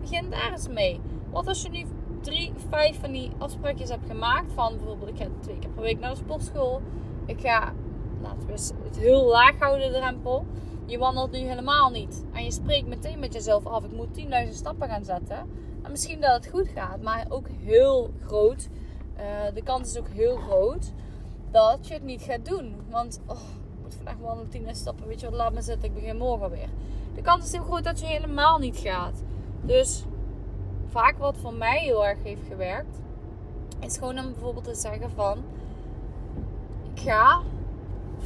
begin 0.10 0.30
daar 0.30 0.52
eens 0.52 0.68
mee. 0.68 1.00
Wat 1.32 1.48
als 1.48 1.62
je 1.62 1.70
nu 1.70 1.86
drie, 2.22 2.54
vijf 2.70 3.00
van 3.00 3.12
die 3.12 3.32
afspraakjes 3.38 3.90
hebt 3.90 4.06
gemaakt. 4.08 4.52
Van 4.54 4.78
bijvoorbeeld, 4.78 5.10
ik 5.10 5.18
ga 5.18 5.28
twee 5.40 5.60
keer 5.60 5.70
per 5.70 5.82
week 5.82 6.00
naar 6.00 6.10
de 6.10 6.16
sportschool. 6.16 6.82
Ik 7.26 7.40
ga, 7.40 7.74
laten 8.22 8.48
we 8.48 8.54
het 8.84 8.98
heel 8.98 9.26
laag 9.26 9.60
houden, 9.60 9.92
de 9.92 9.98
drempel. 9.98 10.46
Je 10.86 10.98
wandelt 10.98 11.32
nu 11.32 11.38
helemaal 11.38 11.90
niet. 11.90 12.26
En 12.34 12.44
je 12.44 12.52
spreekt 12.52 12.88
meteen 12.88 13.20
met 13.20 13.34
jezelf 13.34 13.66
af. 13.66 13.84
Ik 13.84 13.92
moet 13.92 14.20
10.000 14.48 14.50
stappen 14.50 14.88
gaan 14.90 15.04
zetten. 15.04 15.50
En 15.86 15.92
misschien 15.92 16.22
dat 16.22 16.34
het 16.34 16.48
goed 16.48 16.68
gaat. 16.68 17.02
Maar 17.02 17.26
ook 17.30 17.48
heel 17.48 18.14
groot. 18.26 18.68
Uh, 19.18 19.22
de 19.54 19.64
kans 19.64 19.90
is 19.90 20.00
ook 20.00 20.10
heel 20.10 20.36
groot. 20.36 20.92
Dat 21.52 21.88
je 21.88 21.94
het 21.94 22.04
niet 22.04 22.22
gaat 22.22 22.46
doen. 22.46 22.76
Want, 22.90 23.20
oh, 23.26 23.38
ik 23.76 23.82
moet 23.82 23.96
vandaag 23.96 24.18
wandelen 24.18 24.66
10.000 24.66 24.72
stappen. 24.72 25.08
Weet 25.08 25.20
je 25.20 25.30
wat, 25.30 25.36
laat 25.36 25.54
me 25.54 25.62
zitten. 25.62 25.90
Ik 25.90 25.94
begin 25.94 26.18
morgen 26.18 26.50
weer. 26.50 26.70
De 27.16 27.22
kans 27.22 27.46
is 27.46 27.52
heel 27.52 27.64
groot 27.64 27.84
dat 27.84 28.00
je 28.00 28.06
helemaal 28.06 28.58
niet 28.58 28.78
gaat. 28.78 29.24
Dus 29.62 30.04
vaak 30.86 31.18
wat 31.18 31.38
voor 31.38 31.54
mij 31.54 31.80
heel 31.80 32.06
erg 32.06 32.24
heeft 32.24 32.48
gewerkt, 32.48 33.02
is 33.80 33.98
gewoon 33.98 34.20
om 34.20 34.32
bijvoorbeeld 34.32 34.66
te 34.66 34.76
zeggen 34.76 35.12
van, 35.12 35.44
ik 36.94 37.00
ga 37.02 37.42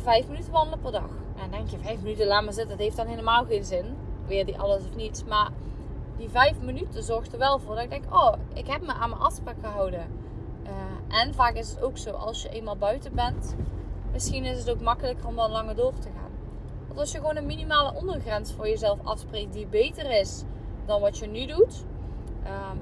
vijf 0.03 0.27
minuten 0.27 0.51
wandelen 0.51 0.79
per 0.79 0.91
dag. 0.91 1.09
En 1.35 1.41
dan 1.41 1.51
denk 1.51 1.69
je, 1.69 1.77
vijf 1.77 2.01
minuten, 2.01 2.27
laat 2.27 2.43
me 2.43 2.51
zitten, 2.51 2.69
dat 2.69 2.85
heeft 2.85 2.97
dan 2.97 3.07
helemaal 3.07 3.45
geen 3.45 3.63
zin. 3.63 3.85
Weer 4.27 4.45
die 4.45 4.59
alles 4.59 4.83
of 4.83 4.95
niets. 4.95 5.23
Maar 5.23 5.51
die 6.19 6.29
vijf 6.29 6.59
minuten 6.61 7.03
zorgt 7.03 7.33
er 7.33 7.39
wel 7.39 7.59
voor 7.59 7.75
dat 7.75 7.83
ik 7.83 7.89
denk, 7.89 8.13
oh, 8.13 8.33
ik 8.53 8.67
heb 8.67 8.81
me 8.81 8.93
aan 8.93 9.09
mijn 9.09 9.21
afspraak 9.21 9.55
gehouden. 9.61 10.07
Uh, 10.63 11.19
en 11.19 11.33
vaak 11.33 11.53
is 11.53 11.69
het 11.69 11.81
ook 11.81 11.97
zo, 11.97 12.11
als 12.11 12.41
je 12.41 12.49
eenmaal 12.49 12.77
buiten 12.77 13.15
bent, 13.15 13.55
misschien 14.11 14.45
is 14.45 14.59
het 14.59 14.69
ook 14.69 14.81
makkelijker 14.81 15.27
om 15.27 15.35
wel 15.35 15.49
langer 15.49 15.75
door 15.75 15.93
te 15.93 16.09
gaan. 16.15 16.31
Want 16.87 16.99
als 16.99 17.11
je 17.11 17.17
gewoon 17.17 17.35
een 17.35 17.45
minimale 17.45 17.93
ondergrens 17.93 18.53
voor 18.53 18.67
jezelf 18.67 18.99
afspreekt 19.03 19.53
die 19.53 19.67
beter 19.67 20.19
is 20.19 20.43
dan 20.85 21.01
wat 21.01 21.17
je 21.17 21.27
nu 21.27 21.45
doet, 21.45 21.85
ehm, 22.43 22.77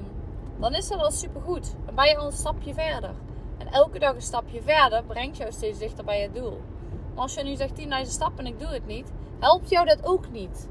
dan 0.59 0.73
is 0.73 0.87
dat 0.87 0.99
al 0.99 1.11
supergoed. 1.11 1.75
Dan 1.85 1.95
ben 1.95 2.07
je 2.07 2.17
al 2.17 2.25
een 2.25 2.31
stapje 2.31 2.73
verder. 2.73 3.13
En 3.57 3.67
elke 3.67 3.99
dag 3.99 4.15
een 4.15 4.21
stapje 4.21 4.61
verder 4.61 5.03
brengt 5.03 5.37
jou 5.37 5.51
steeds 5.51 5.79
dichter 5.79 6.05
bij 6.05 6.21
je 6.21 6.31
doel. 6.31 6.61
Maar 7.13 7.23
als 7.23 7.33
je 7.33 7.43
nu 7.43 7.55
zegt 7.55 7.75
10.000 7.75 8.13
stappen 8.13 8.45
en 8.45 8.51
ik 8.51 8.59
doe 8.59 8.69
het 8.69 8.85
niet, 8.85 9.11
helpt 9.39 9.69
jou 9.69 9.85
dat 9.85 10.05
ook 10.05 10.31
niet. 10.31 10.69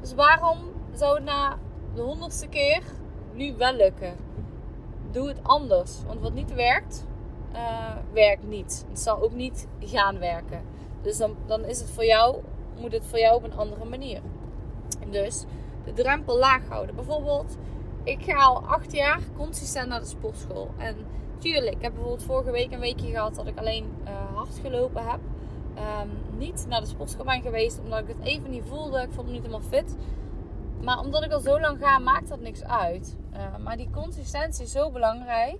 Dus 0.00 0.14
waarom 0.14 0.58
zou 0.92 1.20
na 1.20 1.58
de 1.94 2.00
honderdste 2.00 2.46
keer 2.46 2.82
nu 3.32 3.54
wel 3.56 3.72
lukken? 3.72 4.14
Doe 5.10 5.28
het 5.28 5.38
anders. 5.42 6.02
Want 6.06 6.20
wat 6.20 6.32
niet 6.32 6.54
werkt, 6.54 7.06
uh, 7.52 7.96
werkt 8.12 8.48
niet. 8.48 8.84
Het 8.88 9.00
zal 9.00 9.22
ook 9.22 9.32
niet 9.32 9.66
gaan 9.80 10.18
werken. 10.18 10.62
Dus 11.02 11.16
dan, 11.16 11.36
dan 11.46 11.64
is 11.64 11.80
het 11.80 11.90
voor 11.90 12.04
jou, 12.04 12.36
moet 12.80 12.92
het 12.92 13.06
voor 13.06 13.18
jou 13.18 13.36
op 13.36 13.44
een 13.44 13.56
andere 13.56 13.84
manier. 13.84 14.20
Dus 15.10 15.44
de 15.84 15.92
drempel 15.92 16.38
laag 16.38 16.68
houden. 16.68 16.94
Bijvoorbeeld, 16.94 17.56
ik 18.02 18.22
ga 18.22 18.34
al 18.34 18.62
acht 18.66 18.92
jaar 18.92 19.20
consistent 19.36 19.88
naar 19.88 20.00
de 20.00 20.06
sportschool. 20.06 20.70
En 20.76 20.96
tuurlijk, 21.38 21.76
ik 21.76 21.82
heb 21.82 21.92
bijvoorbeeld 21.92 22.24
vorige 22.24 22.50
week 22.50 22.72
een 22.72 22.80
weekje 22.80 23.10
gehad 23.10 23.34
dat 23.34 23.46
ik 23.46 23.58
alleen 23.58 23.92
uh, 24.04 24.36
hard 24.36 24.60
gelopen 24.62 25.04
heb. 25.06 25.20
Um, 25.76 26.38
niet 26.38 26.66
naar 26.68 26.80
de 26.80 26.86
sportschool 26.86 27.24
ben 27.24 27.42
geweest 27.42 27.80
omdat 27.80 27.98
ik 27.98 28.08
het 28.08 28.26
even 28.26 28.50
niet 28.50 28.64
voelde. 28.66 29.02
Ik 29.02 29.12
vond 29.12 29.26
me 29.26 29.32
niet 29.32 29.42
helemaal 29.42 29.68
fit. 29.68 29.96
Maar 30.82 30.98
omdat 30.98 31.24
ik 31.24 31.32
al 31.32 31.40
zo 31.40 31.60
lang 31.60 31.78
ga, 31.78 31.98
maakt 31.98 32.28
dat 32.28 32.40
niks 32.40 32.64
uit. 32.64 33.16
Uh, 33.32 33.56
maar 33.64 33.76
die 33.76 33.90
consistentie 33.90 34.64
is 34.64 34.72
zo 34.72 34.90
belangrijk 34.90 35.58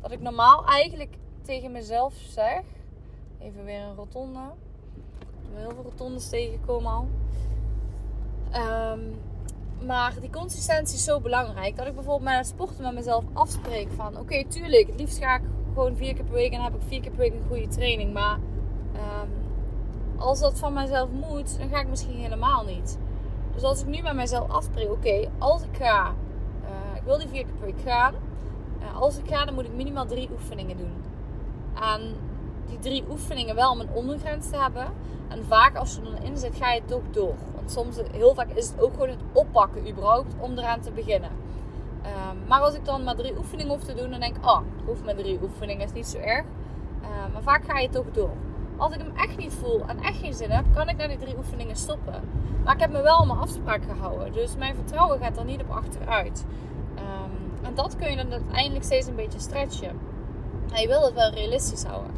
dat 0.00 0.12
ik 0.12 0.20
normaal 0.20 0.64
eigenlijk 0.64 1.16
tegen 1.42 1.72
mezelf 1.72 2.14
zeg. 2.14 2.60
Even 3.38 3.64
weer 3.64 3.80
een 3.80 3.94
rotonde. 3.94 4.40
Ik 5.18 5.26
heb 5.42 5.56
heel 5.56 5.70
veel 5.70 5.82
rotondes 5.82 6.28
tegengekomen 6.28 6.92
al. 6.92 7.08
Um, 8.92 9.20
maar 9.86 10.20
die 10.20 10.30
consistentie 10.30 10.96
is 10.96 11.04
zo 11.04 11.20
belangrijk. 11.20 11.76
Dat 11.76 11.86
ik 11.86 11.94
bijvoorbeeld 11.94 12.36
met 12.36 12.46
sporten 12.46 12.82
met 12.82 12.94
mezelf 12.94 13.24
afspreek 13.32 13.88
van... 13.96 14.18
Oké, 14.18 14.44
tuurlijk, 14.48 14.86
het 14.86 14.98
liefst 14.98 15.18
ga 15.18 15.34
ik 15.36 15.42
gewoon 15.72 15.96
vier 15.96 16.14
keer 16.14 16.24
per 16.24 16.34
week 16.34 16.52
en 16.52 16.62
heb 16.62 16.74
ik 16.74 16.82
vier 16.86 17.00
keer 17.00 17.10
per 17.10 17.20
week 17.20 17.32
een 17.32 17.46
goede 17.48 17.68
training. 17.68 18.12
Maar 18.12 18.38
um, 18.94 19.30
als 20.16 20.40
dat 20.40 20.58
van 20.58 20.72
mezelf 20.72 21.10
moet, 21.10 21.58
dan 21.58 21.68
ga 21.68 21.80
ik 21.80 21.88
misschien 21.88 22.16
helemaal 22.16 22.64
niet. 22.64 22.98
Dus 23.56 23.64
als 23.64 23.80
ik 23.80 23.86
nu 23.86 24.02
met 24.02 24.14
mezelf 24.14 24.50
afspreek... 24.50 24.90
Oké, 24.90 25.28
als 25.38 25.62
ik 25.62 25.76
ga... 25.76 26.14
Uh, 26.62 26.96
ik 26.96 27.02
wil 27.02 27.18
die 27.18 27.28
vier 27.28 27.44
keer 27.44 27.54
per 27.58 27.66
week 27.66 27.80
gaan. 27.84 28.14
Uh, 28.80 29.00
als 29.00 29.18
ik 29.18 29.28
ga, 29.28 29.44
dan 29.44 29.54
moet 29.54 29.64
ik 29.64 29.74
minimaal 29.74 30.06
drie 30.06 30.28
oefeningen 30.32 30.76
doen. 30.76 30.92
En 31.80 32.14
die 32.66 32.78
drie 32.78 33.04
oefeningen 33.10 33.54
wel 33.54 33.70
om 33.70 33.80
een 33.80 33.92
ondergrens 33.94 34.50
te 34.50 34.56
hebben. 34.56 34.86
En 35.28 35.44
vaak 35.44 35.76
als 35.76 35.94
je 35.94 36.00
er 36.00 36.10
dan 36.10 36.22
in 36.22 36.36
zit, 36.36 36.56
ga 36.56 36.72
je 36.72 36.84
toch 36.84 37.02
door 37.10 37.34
soms, 37.70 37.96
heel 38.12 38.34
vaak 38.34 38.48
is 38.54 38.68
het 38.68 38.80
ook 38.80 38.92
gewoon 38.92 39.08
het 39.08 39.22
oppakken 39.32 39.88
überhaupt 39.88 40.34
om 40.38 40.58
eraan 40.58 40.80
te 40.80 40.90
beginnen. 40.90 41.30
Um, 42.02 42.46
maar 42.46 42.60
als 42.60 42.74
ik 42.74 42.84
dan 42.84 43.04
maar 43.04 43.14
drie 43.14 43.36
oefeningen 43.38 43.72
hoef 43.72 43.84
te 43.84 43.94
doen, 43.94 44.10
dan 44.10 44.20
denk 44.20 44.36
ik, 44.36 44.46
oh, 44.46 44.60
ik 44.76 44.84
hoef 44.86 45.04
maar 45.04 45.14
drie 45.14 45.38
oefeningen, 45.42 45.86
is 45.86 45.92
niet 45.92 46.06
zo 46.06 46.18
erg. 46.18 46.44
Eh, 47.02 47.32
maar 47.32 47.42
vaak 47.42 47.64
ga 47.64 47.78
je 47.78 47.88
toch 47.88 48.10
door. 48.12 48.30
Als 48.76 48.94
ik 48.94 49.00
hem 49.00 49.12
echt 49.16 49.36
niet 49.36 49.52
voel 49.52 49.86
en 49.86 49.98
echt 49.98 50.18
geen 50.18 50.34
zin 50.34 50.50
heb, 50.50 50.64
kan 50.74 50.88
ik 50.88 50.96
na 50.96 51.06
die 51.06 51.18
drie 51.18 51.36
oefeningen 51.36 51.76
stoppen. 51.76 52.20
Maar 52.64 52.74
ik 52.74 52.80
heb 52.80 52.90
me 52.90 53.02
wel 53.02 53.18
aan 53.18 53.26
mijn 53.26 53.38
afspraak 53.38 53.82
gehouden. 53.82 54.32
Dus 54.32 54.56
mijn 54.56 54.74
vertrouwen 54.74 55.18
gaat 55.18 55.36
er 55.36 55.44
niet 55.44 55.60
op 55.60 55.70
achteruit. 55.70 56.44
Ehm, 56.94 57.66
en 57.66 57.74
dat 57.74 57.96
kun 57.96 58.10
je 58.10 58.16
dan 58.16 58.32
uiteindelijk 58.32 58.84
steeds 58.84 59.06
een 59.06 59.14
beetje 59.14 59.38
stretchen. 59.38 59.98
En 60.72 60.80
je 60.80 60.88
wil 60.88 61.04
het 61.04 61.14
wel 61.14 61.30
realistisch 61.30 61.84
houden. 61.84 62.10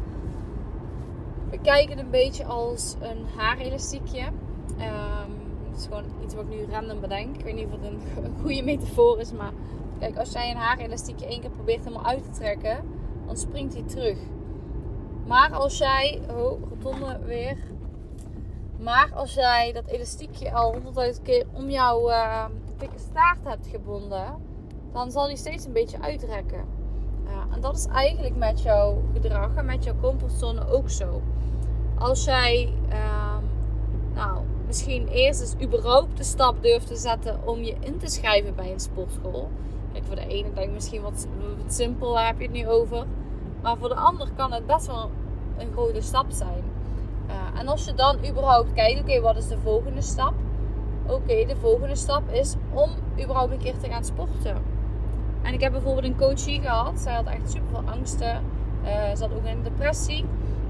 We 1.49 1.59
kijken 1.59 1.97
het 1.97 2.05
een 2.05 2.11
beetje 2.11 2.45
als 2.45 2.95
een 2.99 3.25
haarelastiekje. 3.35 4.21
Um, 4.21 5.37
het 5.69 5.79
is 5.79 5.85
gewoon 5.85 6.03
iets 6.23 6.33
wat 6.33 6.43
ik 6.43 6.49
nu 6.49 6.65
random 6.71 6.99
bedenk. 6.99 7.35
Ik 7.37 7.43
weet 7.43 7.55
niet 7.55 7.65
of 7.65 7.71
het 7.71 7.83
een 7.83 8.01
goede 8.41 8.63
metafoor 8.63 9.19
is. 9.19 9.31
Maar 9.31 9.51
kijk, 9.99 10.17
als 10.17 10.31
jij 10.31 10.51
een 10.51 10.57
haarelastiekje 10.57 11.25
één 11.25 11.41
keer 11.41 11.49
probeert 11.49 11.83
helemaal 11.83 12.05
uit 12.05 12.23
te 12.23 12.39
trekken, 12.39 12.77
dan 13.25 13.37
springt 13.37 13.73
hij 13.73 13.83
terug. 13.83 14.17
Maar 15.29 15.53
als 15.53 15.77
jij, 15.77 16.19
oh, 16.29 16.61
rotonde 16.69 17.19
weer. 17.25 17.57
Maar 18.79 19.11
als 19.13 19.33
jij 19.33 19.71
dat 19.73 19.85
elastiekje 19.85 20.53
al 20.53 20.71
honderdduizend 20.71 21.25
keer 21.25 21.45
om 21.53 21.69
jouw 21.69 22.09
uh, 22.09 22.45
dikke 22.77 22.99
staart 22.99 23.43
hebt 23.43 23.67
gebonden, 23.67 24.35
dan 24.91 25.11
zal 25.11 25.27
die 25.27 25.37
steeds 25.37 25.65
een 25.65 25.73
beetje 25.73 26.01
uitrekken. 26.01 26.65
Uh, 27.25 27.55
en 27.55 27.61
dat 27.61 27.77
is 27.77 27.85
eigenlijk 27.85 28.35
met 28.35 28.61
jouw 28.61 29.01
gedrag 29.13 29.55
en 29.55 29.65
met 29.65 29.83
jouw 29.83 29.95
comfortzone 30.01 30.67
ook 30.67 30.89
zo. 30.89 31.21
Als 31.97 32.23
jij, 32.23 32.73
uh, 32.89 33.37
nou, 34.13 34.43
misschien 34.67 35.07
eerst 35.07 35.41
eens 35.41 35.55
überhaupt 35.63 36.17
de 36.17 36.23
stap 36.23 36.63
durft 36.63 36.87
te 36.87 36.95
zetten 36.95 37.39
om 37.45 37.59
je 37.63 37.75
in 37.79 37.97
te 37.97 38.07
schrijven 38.07 38.55
bij 38.55 38.71
een 38.71 38.79
sportschool. 38.79 39.49
Kijk, 39.91 40.05
voor 40.05 40.15
de 40.15 40.27
ene 40.27 40.53
denk 40.53 40.67
ik 40.67 40.73
misschien 40.73 41.01
wat, 41.01 41.27
wat 41.63 41.73
simpel, 41.73 42.19
heb 42.19 42.37
je 42.37 42.43
het 42.43 42.53
nu 42.53 42.67
over? 42.67 43.05
Maar 43.61 43.77
voor 43.77 43.89
de 43.89 43.95
ander 43.95 44.27
kan 44.35 44.51
het 44.51 44.65
best 44.65 44.87
wel 44.87 45.09
een 45.57 45.71
grote 45.71 46.01
stap 46.01 46.25
zijn. 46.29 46.63
Uh, 47.27 47.59
en 47.59 47.67
als 47.67 47.85
je 47.85 47.93
dan 47.93 48.17
überhaupt 48.29 48.73
kijkt, 48.73 49.01
oké, 49.01 49.21
wat 49.21 49.37
is 49.37 49.47
de 49.47 49.57
volgende 49.63 50.01
stap? 50.01 50.33
Oké, 51.07 51.45
de 51.45 51.55
volgende 51.59 51.95
stap 51.95 52.29
is 52.31 52.55
om 52.73 52.89
überhaupt 53.21 53.51
een 53.51 53.57
keer 53.57 53.77
te 53.77 53.89
gaan 53.89 54.03
sporten. 54.03 54.57
En 55.41 55.53
ik 55.53 55.61
heb 55.61 55.71
bijvoorbeeld 55.71 56.05
een 56.05 56.17
coachie 56.17 56.61
gehad. 56.61 56.99
Zij 56.99 57.13
had 57.13 57.25
echt 57.25 57.51
super 57.51 57.67
veel 57.69 57.91
angsten. 57.91 58.43
Uh, 58.83 59.15
ze 59.15 59.21
had 59.21 59.33
ook 59.33 59.45
een 59.45 59.63
depressie. 59.63 60.25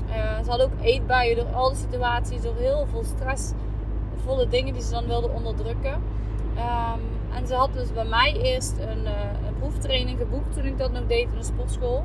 Uh, 0.09 0.43
ze 0.43 0.49
had 0.49 0.61
ook 0.61 0.71
eetbuien 0.81 1.35
door 1.35 1.45
al 1.45 1.69
die 1.69 1.77
situaties, 1.77 2.41
door 2.41 2.55
heel 2.55 2.87
veel 2.91 3.03
stressvolle 3.03 4.47
dingen 4.49 4.73
die 4.73 4.83
ze 4.83 4.91
dan 4.91 5.07
wilde 5.07 5.29
onderdrukken. 5.29 5.93
Um, 5.93 7.01
en 7.35 7.47
ze 7.47 7.53
had 7.53 7.73
dus 7.73 7.93
bij 7.93 8.05
mij 8.05 8.37
eerst 8.41 8.77
een, 8.77 9.05
een 9.47 9.55
proeftraining 9.59 10.17
geboekt 10.17 10.53
toen 10.53 10.65
ik 10.65 10.77
dat 10.77 10.91
nog 10.91 11.07
deed 11.07 11.27
in 11.31 11.37
een 11.37 11.43
sportschool. 11.43 12.03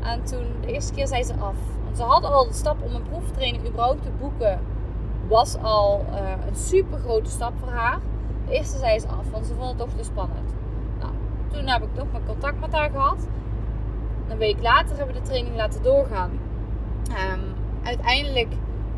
En 0.00 0.24
toen, 0.24 0.46
de 0.60 0.72
eerste 0.72 0.94
keer 0.94 1.06
zei 1.06 1.22
ze 1.22 1.34
af. 1.34 1.56
Want 1.84 1.96
ze 1.96 2.02
had 2.02 2.24
al 2.24 2.46
de 2.46 2.52
stap 2.52 2.76
om 2.82 2.94
een 2.94 3.02
proeftraining 3.02 3.68
überhaupt 3.68 4.02
te 4.02 4.10
boeken. 4.20 4.60
Was 5.28 5.56
al 5.62 6.04
uh, 6.10 6.30
een 6.48 6.56
super 6.56 6.98
grote 6.98 7.30
stap 7.30 7.52
voor 7.58 7.68
haar. 7.68 7.98
De 8.46 8.52
eerste 8.52 8.78
zei 8.78 8.98
ze 8.98 9.08
af, 9.08 9.30
want 9.30 9.46
ze 9.46 9.54
vond 9.54 9.68
het 9.68 9.78
toch 9.78 9.96
te 9.96 10.04
spannend. 10.04 10.54
Nou, 10.98 11.12
toen 11.52 11.66
heb 11.66 11.82
ik 11.82 11.88
nog 11.94 12.06
maar 12.12 12.20
contact 12.26 12.60
met 12.60 12.72
haar 12.72 12.90
gehad. 12.90 13.28
Een 14.28 14.38
week 14.38 14.62
later 14.62 14.96
hebben 14.96 15.14
we 15.14 15.20
de 15.20 15.26
training 15.26 15.56
laten 15.56 15.82
doorgaan. 15.82 16.30
Um, 17.08 17.54
uiteindelijk 17.82 18.52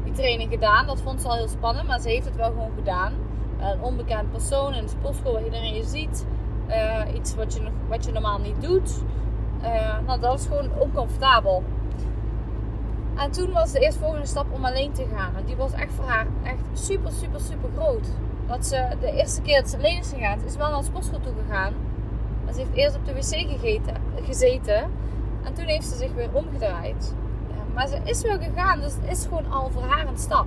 die 0.04 0.12
training 0.12 0.50
gedaan. 0.50 0.86
Dat 0.86 1.00
vond 1.00 1.20
ze 1.20 1.28
al 1.28 1.36
heel 1.36 1.48
spannend, 1.48 1.86
maar 1.86 2.00
ze 2.00 2.08
heeft 2.08 2.24
het 2.24 2.36
wel 2.36 2.50
gewoon 2.50 2.72
gedaan. 2.76 3.12
Een 3.60 3.82
onbekend 3.82 4.30
persoon 4.30 4.74
in 4.74 4.82
de 4.82 4.88
sportschool 4.88 5.32
waar 5.32 5.44
iedereen 5.44 5.74
je 5.74 5.84
ziet. 5.84 6.26
Uh, 6.68 7.14
iets 7.14 7.34
wat 7.34 7.54
je, 7.54 7.60
wat 7.88 8.04
je 8.04 8.12
normaal 8.12 8.38
niet 8.38 8.62
doet. 8.62 9.02
Uh, 9.62 9.98
nou, 10.06 10.20
dat 10.20 10.38
is 10.38 10.46
gewoon 10.46 10.70
oncomfortabel. 10.78 11.62
En 13.14 13.30
toen 13.30 13.52
was 13.52 13.72
de 13.72 13.78
eerstvolgende 13.78 14.26
stap 14.26 14.46
om 14.52 14.64
alleen 14.64 14.92
te 14.92 15.06
gaan. 15.14 15.36
En 15.36 15.44
die 15.44 15.56
was 15.56 15.72
echt 15.72 15.92
voor 15.94 16.04
haar 16.04 16.26
echt 16.42 16.62
super, 16.72 17.12
super, 17.12 17.40
super 17.40 17.68
groot. 17.76 18.08
Dat 18.46 18.66
ze 18.66 18.88
de 19.00 19.12
eerste 19.12 19.42
keer 19.42 19.60
dat 19.60 19.70
ze 19.70 19.76
alleen 19.76 19.98
is 19.98 20.08
gegaan, 20.08 20.38
is 20.44 20.56
wel 20.56 20.70
naar 20.70 20.78
de 20.78 20.84
sportschool 20.84 21.20
toe 21.20 21.32
gegaan. 21.46 21.72
Maar 22.44 22.52
ze 22.52 22.60
heeft 22.60 22.74
eerst 22.74 22.96
op 22.96 23.06
de 23.06 23.14
wc 23.14 23.50
gegeten, 23.50 23.94
gezeten. 24.22 24.90
En 25.42 25.54
toen 25.54 25.66
heeft 25.66 25.86
ze 25.86 25.96
zich 25.96 26.12
weer 26.12 26.28
omgedraaid. 26.32 27.14
Maar 27.74 27.88
ze 27.88 27.98
is 28.04 28.22
wel 28.22 28.38
gegaan, 28.38 28.80
dus 28.80 28.94
het 28.94 29.10
is 29.10 29.24
gewoon 29.24 29.52
al 29.52 29.70
voor 29.70 29.82
haar 29.82 30.06
een 30.06 30.18
stap. 30.18 30.46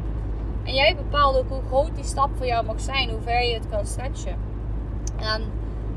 En 0.63 0.73
jij 0.73 0.95
bepaalt 0.95 1.38
ook 1.38 1.49
hoe 1.49 1.62
groot 1.67 1.95
die 1.95 2.04
stap 2.04 2.30
voor 2.36 2.45
jou 2.45 2.65
mag 2.65 2.80
zijn, 2.80 3.10
hoe 3.10 3.21
ver 3.21 3.43
je 3.43 3.54
het 3.54 3.69
kan 3.69 3.86
stretchen. 3.86 4.36
En 5.15 5.41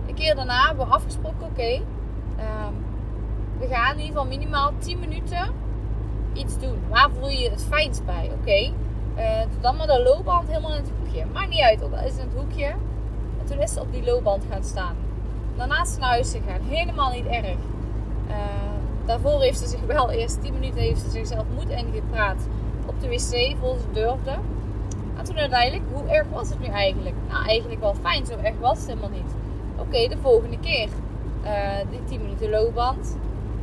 een 0.06 0.14
keer 0.14 0.34
daarna 0.34 0.66
hebben 0.66 0.86
we 0.86 0.92
afgesproken: 0.92 1.46
oké, 1.46 1.74
um, 1.74 2.84
we 3.58 3.66
gaan 3.66 3.92
in 3.92 4.00
ieder 4.00 4.16
geval 4.16 4.26
minimaal 4.26 4.72
10 4.78 4.98
minuten 4.98 5.50
iets 6.32 6.58
doen. 6.58 6.78
Waar 6.88 7.10
voel 7.18 7.28
je 7.28 7.50
het 7.50 7.64
fijnst 7.68 8.04
bij? 8.04 8.24
Oké, 8.24 8.40
okay, 8.40 8.72
uh, 9.16 9.50
doe 9.50 9.60
dan 9.60 9.76
maar 9.76 9.86
de 9.86 10.02
loopband 10.02 10.48
helemaal 10.48 10.74
in 10.74 10.82
het 10.82 10.92
hoekje. 10.98 11.24
Maakt 11.32 11.48
niet 11.48 11.62
uit, 11.62 11.82
al 11.82 11.88
is 12.06 12.12
in 12.12 12.18
het 12.18 12.34
hoekje. 12.36 12.66
En 13.40 13.46
toen 13.46 13.58
is 13.58 13.72
ze 13.72 13.80
op 13.80 13.92
die 13.92 14.04
loopband 14.04 14.44
gaan 14.50 14.64
staan. 14.64 14.96
Daarna 15.56 15.82
is 15.82 15.92
ze 15.92 15.98
naar 15.98 16.08
huis 16.08 16.30
gegaan. 16.30 16.60
Helemaal 16.68 17.10
niet 17.10 17.26
erg. 17.26 17.56
Uh, 18.28 18.34
Daarvoor 19.08 19.40
heeft 19.40 19.58
ze 19.58 19.66
zich 19.66 19.80
wel 19.86 20.10
eerst 20.10 20.42
10 20.42 20.52
minuten 20.52 20.80
heeft 20.80 21.00
ze 21.00 21.10
zichzelf 21.10 21.44
moed 21.54 21.68
ingepraat 21.68 22.46
op 22.86 23.00
de 23.00 23.08
wc, 23.08 23.56
vol 23.60 23.76
ze 23.76 23.90
durfde. 23.92 24.36
En 25.16 25.24
toen 25.24 25.36
uiteindelijk, 25.36 25.82
hoe 25.92 26.08
erg 26.08 26.26
was 26.32 26.48
het 26.48 26.60
nu 26.60 26.66
eigenlijk? 26.66 27.14
Nou, 27.28 27.46
eigenlijk 27.46 27.80
wel 27.80 27.94
fijn, 27.94 28.26
zo 28.26 28.36
erg 28.42 28.54
was 28.60 28.78
het 28.78 28.86
helemaal 28.86 29.10
niet. 29.10 29.34
Oké, 29.78 30.08
de 30.08 30.16
volgende 30.22 30.58
keer 30.58 30.88
uh, 31.44 31.50
die 31.90 32.04
10 32.04 32.20
minuten 32.20 32.50
loopband 32.50 33.16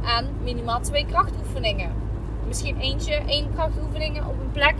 en 0.05 0.29
minimaal 0.43 0.79
twee 0.79 1.05
krachtoefeningen. 1.05 1.91
Misschien 2.47 2.79
eentje, 2.79 3.13
één 3.13 3.53
krachtoefeningen 3.53 4.25
op 4.25 4.39
een 4.39 4.51
plek 4.51 4.75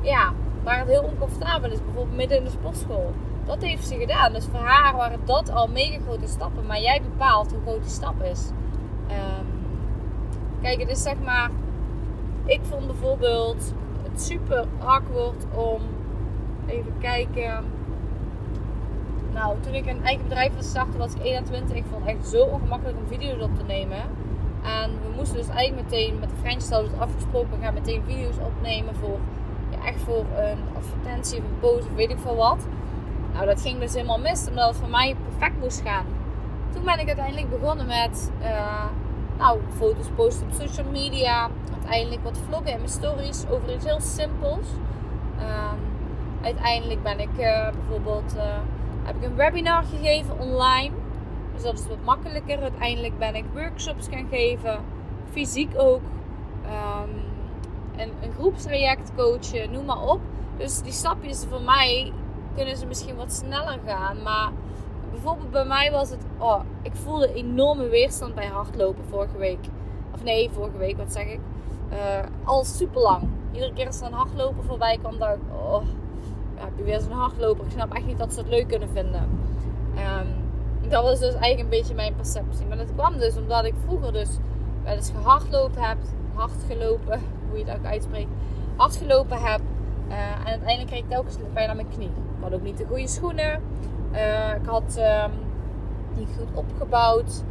ja, 0.00 0.32
waar 0.62 0.78
het 0.78 0.88
heel 0.88 1.02
oncomfortabel 1.02 1.70
is, 1.70 1.84
bijvoorbeeld 1.84 2.16
midden 2.16 2.38
in 2.38 2.44
de 2.44 2.50
sportschool. 2.50 3.12
Dat 3.44 3.62
heeft 3.62 3.86
ze 3.86 3.98
gedaan. 3.98 4.32
Dus 4.32 4.46
voor 4.50 4.60
haar 4.60 4.96
waren 4.96 5.20
dat 5.24 5.50
al 5.50 5.68
mega 5.68 5.98
grote 6.06 6.26
stappen, 6.26 6.66
maar 6.66 6.80
jij 6.80 7.02
bepaalt 7.02 7.50
hoe 7.50 7.60
groot 7.62 7.82
die 7.82 7.90
stap 7.90 8.22
is. 8.22 8.50
Um, 9.10 9.46
Kijk, 10.62 10.80
het 10.80 10.90
is 10.90 11.02
zeg 11.02 11.14
maar. 11.24 11.50
Ik 12.44 12.60
vond 12.62 12.86
bijvoorbeeld 12.86 13.74
het 14.02 14.22
super 14.22 14.64
awkward 14.78 15.44
om. 15.54 15.82
Even 16.66 16.94
kijken. 16.98 17.64
Nou, 19.32 19.56
toen 19.60 19.74
ik 19.74 19.86
een 19.86 20.04
eigen 20.04 20.28
bedrijf 20.28 20.54
was 20.54 20.68
starten, 20.68 20.98
was 20.98 21.14
ik 21.14 21.22
21. 21.22 21.76
Ik 21.76 21.84
vond 21.90 22.06
het 22.06 22.16
echt 22.16 22.28
zo 22.28 22.42
ongemakkelijk 22.42 22.98
om 22.98 23.06
video's 23.06 23.42
op 23.42 23.56
te 23.56 23.64
nemen. 23.64 24.02
En 24.62 24.90
we 24.90 25.12
moesten 25.16 25.36
dus 25.36 25.48
eigenlijk 25.48 25.90
meteen 25.90 26.18
met 26.18 26.30
de 26.30 26.36
French 26.36 26.90
afgesproken. 26.98 27.50
We 27.50 27.64
gaan 27.64 27.74
meteen 27.74 28.02
video's 28.06 28.36
opnemen 28.38 28.94
voor. 28.94 29.18
Ja, 29.70 29.86
echt 29.86 30.00
voor 30.02 30.24
een 30.36 30.58
advertentie 30.76 31.38
of 31.38 31.44
een 31.44 31.58
post 31.60 31.86
of 31.86 31.94
weet 31.94 32.10
ik 32.10 32.18
veel 32.18 32.36
wat. 32.36 32.66
Nou, 33.32 33.46
dat 33.46 33.60
ging 33.60 33.78
dus 33.78 33.94
helemaal 33.94 34.18
mis, 34.18 34.48
omdat 34.48 34.68
het 34.68 34.76
voor 34.76 34.88
mij 34.88 35.16
perfect 35.28 35.60
moest 35.60 35.80
gaan. 35.80 36.04
Toen 36.72 36.84
ben 36.84 36.98
ik 36.98 37.06
uiteindelijk 37.06 37.60
begonnen 37.60 37.86
met. 37.86 38.30
Uh, 38.42 38.84
nou, 39.38 39.60
foto's 39.76 40.06
posten 40.14 40.46
op 40.46 40.52
social 40.52 40.86
media. 40.90 41.48
Uiteindelijk 41.72 42.22
wat 42.22 42.38
vloggen 42.48 42.72
en 42.72 42.76
mijn 42.76 42.88
stories 42.88 43.44
over 43.50 43.74
iets 43.74 43.84
heel 43.84 44.00
simpels. 44.00 44.66
Um, 45.38 45.78
uiteindelijk 46.42 47.02
ben 47.02 47.20
ik 47.20 47.38
uh, 47.38 47.68
bijvoorbeeld 47.70 48.34
uh, 48.36 48.42
heb 49.10 49.22
ik 49.22 49.28
een 49.28 49.36
webinar 49.36 49.82
gegeven 49.82 50.38
online. 50.38 50.90
Dus 51.54 51.62
dat 51.62 51.74
is 51.74 51.86
wat 51.88 52.04
makkelijker. 52.04 52.62
Uiteindelijk 52.62 53.18
ben 53.18 53.34
ik 53.34 53.44
workshops 53.52 54.08
gaan 54.08 54.26
geven. 54.30 54.78
Fysiek 55.30 55.72
ook. 55.76 56.02
Um, 56.64 57.10
een, 57.96 58.12
een 58.22 58.32
groepstraject 58.32 59.12
coachen, 59.16 59.72
noem 59.72 59.84
maar 59.84 60.02
op. 60.02 60.20
Dus 60.56 60.82
die 60.82 60.92
stapjes 60.92 61.46
voor 61.50 61.62
mij 61.62 62.12
kunnen 62.54 62.76
ze 62.76 62.86
misschien 62.86 63.16
wat 63.16 63.32
sneller 63.32 63.78
gaan. 63.86 64.22
Maar 64.22 64.50
bijvoorbeeld 65.10 65.50
bij 65.50 65.64
mij 65.64 65.90
was 65.90 66.10
het, 66.10 66.24
oh, 66.38 66.60
ik 66.82 66.94
voelde 66.94 67.34
enorme 67.34 67.88
weerstand 67.88 68.34
bij 68.34 68.46
hardlopen 68.46 69.04
vorige 69.08 69.38
week. 69.38 69.66
Of 70.14 70.22
nee, 70.22 70.50
vorige 70.50 70.78
week, 70.78 70.96
wat 70.96 71.12
zeg 71.12 71.26
ik? 71.26 71.40
Uh, 71.92 71.98
al 72.44 72.64
super 72.64 73.00
lang. 73.00 73.28
Iedere 73.52 73.72
keer 73.72 73.86
als 73.86 74.00
er 74.00 74.06
een 74.06 74.12
hardloper 74.12 74.64
voorbij 74.64 74.98
kwam, 74.98 75.18
dacht 75.18 75.34
ik, 75.34 75.40
oh, 75.52 75.82
heb 76.60 76.76
je 76.76 76.84
weer 76.84 77.00
zo'n 77.00 77.12
hardloper. 77.12 77.64
Ik 77.64 77.70
snap 77.70 77.94
echt 77.94 78.06
niet 78.06 78.18
dat 78.18 78.32
ze 78.32 78.40
het 78.40 78.48
leuk 78.48 78.68
kunnen 78.68 78.88
vinden. 78.88 79.28
Um, 79.94 80.40
dat 80.88 81.02
was 81.02 81.18
dus 81.18 81.34
eigenlijk 81.34 81.60
een 81.60 81.78
beetje 81.78 81.94
mijn 81.94 82.14
perceptie. 82.14 82.66
Maar 82.66 82.76
dat 82.76 82.92
kwam 82.94 83.18
dus 83.18 83.36
omdat 83.36 83.64
ik 83.64 83.74
vroeger 83.86 84.12
dus 84.12 84.28
wel 84.84 84.94
eens 84.94 85.12
gehardlopen 85.16 85.82
heb, 85.82 85.96
hard 86.34 86.52
gelopen, 86.68 87.20
hoe 87.48 87.58
je 87.58 87.64
het 87.64 87.78
ook 87.78 87.84
uitspreekt, 87.84 88.30
hard 88.76 88.96
gelopen 88.96 89.38
heb. 89.42 89.60
Uh, 90.08 90.16
en 90.16 90.46
uiteindelijk 90.46 90.86
kreeg 90.86 91.00
ik 91.00 91.08
telkens 91.08 91.36
bijna 91.52 91.74
mijn 91.74 91.88
knie. 91.88 92.08
Ik 92.08 92.42
had 92.42 92.52
ook 92.52 92.62
niet 92.62 92.78
de 92.78 92.84
goede 92.88 93.08
schoenen. 93.08 93.62
Uh, 94.12 94.54
ik 94.54 94.66
had 94.66 94.98
um, 94.98 95.32
niet 96.16 96.28
goed 96.38 96.48
opgebouwd. 96.54 97.42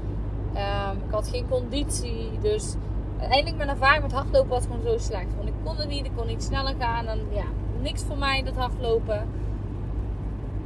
Um, 0.54 0.98
ik 1.08 1.12
had 1.12 1.28
geen 1.28 1.50
conditie. 1.50 2.30
Dus 2.42 2.76
uiteindelijk 3.20 3.58
mijn 3.58 3.70
ervaring 3.70 4.02
met 4.02 4.12
hardlopen 4.12 4.50
was 4.50 4.64
gewoon 4.64 4.82
zo 4.82 4.98
slecht. 4.98 5.36
Want 5.36 5.48
ik 5.48 5.54
kon 5.64 5.76
het 5.76 5.88
niet, 5.88 6.06
ik 6.06 6.12
kon 6.16 6.28
niet 6.28 6.44
sneller 6.44 6.76
gaan. 6.80 7.08
En 7.08 7.20
ja, 7.30 7.46
niks 7.82 8.04
voor 8.04 8.18
mij 8.18 8.44
dat 8.44 8.56
hardlopen. 8.56 9.28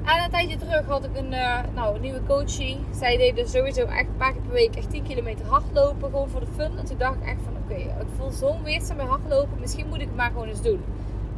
En 0.04 0.24
een 0.24 0.30
tijdje 0.30 0.58
terug 0.58 0.86
had 0.86 1.04
ik 1.04 1.18
een, 1.18 1.32
uh, 1.32 1.60
nou, 1.74 2.00
nieuwe 2.00 2.22
coachie. 2.28 2.80
Zij 2.92 3.18
deden 3.18 3.50
sowieso 3.50 3.86
echt 3.86 4.08
een 4.08 4.18
paar 4.18 4.32
keer 4.32 4.42
per 4.42 4.52
week 4.52 4.76
echt 4.76 4.90
10 4.90 5.04
kilometer 5.04 5.46
hardlopen. 5.46 6.10
Gewoon 6.10 6.30
voor 6.30 6.40
de 6.40 6.52
fun. 6.56 6.78
En 6.78 6.86
toen 6.86 6.98
dacht 6.98 7.16
ik 7.16 7.26
echt 7.26 7.42
van 7.44 7.54
oké, 7.64 7.82
ik 7.82 8.08
voel 8.18 8.32
zo'n 8.32 8.64
weerstand 8.64 9.00
bij 9.00 9.08
hardlopen. 9.08 9.60
Misschien 9.60 9.88
moet 9.88 10.02
ik 10.02 10.08
het 10.08 10.16
maar 10.16 10.32
gewoon 10.32 10.48
eens 10.48 10.62
doen. 10.62 10.84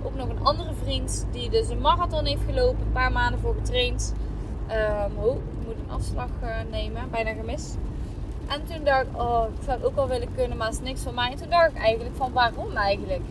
Ook 0.03 0.15
nog 0.15 0.29
een 0.29 0.43
andere 0.43 0.73
vriend 0.83 1.27
die 1.31 1.49
dus 1.49 1.69
een 1.69 1.81
marathon 1.81 2.25
heeft 2.25 2.41
gelopen. 2.45 2.85
Een 2.85 2.91
paar 2.91 3.11
maanden 3.11 3.39
voor 3.39 3.55
getraind. 3.55 4.13
Um, 4.69 5.17
oh, 5.17 5.35
ik 5.35 5.65
moet 5.65 5.75
een 5.75 5.91
afslag 5.91 6.29
uh, 6.43 6.49
nemen. 6.71 7.09
Bijna 7.11 7.33
gemist. 7.33 7.77
En 8.47 8.65
toen 8.65 8.83
dacht 8.83 9.05
ik, 9.05 9.21
oh, 9.21 9.45
ik 9.57 9.63
zou 9.63 9.77
het 9.77 9.85
ook 9.87 9.95
wel 9.95 10.07
willen 10.07 10.27
kunnen, 10.35 10.57
maar 10.57 10.67
het 10.67 10.75
is 10.75 10.81
niks 10.81 11.01
van 11.01 11.13
mij. 11.13 11.31
En 11.31 11.37
toen 11.37 11.49
dacht 11.49 11.71
ik 11.71 11.77
eigenlijk 11.77 12.15
van 12.15 12.31
waarom 12.31 12.75
eigenlijk? 12.75 13.21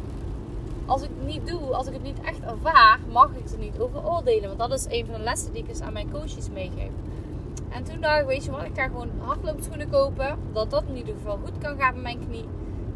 Niet 1.24 1.46
doe, 1.46 1.60
als 1.60 1.86
ik 1.86 1.92
het 1.92 2.02
niet 2.02 2.20
echt 2.20 2.40
ervaar, 2.40 2.98
mag 3.12 3.30
ik 3.30 3.50
er 3.50 3.58
niet 3.58 3.78
over 3.78 4.06
oordelen. 4.06 4.56
Want 4.56 4.58
dat 4.58 4.72
is 4.72 4.86
een 4.88 5.06
van 5.06 5.14
de 5.14 5.20
lessen 5.20 5.52
die 5.52 5.62
ik 5.62 5.68
eens 5.68 5.80
aan 5.80 5.92
mijn 5.92 6.10
coaches 6.10 6.50
meegeef. 6.50 6.90
En 7.70 7.84
toen 7.84 8.00
dacht 8.00 8.20
ik, 8.20 8.26
weet 8.26 8.44
je 8.44 8.50
wat, 8.50 8.62
ik 8.62 8.74
ga 8.74 8.86
gewoon 8.86 9.10
hardloopschoenen 9.18 9.90
kopen. 9.90 10.38
Dat 10.52 10.70
dat 10.70 10.84
in 10.88 10.96
ieder 10.96 11.14
geval 11.14 11.38
goed 11.44 11.58
kan 11.58 11.78
gaan 11.78 11.94
met 11.94 12.02
mijn 12.02 12.26
knie. 12.26 12.44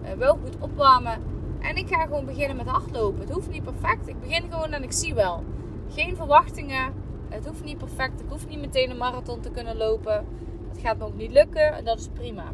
Uh, 0.02 0.12
wel 0.12 0.38
goed 0.44 0.56
opwarmen. 0.60 1.22
En 1.60 1.76
ik 1.76 1.88
ga 1.88 2.02
gewoon 2.02 2.24
beginnen 2.24 2.56
met 2.56 2.66
hardlopen. 2.66 3.20
Het 3.20 3.30
hoeft 3.30 3.50
niet 3.50 3.62
perfect. 3.62 4.08
Ik 4.08 4.20
begin 4.20 4.50
gewoon 4.50 4.72
en 4.72 4.82
ik 4.82 4.92
zie 4.92 5.14
wel. 5.14 5.44
Geen 5.88 6.16
verwachtingen. 6.16 6.92
Het 7.28 7.46
hoeft 7.46 7.64
niet 7.64 7.78
perfect. 7.78 8.20
Ik 8.20 8.26
hoef 8.28 8.48
niet 8.48 8.60
meteen 8.60 8.90
een 8.90 8.96
marathon 8.96 9.40
te 9.40 9.50
kunnen 9.50 9.76
lopen. 9.76 10.26
Het 10.68 10.78
gaat 10.78 10.98
me 10.98 11.04
ook 11.04 11.16
niet 11.16 11.32
lukken. 11.32 11.72
En 11.72 11.84
dat 11.84 11.98
is 11.98 12.08
prima. 12.14 12.44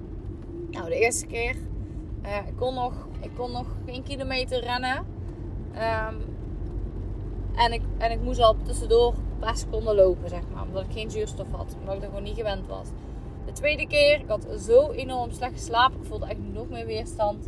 Nou, 0.71 0.89
de 0.89 0.99
eerste 0.99 1.27
keer. 1.27 1.57
Uh, 2.23 2.37
ik, 2.47 2.57
kon 2.57 2.75
nog, 2.75 2.93
ik 3.21 3.31
kon 3.37 3.53
nog 3.53 3.67
geen 3.87 4.03
kilometer 4.03 4.61
rennen. 4.61 5.14
Um, 5.75 6.37
en, 7.55 7.73
ik, 7.73 7.83
en 7.99 8.11
ik 8.11 8.21
moest 8.21 8.41
al 8.41 8.57
tussendoor 8.63 9.15
een 9.15 9.39
paar 9.39 9.57
seconden 9.57 9.95
lopen, 9.95 10.29
zeg 10.29 10.41
maar. 10.53 10.63
Omdat 10.63 10.85
ik 10.85 10.93
geen 10.93 11.11
zuurstof 11.11 11.47
had. 11.51 11.77
Omdat 11.81 11.95
ik 11.95 12.03
er 12.03 12.09
gewoon 12.09 12.23
niet 12.23 12.37
gewend 12.37 12.67
was. 12.67 12.89
De 13.47 13.53
tweede 13.53 13.87
keer, 13.87 14.21
ik 14.21 14.29
had 14.29 14.47
zo 14.67 14.91
enorm 14.91 15.31
slecht 15.31 15.53
geslapen. 15.53 16.01
Ik 16.01 16.07
voelde 16.07 16.27
echt 16.27 16.39
nog 16.53 16.69
meer 16.69 16.87
weerstand. 16.87 17.47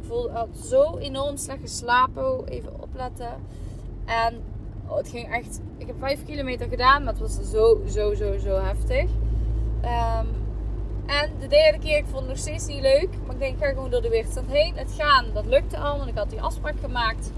Ik 0.00 0.06
voelde, 0.06 0.30
had 0.30 0.48
zo 0.64 0.96
enorm 0.96 1.36
slecht 1.36 1.60
geslapen. 1.60 2.46
Even 2.46 2.82
opletten. 2.82 3.32
En 4.04 4.42
oh, 4.88 4.96
het 4.96 5.08
ging 5.08 5.32
echt... 5.32 5.60
Ik 5.76 5.86
heb 5.86 5.98
5 5.98 6.24
kilometer 6.24 6.68
gedaan, 6.68 7.04
maar 7.04 7.12
het 7.12 7.22
was 7.22 7.50
zo, 7.50 7.80
zo, 7.88 8.14
zo, 8.14 8.38
zo 8.38 8.60
heftig. 8.62 9.10
Um, 9.84 10.28
en 11.06 11.30
de 11.40 11.46
derde 11.46 11.78
keer, 11.78 11.96
ik 11.96 12.04
vond 12.06 12.18
het 12.18 12.28
nog 12.28 12.38
steeds 12.38 12.66
niet 12.66 12.80
leuk. 12.80 13.08
Maar 13.26 13.34
ik 13.34 13.40
denk, 13.40 13.54
ik 13.54 13.64
ga 13.64 13.68
gewoon 13.68 13.90
door 13.90 14.02
de 14.02 14.08
weerstand 14.08 14.50
heen. 14.50 14.76
Het 14.76 14.92
gaan, 14.98 15.26
dat 15.34 15.46
lukte 15.46 15.78
al. 15.78 15.96
Want 15.96 16.08
ik 16.08 16.16
had 16.16 16.30
die 16.30 16.42
afspraak 16.42 16.80
gemaakt. 16.80 17.30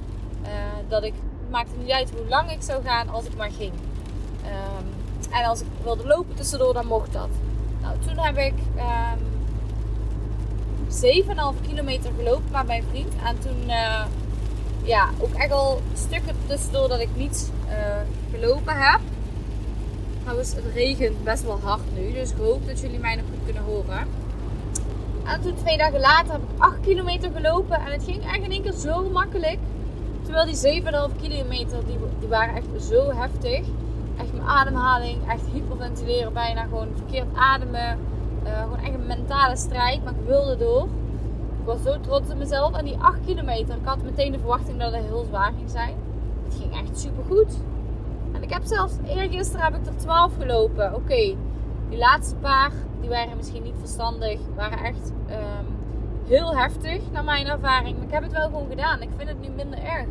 Uh, 0.42 0.48
dat 0.88 1.02
ik, 1.02 1.14
maakte 1.50 1.76
niet 1.76 1.90
uit 1.90 2.10
hoe 2.10 2.28
lang 2.28 2.50
ik 2.50 2.62
zou 2.62 2.82
gaan 2.82 3.08
als 3.08 3.24
ik 3.24 3.36
maar 3.36 3.50
ging. 3.50 3.72
Um, 4.44 4.86
en 5.32 5.44
als 5.44 5.60
ik 5.60 5.66
wilde 5.82 6.06
lopen 6.06 6.34
tussendoor, 6.34 6.74
dan 6.74 6.86
mocht 6.86 7.12
dat. 7.12 7.28
Nou, 7.80 7.96
toen 8.06 8.18
heb 8.18 8.36
ik 8.36 8.54
um, 8.76 8.78
ehm, 8.78 9.18
7,5 11.56 11.60
kilometer 11.68 12.10
gelopen 12.16 12.50
met 12.52 12.66
mijn 12.66 12.84
vriend. 12.90 13.12
En 13.24 13.38
toen, 13.38 13.62
uh, 13.66 14.04
ja, 14.82 15.08
ook 15.18 15.34
echt 15.34 15.52
al 15.52 15.80
stukken 15.94 16.36
tussendoor 16.46 16.88
dat 16.88 17.00
ik 17.00 17.08
niet 17.16 17.52
uh, 17.68 17.74
gelopen 18.30 18.76
heb. 18.76 19.00
Trouwens, 20.20 20.54
het 20.54 20.64
regent 20.74 21.24
best 21.24 21.42
wel 21.44 21.60
hard 21.62 21.82
nu. 21.94 22.12
Dus 22.12 22.30
ik 22.30 22.36
hoop 22.36 22.66
dat 22.66 22.80
jullie 22.80 22.98
mij 22.98 23.14
nog 23.14 23.24
goed 23.24 23.44
kunnen 23.44 23.62
horen. 23.62 24.06
En 25.24 25.40
toen 25.40 25.54
twee 25.54 25.76
dagen 25.76 26.00
later 26.00 26.32
heb 26.32 26.42
ik 26.42 26.58
8 26.58 26.80
kilometer 26.80 27.30
gelopen. 27.34 27.76
En 27.76 27.92
het 27.92 28.04
ging 28.04 28.24
echt 28.24 28.42
in 28.42 28.50
één 28.50 28.62
keer 28.62 28.72
zo 28.72 29.10
makkelijk. 29.10 29.58
Terwijl 30.32 30.82
die 30.82 30.82
7,5 31.14 31.20
kilometer, 31.20 31.86
die, 31.86 31.98
die 32.18 32.28
waren 32.28 32.54
echt 32.54 32.66
zo 32.82 33.10
heftig. 33.10 33.66
Echt 34.18 34.32
mijn 34.32 34.46
ademhaling, 34.46 35.28
echt 35.28 35.42
hyperventileren 35.52 36.32
bijna. 36.32 36.62
Gewoon 36.62 36.88
verkeerd 36.96 37.26
ademen. 37.34 37.98
Uh, 38.44 38.62
gewoon 38.62 38.78
echt 38.78 38.94
een 38.94 39.06
mentale 39.06 39.56
strijd. 39.56 40.04
Maar 40.04 40.12
ik 40.12 40.26
wilde 40.26 40.56
door. 40.56 40.82
Ik 41.60 41.64
was 41.64 41.82
zo 41.82 42.00
trots 42.00 42.30
op 42.30 42.36
mezelf. 42.36 42.76
En 42.76 42.84
die 42.84 42.96
8 42.98 43.18
kilometer, 43.26 43.76
ik 43.76 43.84
had 43.84 44.02
meteen 44.02 44.32
de 44.32 44.38
verwachting 44.38 44.78
dat 44.78 44.92
het 44.92 45.04
heel 45.04 45.24
zwaar 45.24 45.52
ging 45.56 45.70
zijn. 45.70 45.94
Het 46.44 46.54
ging 46.60 46.76
echt 46.76 47.00
super 47.00 47.24
goed. 47.24 47.56
En 48.32 48.42
ik 48.42 48.52
heb 48.52 48.64
zelfs, 48.64 48.94
eergisteren 49.06 49.64
heb 49.64 49.74
ik 49.74 49.86
er 49.86 49.96
12 49.96 50.32
gelopen. 50.38 50.94
Oké, 50.94 51.36
die 51.88 51.98
laatste 51.98 52.34
paar, 52.34 52.72
die 53.00 53.08
waren 53.08 53.36
misschien 53.36 53.62
niet 53.62 53.78
verstandig. 53.78 54.40
Waren 54.56 54.78
echt 54.78 55.12
um, 55.30 55.66
heel 56.26 56.56
heftig 56.56 57.10
naar 57.10 57.24
mijn 57.24 57.46
ervaring. 57.46 57.96
Maar 57.96 58.06
ik 58.06 58.12
heb 58.12 58.22
het 58.22 58.32
wel 58.32 58.46
gewoon 58.46 58.68
gedaan. 58.68 59.02
Ik 59.02 59.10
vind 59.16 59.28
het 59.28 59.40
nu 59.40 59.48
minder 59.48 59.78
erg. 59.78 60.06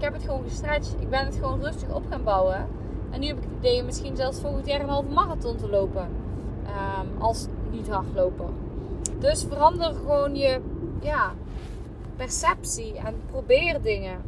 Ik 0.00 0.06
heb 0.06 0.14
het 0.14 0.24
gewoon 0.24 0.42
gestretched. 0.48 0.96
Ik 0.98 1.10
ben 1.10 1.24
het 1.24 1.34
gewoon 1.34 1.60
rustig 1.62 1.94
op 1.94 2.02
gaan 2.10 2.24
bouwen. 2.24 2.68
En 3.10 3.20
nu 3.20 3.26
heb 3.26 3.36
ik 3.36 3.42
het 3.42 3.52
idee 3.58 3.82
misschien 3.82 4.16
zelfs 4.16 4.40
volgend 4.40 4.66
jaar 4.66 4.80
een 4.80 4.88
halve 4.88 5.08
marathon 5.08 5.56
te 5.56 5.68
lopen. 5.68 6.08
Um, 6.66 7.22
als 7.22 7.46
niet 7.70 7.88
hardloper. 7.88 8.46
Dus 9.18 9.44
verander 9.44 9.94
gewoon 9.94 10.36
je 10.36 10.60
ja, 11.00 11.32
perceptie 12.16 12.96
en 12.96 13.14
probeer 13.30 13.82
dingen. 13.82 14.18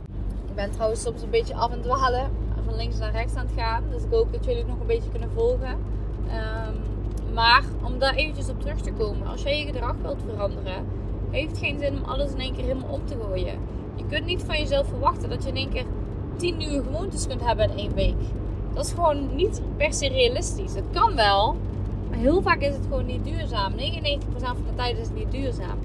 Ik 0.49 0.55
ben 0.55 0.71
trouwens 0.71 1.03
soms 1.03 1.23
een 1.23 1.31
beetje 1.31 1.55
af 1.55 1.71
en 1.71 1.81
dwalen. 1.81 2.31
Van 2.65 2.77
links 2.77 2.99
naar 2.99 3.13
rechts 3.13 3.35
aan 3.35 3.47
het 3.47 3.55
gaan. 3.57 3.85
Dus 3.91 4.03
ik 4.03 4.11
hoop 4.11 4.33
dat 4.33 4.45
jullie 4.45 4.61
het 4.61 4.69
nog 4.69 4.81
een 4.81 4.87
beetje 4.87 5.11
kunnen 5.11 5.31
volgen. 5.35 5.77
Um, 6.27 7.35
maar 7.35 7.63
om 7.83 7.99
daar 7.99 8.15
eventjes 8.15 8.49
op 8.49 8.61
terug 8.61 8.81
te 8.81 8.93
komen. 8.93 9.27
Als 9.27 9.43
jij 9.43 9.59
je 9.59 9.65
gedrag 9.65 9.95
wilt 10.03 10.23
veranderen 10.27 10.87
heeft 11.31 11.59
geen 11.59 11.79
zin 11.79 11.97
om 11.97 12.05
alles 12.05 12.33
in 12.33 12.41
één 12.41 12.55
keer 12.55 12.65
helemaal 12.65 12.91
om 12.91 13.07
te 13.07 13.17
gooien. 13.23 13.59
Kunt 14.13 14.25
niet 14.25 14.43
van 14.43 14.59
jezelf 14.59 14.87
verwachten 14.87 15.29
dat 15.29 15.43
je 15.43 15.49
in 15.49 15.57
één 15.57 15.71
keer 15.71 15.85
10 16.37 16.57
nieuwe 16.57 16.83
gewoontes 16.83 17.27
kunt 17.27 17.45
hebben 17.45 17.71
in 17.71 17.79
één 17.79 17.95
week. 17.95 18.15
Dat 18.75 18.85
is 18.85 18.93
gewoon 18.93 19.35
niet 19.35 19.63
per 19.77 19.93
se 19.93 20.09
realistisch. 20.09 20.75
Het 20.75 20.85
kan 20.93 21.15
wel, 21.15 21.57
maar 22.11 22.19
heel 22.19 22.43
vaak 22.43 22.61
is 22.61 22.75
het 22.75 22.83
gewoon 22.83 23.07
niet 23.07 23.25
duurzaam. 23.25 23.73
99% 23.73 23.77
van 24.37 24.65
de 24.67 24.75
tijd 24.77 24.99
is 24.99 25.07
het 25.07 25.15
niet 25.15 25.31
duurzaam. 25.31 25.79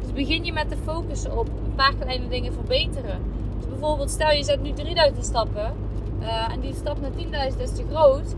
Dus 0.00 0.12
begin 0.12 0.44
je 0.44 0.52
met 0.52 0.68
te 0.68 0.76
focussen 0.84 1.38
op 1.38 1.48
een 1.48 1.74
paar 1.74 1.94
kleine 1.94 2.28
dingen 2.28 2.52
verbeteren. 2.52 3.22
Dus 3.58 3.68
bijvoorbeeld, 3.68 4.10
stel 4.10 4.30
je 4.30 4.44
zet 4.44 4.62
nu 4.62 4.72
3000 4.72 5.24
stappen 5.24 5.74
uh, 6.20 6.52
en 6.52 6.60
die 6.60 6.74
stap 6.74 7.00
naar 7.00 7.50
10.000 7.52 7.60
is 7.60 7.72
te 7.72 7.84
groot. 7.90 8.34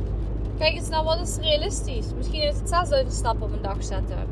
Kijk 0.59 0.75
eens 0.75 0.89
naar 0.89 1.05
wat 1.05 1.21
is 1.21 1.37
realistisch. 1.37 2.15
Misschien 2.17 2.43
is 2.43 2.59
het 2.59 2.69
6000 2.69 3.13
stappen 3.13 3.47
op 3.47 3.53
een 3.53 3.63
dag 3.63 3.85
zetten 3.85 4.32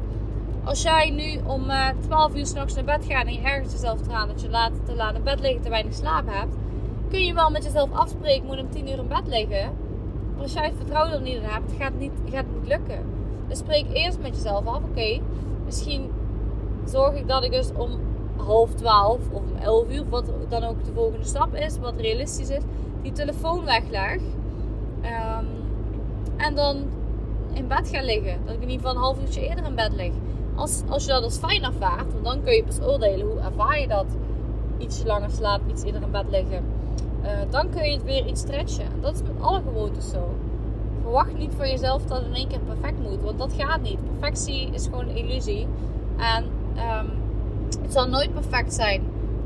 als 0.71 0.83
jij 0.83 1.11
nu 1.11 1.41
om 1.47 1.71
uh, 1.71 1.89
eh, 1.89 1.97
12 2.01 2.35
uur 2.35 2.47
s'nachts 2.47 2.75
naar 2.75 2.85
bed 2.85 3.05
gaat 3.09 3.27
en 3.27 3.33
je 3.33 3.41
ergens 3.41 3.73
jezelf 3.73 4.07
eraan 4.07 4.29
dat 4.29 4.41
je 4.41 4.49
laat, 4.49 4.73
te 4.85 4.95
laat 4.95 5.15
in 5.15 5.23
bed 5.23 5.41
liggen, 5.41 5.63
te 5.63 5.69
weinig 5.69 5.95
slaap 5.95 6.25
hebt, 6.27 6.57
kun 7.09 7.25
je 7.25 7.35
wel 7.35 7.51
met 7.51 7.65
jezelf 7.65 7.93
afspreken, 7.93 8.47
moet 8.47 8.61
om 8.61 8.71
10 8.71 8.89
uur 8.89 8.99
in 8.99 9.09
bed 9.09 9.27
liggen. 9.27 9.73
Maar 10.33 10.43
als 10.43 10.53
jij 10.53 10.65
het 10.65 10.77
vertrouwen 10.77 11.13
er 11.13 11.21
niet 11.21 11.35
in 11.35 11.43
hebt, 11.43 11.73
gaat 11.73 11.91
het 11.91 11.99
niet, 11.99 12.13
gaat 12.25 12.45
het 12.45 12.61
niet 12.61 12.69
lukken. 12.69 13.05
Dus 13.49 13.59
spreek 13.59 13.87
eerst 13.93 14.19
met 14.21 14.35
jezelf 14.35 14.67
af, 14.67 14.83
oké, 14.83 15.21
misschien 15.65 16.11
zorg 16.85 17.15
ik 17.15 17.29
dat 17.29 17.45
ik 17.45 17.53
dus 17.53 17.71
om 17.77 17.91
half 18.37 18.75
12 18.75 19.19
of 19.31 19.41
om 19.41 19.57
11 19.63 19.91
uur, 19.91 20.09
wat 20.09 20.33
dan 20.49 20.65
ook 20.65 20.85
de 20.85 20.93
volgende 20.93 21.27
stap 21.27 21.55
is, 21.55 21.79
wat 21.79 21.95
realistisch 21.97 22.51
is, 22.51 22.63
die 23.03 23.13
telefoon 23.13 23.65
wegleg. 23.65 24.21
Um, 25.03 25.47
en 26.37 26.55
dan 26.55 26.85
in 27.53 27.69
bed 27.69 27.89
ga 27.89 28.03
liggen. 28.03 28.39
Dat 28.45 28.55
ik 28.55 28.63
in 28.63 28.71
ieder 28.71 28.77
geval 28.77 28.91
een 28.91 29.03
half 29.03 29.21
uurtje 29.21 29.49
eerder 29.49 29.65
in 29.65 29.75
bed 29.75 29.93
lig. 29.93 30.13
Als, 30.55 30.83
als 30.89 31.05
je 31.05 31.11
dat 31.11 31.23
als 31.23 31.39
fijn 31.39 31.65
ervaart, 31.65 32.13
want 32.13 32.25
dan 32.25 32.43
kun 32.43 32.53
je 32.53 32.65
pas 32.65 32.81
oordelen 32.81 33.27
hoe 33.27 33.39
ervaar 33.39 33.81
je 33.81 33.89
dat. 33.89 34.07
Iets 34.79 35.05
langer 35.05 35.31
slapen, 35.31 35.71
iets 35.71 35.83
eerder 35.83 36.03
in 36.03 36.11
bed 36.11 36.25
liggen. 36.31 36.65
Uh, 37.23 37.29
dan 37.51 37.71
kun 37.71 37.85
je 37.85 37.93
het 37.93 38.05
weer 38.05 38.27
iets 38.27 38.41
stretchen. 38.41 38.87
Dat 39.01 39.15
is 39.15 39.23
met 39.23 39.41
alle 39.41 39.61
gewoontes 39.67 40.11
zo. 40.11 40.35
Verwacht 41.03 41.39
niet 41.39 41.53
van 41.57 41.69
jezelf 41.69 42.03
dat 42.05 42.19
het 42.19 42.27
in 42.27 42.35
één 42.35 42.49
keer 42.49 42.59
perfect 42.59 42.99
moet, 43.03 43.23
want 43.23 43.39
dat 43.39 43.53
gaat 43.57 43.83
niet. 43.83 43.99
Perfectie 44.19 44.71
is 44.73 44.85
gewoon 44.85 45.09
een 45.09 45.17
illusie. 45.17 45.67
En 46.17 46.45
um, 46.45 47.11
het 47.83 47.93
zal 47.93 48.09
nooit 48.09 48.35
perfect 48.35 48.75
zijn. 48.75 49.03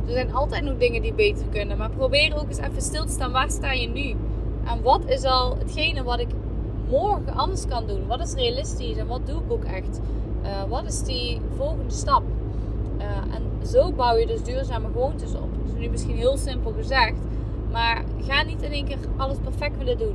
Er 0.06 0.12
zijn 0.12 0.34
altijd 0.34 0.64
nog 0.64 0.78
dingen 0.78 1.02
die 1.02 1.14
beter 1.14 1.46
kunnen. 1.50 1.78
Maar 1.78 1.90
probeer 1.90 2.36
ook 2.36 2.48
eens 2.48 2.58
even 2.58 2.82
stil 2.82 3.04
te 3.04 3.12
staan. 3.12 3.32
Waar 3.32 3.50
sta 3.50 3.72
je 3.72 3.88
nu? 3.88 4.16
En 4.64 4.82
wat 4.82 5.00
is 5.06 5.24
al 5.24 5.56
hetgene 5.58 6.02
wat 6.02 6.18
ik 6.18 6.28
morgen 6.88 7.34
anders 7.34 7.66
kan 7.66 7.86
doen? 7.86 8.06
Wat 8.06 8.20
is 8.20 8.34
realistisch 8.34 8.96
en 8.96 9.06
wat 9.06 9.26
doe 9.26 9.36
ik 9.36 9.52
ook 9.52 9.64
echt? 9.64 10.00
Uh, 10.44 10.62
wat 10.68 10.84
is 10.84 11.02
die 11.02 11.40
volgende 11.56 11.90
stap? 11.92 12.22
Uh, 12.98 13.34
en 13.34 13.66
zo 13.66 13.92
bouw 13.92 14.16
je 14.16 14.26
dus 14.26 14.42
duurzame 14.42 14.86
gewoontes 14.86 15.34
op. 15.34 15.48
Dat 15.58 15.74
is 15.74 15.80
nu 15.80 15.88
misschien 15.88 16.16
heel 16.16 16.36
simpel 16.36 16.72
gezegd. 16.72 17.14
Maar 17.70 18.04
ga 18.20 18.42
niet 18.42 18.62
in 18.62 18.72
één 18.72 18.84
keer 18.84 18.98
alles 19.16 19.36
perfect 19.42 19.78
willen 19.78 19.98
doen. 19.98 20.14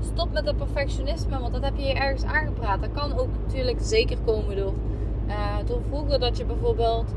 Stop 0.00 0.32
met 0.32 0.44
dat 0.44 0.56
perfectionisme, 0.56 1.40
want 1.40 1.52
dat 1.52 1.62
heb 1.62 1.76
je 1.76 1.84
je 1.84 1.94
ergens 1.94 2.24
aangepraat. 2.24 2.80
Dat 2.80 2.92
kan 2.92 3.18
ook 3.18 3.28
natuurlijk 3.44 3.78
zeker 3.80 4.16
komen 4.24 4.56
door, 4.56 4.74
uh, 5.28 5.56
door 5.66 5.80
vroeger 5.88 6.18
dat 6.20 6.36
je 6.36 6.44
bijvoorbeeld 6.44 7.14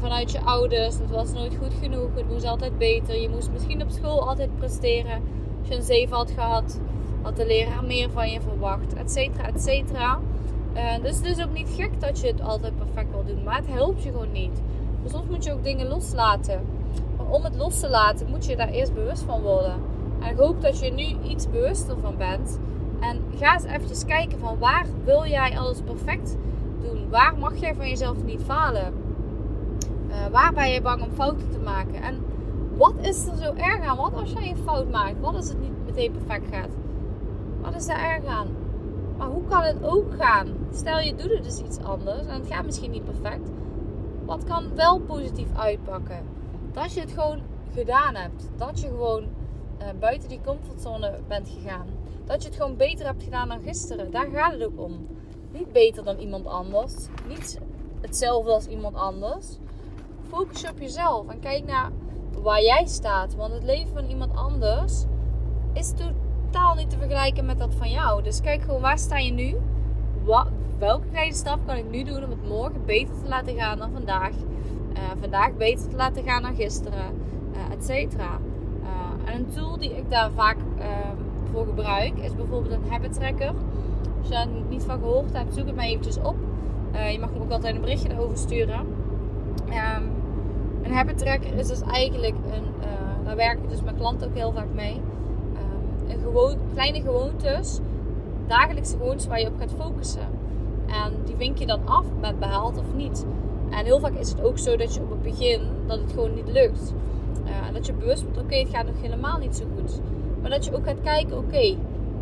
vanuit 0.00 0.32
je 0.32 0.40
ouders, 0.40 0.98
dat 0.98 1.10
was 1.10 1.32
nooit 1.32 1.56
goed 1.62 1.74
genoeg, 1.80 2.08
het 2.14 2.28
moest 2.28 2.44
altijd 2.44 2.78
beter. 2.78 3.20
Je 3.20 3.28
moest 3.28 3.50
misschien 3.52 3.82
op 3.82 3.90
school 3.90 4.28
altijd 4.28 4.56
presteren. 4.56 5.22
Als 5.60 5.68
je 5.68 5.74
een 5.74 5.82
7 5.82 6.16
had 6.16 6.30
gehad, 6.30 6.80
had 7.22 7.36
de 7.36 7.46
leraar 7.46 7.84
meer 7.84 8.10
van 8.10 8.30
je 8.30 8.40
verwacht, 8.40 8.94
et 8.94 9.12
cetera, 9.12 9.46
et 9.46 9.62
cetera. 9.62 10.18
Uh, 10.74 11.02
dus 11.02 11.16
het 11.16 11.26
is 11.26 11.44
ook 11.44 11.52
niet 11.52 11.68
gek 11.76 12.00
dat 12.00 12.20
je 12.20 12.26
het 12.26 12.40
altijd 12.40 12.76
perfect 12.76 13.10
wil 13.10 13.24
doen, 13.24 13.42
maar 13.42 13.56
het 13.56 13.68
helpt 13.68 14.02
je 14.02 14.10
gewoon 14.10 14.32
niet. 14.32 14.62
Dus 15.02 15.12
soms 15.12 15.28
moet 15.28 15.44
je 15.44 15.52
ook 15.52 15.64
dingen 15.64 15.88
loslaten. 15.88 16.60
Maar 17.16 17.26
om 17.26 17.44
het 17.44 17.54
los 17.54 17.80
te 17.80 17.88
laten, 17.88 18.30
moet 18.30 18.46
je 18.46 18.56
daar 18.56 18.68
eerst 18.68 18.94
bewust 18.94 19.22
van 19.22 19.40
worden. 19.40 19.74
En 20.20 20.30
ik 20.30 20.38
hoop 20.38 20.62
dat 20.62 20.78
je 20.78 20.92
nu 20.92 21.16
iets 21.28 21.50
bewuster 21.50 21.96
van 22.00 22.16
bent. 22.16 22.58
En 23.00 23.22
ga 23.38 23.54
eens 23.54 23.64
eventjes 23.64 24.04
kijken 24.04 24.38
van 24.38 24.58
waar 24.58 24.86
wil 25.04 25.26
jij 25.26 25.58
alles 25.58 25.80
perfect 25.80 26.36
doen? 26.82 27.10
Waar 27.10 27.34
mag 27.38 27.56
jij 27.56 27.74
van 27.74 27.88
jezelf 27.88 28.24
niet 28.24 28.42
falen? 28.42 28.92
Uh, 30.08 30.26
waar 30.30 30.52
ben 30.52 30.70
je 30.70 30.82
bang 30.82 31.02
om 31.02 31.10
fouten 31.14 31.50
te 31.50 31.58
maken? 31.58 32.02
En 32.02 32.24
wat 32.76 32.94
is 33.00 33.26
er 33.26 33.36
zo 33.36 33.52
erg 33.52 33.80
aan? 33.80 33.96
Wat 33.96 34.14
als 34.14 34.32
jij 34.32 34.50
een 34.50 34.56
fout 34.56 34.90
maakt? 34.90 35.20
Wat 35.20 35.34
als 35.34 35.48
het 35.48 35.60
niet 35.60 35.84
meteen 35.86 36.12
perfect 36.12 36.54
gaat? 36.54 36.70
Wat 37.60 37.74
is 37.74 37.86
daar 37.86 37.98
erg 37.98 38.24
aan? 38.24 38.63
Maar 39.16 39.28
hoe 39.28 39.44
kan 39.48 39.62
het 39.62 39.82
ook 39.82 40.14
gaan? 40.18 40.56
Stel 40.72 40.98
je 40.98 41.14
doet 41.14 41.30
het 41.30 41.44
dus 41.44 41.58
iets 41.58 41.78
anders 41.78 42.26
en 42.26 42.34
het 42.34 42.46
gaat 42.46 42.64
misschien 42.64 42.90
niet 42.90 43.04
perfect. 43.04 43.50
Wat 44.24 44.44
kan 44.44 44.74
wel 44.74 45.00
positief 45.00 45.56
uitpakken? 45.56 46.22
Dat 46.72 46.94
je 46.94 47.00
het 47.00 47.12
gewoon 47.12 47.40
gedaan 47.74 48.14
hebt. 48.14 48.50
Dat 48.56 48.80
je 48.80 48.86
gewoon 48.86 49.22
uh, 49.22 49.86
buiten 50.00 50.28
die 50.28 50.40
comfortzone 50.44 51.18
bent 51.28 51.48
gegaan. 51.48 51.86
Dat 52.24 52.42
je 52.42 52.48
het 52.48 52.56
gewoon 52.56 52.76
beter 52.76 53.06
hebt 53.06 53.22
gedaan 53.22 53.48
dan 53.48 53.60
gisteren. 53.60 54.10
Daar 54.10 54.28
gaat 54.32 54.52
het 54.52 54.64
ook 54.64 54.80
om. 54.80 55.06
Niet 55.52 55.72
beter 55.72 56.04
dan 56.04 56.18
iemand 56.18 56.46
anders. 56.46 56.94
Niet 57.28 57.58
hetzelfde 58.00 58.52
als 58.52 58.66
iemand 58.66 58.96
anders. 58.96 59.58
Focus 60.28 60.70
op 60.70 60.78
jezelf 60.78 61.28
en 61.28 61.40
kijk 61.40 61.66
naar 61.66 61.90
waar 62.42 62.62
jij 62.62 62.86
staat. 62.86 63.34
Want 63.34 63.52
het 63.52 63.62
leven 63.62 63.92
van 63.92 64.04
iemand 64.04 64.36
anders 64.36 65.04
is 65.72 65.92
niet 66.54 66.90
te 66.90 66.98
vergelijken 66.98 67.46
met 67.46 67.58
dat 67.58 67.74
van 67.74 67.90
jou. 67.90 68.22
Dus 68.22 68.40
kijk 68.40 68.62
gewoon 68.62 68.80
waar 68.80 68.98
sta 68.98 69.18
je 69.18 69.32
nu? 69.32 69.56
Wat, 70.24 70.48
welke 70.78 71.06
kleine 71.10 71.34
stap 71.34 71.58
kan 71.66 71.76
ik 71.76 71.90
nu 71.90 72.02
doen 72.02 72.24
om 72.24 72.30
het 72.30 72.48
morgen 72.48 72.84
beter 72.84 73.14
te 73.22 73.28
laten 73.28 73.56
gaan 73.56 73.78
dan 73.78 73.90
vandaag? 73.92 74.30
Uh, 74.30 75.00
vandaag 75.20 75.56
beter 75.56 75.88
te 75.88 75.96
laten 75.96 76.22
gaan 76.22 76.42
dan 76.42 76.54
gisteren, 76.54 77.14
uh, 77.52 77.74
et 77.74 77.84
cetera. 77.84 78.38
Uh, 78.82 79.32
en 79.32 79.34
een 79.34 79.48
tool 79.54 79.78
die 79.78 79.96
ik 79.96 80.10
daar 80.10 80.30
vaak 80.30 80.56
ehm, 80.78 81.16
voor 81.52 81.66
gebruik 81.66 82.18
is 82.18 82.34
bijvoorbeeld 82.34 82.74
een 82.74 82.90
habit 82.90 83.12
tracker. 83.12 83.52
Als 84.18 84.28
je 84.28 84.32
daar 84.32 84.48
niet 84.68 84.82
van 84.82 84.98
gehoord 84.98 85.32
hebt, 85.32 85.54
zoek 85.54 85.66
het 85.66 85.74
mij 85.74 85.88
eventjes 85.88 86.18
op. 86.18 86.36
je 87.12 87.18
mag 87.20 87.30
me 87.30 87.40
ook 87.40 87.50
altijd 87.50 87.74
een 87.74 87.80
berichtje 87.80 88.10
erover 88.10 88.38
sturen. 88.38 88.80
Um, 88.80 90.10
een 90.82 90.92
habit 90.92 91.18
tracker 91.18 91.54
is 91.54 91.66
dus 91.66 91.80
eigenlijk 91.80 92.34
een, 92.34 92.64
daar 93.24 93.36
werk 93.36 93.58
ik 93.58 93.68
dus 93.68 93.82
met 93.82 93.94
klanten 93.96 94.28
ook 94.28 94.34
heel 94.34 94.52
vaak 94.52 94.72
mee. 94.74 95.00
Gewoon, 96.22 96.56
kleine 96.72 97.00
gewoontes, 97.00 97.78
dagelijkse 98.46 98.96
gewoontes 98.96 99.26
waar 99.26 99.40
je 99.40 99.46
op 99.46 99.58
gaat 99.58 99.74
focussen. 99.80 100.28
En 100.86 101.12
die 101.24 101.36
vink 101.36 101.58
je 101.58 101.66
dan 101.66 101.80
af 101.84 102.04
met 102.20 102.38
behaald 102.38 102.78
of 102.78 102.94
niet. 102.96 103.26
En 103.70 103.84
heel 103.84 104.00
vaak 104.00 104.14
is 104.14 104.28
het 104.28 104.42
ook 104.42 104.58
zo 104.58 104.76
dat 104.76 104.94
je 104.94 105.00
op 105.00 105.10
het 105.10 105.22
begin 105.22 105.60
dat 105.86 105.98
het 105.98 106.12
gewoon 106.12 106.34
niet 106.34 106.50
lukt. 106.52 106.94
Uh, 107.44 107.50
dat 107.72 107.86
je 107.86 107.92
bewust 107.92 108.22
wordt, 108.22 108.38
oké, 108.38 108.56
het 108.56 108.68
gaat 108.68 108.86
nog 108.86 109.00
helemaal 109.00 109.38
niet 109.38 109.56
zo 109.56 109.64
goed. 109.76 110.00
Maar 110.40 110.50
dat 110.50 110.64
je 110.64 110.76
ook 110.76 110.86
gaat 110.86 111.00
kijken, 111.02 111.38
oké, 111.38 111.76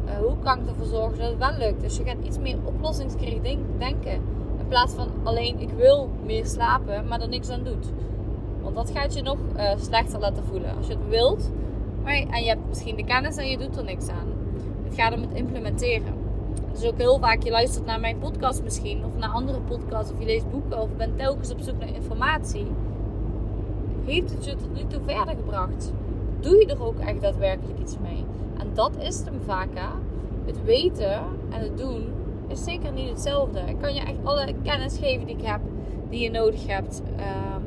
uh, 0.06 0.16
hoe 0.20 0.38
kan 0.42 0.58
ik 0.58 0.66
ervoor 0.66 0.86
zorgen 0.86 1.18
dat 1.18 1.28
het 1.28 1.38
wel 1.38 1.58
lukt? 1.58 1.80
Dus 1.80 1.96
je 1.96 2.04
gaat 2.04 2.16
iets 2.24 2.38
meer 2.38 2.56
oplossingsgericht 2.64 3.42
denken. 3.78 4.12
In 4.58 4.68
plaats 4.68 4.94
van 4.94 5.08
alleen, 5.22 5.60
ik 5.60 5.70
wil 5.70 6.08
meer 6.24 6.46
slapen, 6.46 7.06
maar 7.08 7.20
er 7.20 7.28
niks 7.28 7.48
aan 7.48 7.62
doet. 7.62 7.86
Want 8.62 8.74
dat 8.74 8.90
gaat 8.90 9.14
je 9.14 9.22
nog 9.22 9.36
uh, 9.56 9.70
slechter 9.76 10.20
laten 10.20 10.44
voelen. 10.44 10.76
Als 10.76 10.86
je 10.86 10.92
het 10.92 11.08
wilt, 11.08 11.50
maar, 12.04 12.14
en 12.14 12.42
je 12.42 12.48
hebt 12.48 12.68
misschien 12.68 12.96
de 12.96 13.04
kennis 13.04 13.36
en 13.36 13.48
je 13.48 13.58
doet 13.58 13.76
er 13.76 13.84
niks 13.84 14.08
aan. 14.08 14.26
Het 14.84 14.94
gaat 14.94 15.14
om 15.14 15.20
het 15.20 15.32
implementeren. 15.32 16.14
Dus 16.72 16.84
ook 16.84 16.98
heel 16.98 17.18
vaak, 17.18 17.42
je 17.42 17.50
luistert 17.50 17.86
naar 17.86 18.00
mijn 18.00 18.18
podcast 18.18 18.62
misschien, 18.62 19.04
of 19.04 19.16
naar 19.16 19.30
andere 19.30 19.60
podcasts, 19.60 20.12
of 20.12 20.18
je 20.18 20.26
leest 20.26 20.50
boeken, 20.50 20.80
of 20.80 20.88
bent 20.96 21.18
telkens 21.18 21.50
op 21.50 21.60
zoek 21.60 21.78
naar 21.78 21.94
informatie. 21.94 22.66
Heeft 24.04 24.30
het 24.30 24.44
je 24.44 24.56
tot 24.56 24.74
nu 24.74 24.86
toe 24.86 25.00
verder 25.06 25.34
gebracht? 25.34 25.92
Doe 26.40 26.56
je 26.56 26.66
er 26.66 26.84
ook 26.84 26.98
echt 26.98 27.20
daadwerkelijk 27.20 27.78
iets 27.78 27.96
mee? 27.98 28.24
En 28.58 28.66
dat 28.74 28.96
is 28.98 29.16
het 29.16 29.24
hem 29.24 29.40
vaak? 29.44 29.68
Het 30.44 30.64
weten 30.64 31.12
en 31.50 31.60
het 31.60 31.78
doen 31.78 32.04
is 32.48 32.64
zeker 32.64 32.92
niet 32.92 33.08
hetzelfde. 33.08 33.60
Ik 33.60 33.78
kan 33.80 33.94
je 33.94 34.00
echt 34.00 34.16
alle 34.22 34.54
kennis 34.62 34.98
geven 34.98 35.26
die 35.26 35.36
ik 35.36 35.46
heb, 35.46 35.60
die 36.08 36.20
je 36.20 36.30
nodig 36.30 36.66
hebt. 36.66 37.02
Um, 37.56 37.62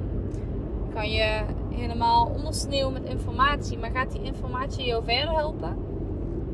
kan 0.93 1.09
je 1.09 1.41
helemaal 1.75 2.27
ondersneeuwen 2.27 2.93
met 2.93 3.03
informatie, 3.03 3.77
maar 3.77 3.91
gaat 3.91 4.11
die 4.11 4.23
informatie 4.23 4.85
jou 4.85 5.03
verder 5.03 5.35
helpen? 5.35 5.77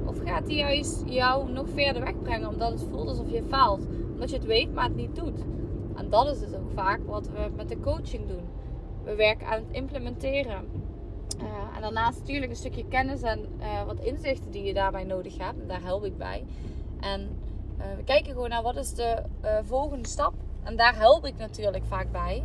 Of 0.05 0.19
gaat 0.25 0.45
die 0.45 0.57
juist 0.57 1.03
jou 1.05 1.51
nog 1.51 1.65
verder 1.73 2.03
wegbrengen 2.03 2.49
omdat 2.49 2.71
het 2.71 2.87
voelt 2.89 3.07
alsof 3.07 3.31
je 3.31 3.43
faalt? 3.43 3.87
Omdat 4.13 4.29
je 4.29 4.35
het 4.35 4.45
weet, 4.45 4.73
maar 4.73 4.83
het 4.83 4.95
niet 4.95 5.15
doet. 5.15 5.39
En 5.95 6.09
dat 6.09 6.27
is 6.27 6.39
dus 6.39 6.53
ook 6.53 6.71
vaak 6.73 6.99
wat 7.05 7.27
we 7.27 7.49
met 7.55 7.69
de 7.69 7.79
coaching 7.79 8.27
doen. 8.27 8.43
We 9.03 9.15
werken 9.15 9.47
aan 9.47 9.53
het 9.53 9.71
implementeren. 9.71 10.65
Uh, 11.41 11.75
en 11.75 11.81
daarnaast 11.81 12.19
natuurlijk 12.19 12.51
een 12.51 12.57
stukje 12.57 12.85
kennis 12.87 13.21
en 13.21 13.39
uh, 13.59 13.83
wat 13.85 13.99
inzichten 13.99 14.51
die 14.51 14.63
je 14.63 14.73
daarbij 14.73 15.03
nodig 15.03 15.37
hebt. 15.37 15.67
Daar 15.67 15.83
help 15.83 16.03
ik 16.03 16.17
bij. 16.17 16.45
En 16.99 17.21
uh, 17.77 17.85
we 17.97 18.03
kijken 18.03 18.31
gewoon 18.31 18.49
naar 18.49 18.63
wat 18.63 18.75
is 18.75 18.93
de 18.93 19.23
volgende 19.63 20.07
stap. 20.07 20.33
En 20.63 20.75
daar 20.75 20.95
help 20.95 21.25
ik 21.25 21.37
natuurlijk 21.37 21.85
vaak 21.85 22.11
bij. 22.11 22.43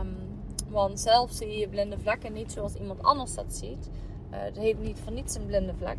Um, 0.00 0.25
want 0.68 1.00
zelf 1.00 1.32
zie 1.32 1.58
je 1.58 1.68
blinde 1.68 1.98
vlekken 1.98 2.32
niet 2.32 2.52
zoals 2.52 2.74
iemand 2.74 3.02
anders 3.02 3.34
dat 3.34 3.54
ziet. 3.54 3.90
het 4.30 4.56
heet 4.56 4.80
niet 4.80 4.98
voor 4.98 5.12
niets 5.12 5.34
een 5.34 5.46
blinde 5.46 5.74
vlek. 5.74 5.98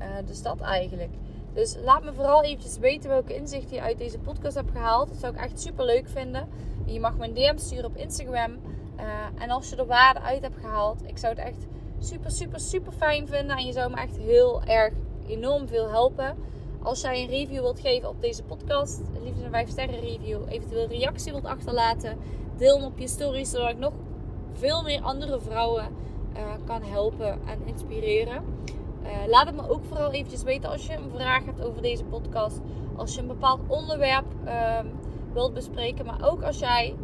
Uh, 0.00 0.06
dus 0.26 0.42
dat 0.42 0.60
eigenlijk. 0.60 1.10
Dus 1.52 1.76
laat 1.84 2.04
me 2.04 2.12
vooral 2.12 2.42
eventjes 2.42 2.78
weten 2.78 3.10
welke 3.10 3.34
inzichten 3.34 3.74
je 3.74 3.82
uit 3.82 3.98
deze 3.98 4.18
podcast 4.18 4.54
hebt 4.54 4.70
gehaald. 4.70 5.08
Dat 5.08 5.18
zou 5.18 5.34
ik 5.34 5.40
echt 5.40 5.60
super 5.60 5.84
leuk 5.84 6.08
vinden. 6.08 6.48
Je 6.84 7.00
mag 7.00 7.16
me 7.16 7.26
een 7.26 7.34
DM 7.34 7.58
sturen 7.58 7.84
op 7.84 7.96
Instagram. 7.96 8.52
Uh, 8.52 9.42
en 9.42 9.50
als 9.50 9.70
je 9.70 9.76
er 9.76 9.86
waarde 9.86 10.20
uit 10.20 10.42
hebt 10.42 10.60
gehaald, 10.60 11.02
ik 11.06 11.18
zou 11.18 11.34
het 11.34 11.44
echt 11.44 11.66
super, 11.98 12.30
super, 12.30 12.60
super 12.60 12.92
fijn 12.92 13.28
vinden. 13.28 13.56
En 13.56 13.66
je 13.66 13.72
zou 13.72 13.90
me 13.90 13.96
echt 13.96 14.16
heel 14.16 14.62
erg 14.62 14.94
enorm 15.26 15.68
veel 15.68 15.88
helpen. 15.88 16.36
Als 16.82 17.00
jij 17.00 17.22
een 17.22 17.28
review 17.28 17.60
wilt 17.60 17.80
geven 17.80 18.08
op 18.08 18.20
deze 18.20 18.42
podcast, 18.42 19.00
liefst 19.22 19.42
een 19.42 19.50
5 19.50 19.68
sterren 19.68 20.00
review, 20.00 20.40
eventueel 20.48 20.88
reactie 20.88 21.32
wilt 21.32 21.44
achterlaten, 21.44 22.18
deel 22.58 22.84
op 22.84 22.98
je 22.98 23.08
stories, 23.08 23.50
zodat 23.50 23.70
ik 23.70 23.78
nog 23.78 23.92
veel 24.52 24.82
meer 24.82 25.02
andere 25.02 25.40
vrouwen 25.40 25.84
uh, 26.36 26.42
kan 26.64 26.82
helpen 26.82 27.38
en 27.46 27.66
inspireren. 27.66 28.42
Uh, 29.02 29.28
laat 29.28 29.46
het 29.46 29.56
me 29.56 29.68
ook 29.68 29.84
vooral 29.84 30.12
eventjes 30.12 30.42
weten 30.42 30.70
als 30.70 30.86
je 30.86 30.92
een 30.92 31.10
vraag 31.14 31.44
hebt 31.44 31.64
over 31.64 31.82
deze 31.82 32.04
podcast. 32.04 32.60
Als 32.96 33.14
je 33.14 33.20
een 33.20 33.26
bepaald 33.26 33.60
onderwerp 33.66 34.26
uh, 34.44 34.78
wilt 35.32 35.54
bespreken. 35.54 36.06
Maar 36.06 36.30
ook 36.30 36.42
als 36.42 36.58
jij 36.58 36.94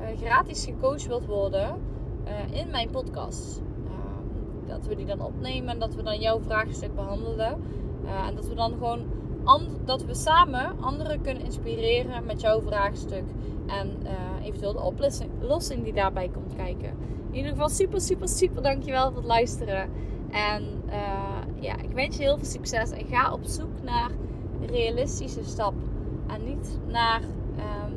uh, 0.00 0.18
gratis 0.18 0.64
gecoacht 0.64 1.06
wilt 1.06 1.26
worden 1.26 1.76
eh, 2.24 2.58
in 2.60 2.70
mijn 2.70 2.90
podcast. 2.90 3.62
Ehm, 3.86 4.68
dat 4.68 4.86
we 4.86 4.94
die 4.94 5.06
dan 5.06 5.20
opnemen 5.20 5.70
en 5.70 5.78
dat 5.78 5.94
we 5.94 6.02
dan 6.02 6.20
jouw 6.20 6.40
vraagstuk 6.40 6.94
behandelen. 6.94 7.62
en 8.26 8.34
dat 8.34 8.48
we 8.48 8.54
dan 8.54 8.72
gewoon 8.72 9.04
dat 9.84 10.04
we 10.04 10.14
samen 10.14 10.80
anderen 10.80 11.20
kunnen 11.20 11.44
inspireren 11.44 12.24
met 12.24 12.40
jouw 12.40 12.60
vraagstuk. 12.60 13.24
En 13.66 13.96
eventueel 14.42 14.72
de 14.72 14.82
oplossing 15.40 15.84
die 15.84 15.92
daarbij 15.92 16.28
komt 16.28 16.54
kijken. 16.56 16.90
In 17.30 17.36
ieder 17.36 17.50
geval 17.50 17.68
super, 17.68 18.00
super, 18.00 18.28
super 18.28 18.62
dankjewel 18.62 19.06
voor 19.06 19.16
het 19.16 19.26
luisteren. 19.26 19.90
En 20.30 20.82
ja, 21.60 21.76
ik 21.76 21.92
wens 21.92 22.16
je 22.16 22.22
heel 22.22 22.36
veel 22.36 22.46
succes 22.46 22.90
en 22.90 23.06
ga 23.06 23.32
op 23.32 23.44
zoek 23.44 23.82
naar 23.82 24.10
realistische 24.66 25.44
stap. 25.44 25.74
En 26.26 26.44
niet 26.44 26.78
naar, 26.86 27.22
um, 27.22 27.94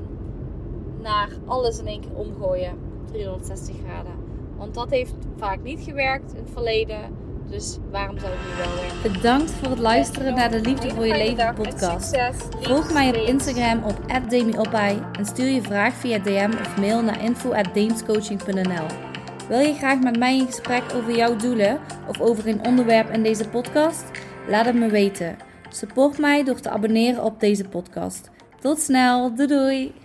naar 1.01 1.29
alles 1.45 1.79
in 1.79 1.87
één 1.87 2.01
keer 2.01 2.15
omgooien, 2.15 2.77
360 3.05 3.75
graden. 3.83 4.13
Want 4.57 4.73
dat 4.73 4.89
heeft 4.89 5.15
vaak 5.37 5.63
niet 5.63 5.81
gewerkt 5.81 6.33
in 6.33 6.39
het 6.39 6.51
verleden. 6.51 7.23
Dus 7.49 7.77
waarom 7.91 8.19
zou 8.19 8.31
het 8.31 8.41
nu 8.41 8.63
wel 8.63 8.83
werken? 8.83 9.11
Bedankt 9.11 9.51
voor 9.51 9.69
het 9.69 9.79
luisteren 9.79 10.35
naar 10.35 10.51
de 10.51 10.61
Liefde 10.61 10.89
voor 10.89 11.07
je 11.07 11.17
Leven 11.17 11.53
podcast. 11.53 12.17
Volg 12.61 12.93
mij 12.93 13.09
op 13.09 13.15
Instagram 13.15 13.83
op 13.83 14.29
@demiopai 14.29 15.01
en 15.11 15.25
stuur 15.25 15.49
je 15.49 15.61
vraag 15.61 15.93
via 15.93 16.19
DM 16.19 16.51
of 16.61 16.77
mail 16.77 17.01
naar 17.01 17.23
info@deemscoaching.nl. 17.23 18.85
Wil 19.47 19.59
je 19.59 19.73
graag 19.73 19.99
met 19.99 20.17
mij 20.17 20.37
in 20.37 20.45
gesprek 20.45 20.83
over 20.95 21.15
jouw 21.15 21.35
doelen 21.35 21.79
of 22.07 22.21
over 22.21 22.47
een 22.47 22.65
onderwerp 22.65 23.09
in 23.09 23.23
deze 23.23 23.49
podcast? 23.49 24.03
Laat 24.47 24.65
het 24.65 24.75
me 24.75 24.89
weten. 24.89 25.37
Support 25.69 26.17
mij 26.17 26.43
door 26.43 26.59
te 26.59 26.69
abonneren 26.69 27.23
op 27.23 27.39
deze 27.39 27.63
podcast. 27.63 28.29
Tot 28.59 28.79
snel, 28.79 29.35
doei 29.35 29.47
doei! 29.47 30.04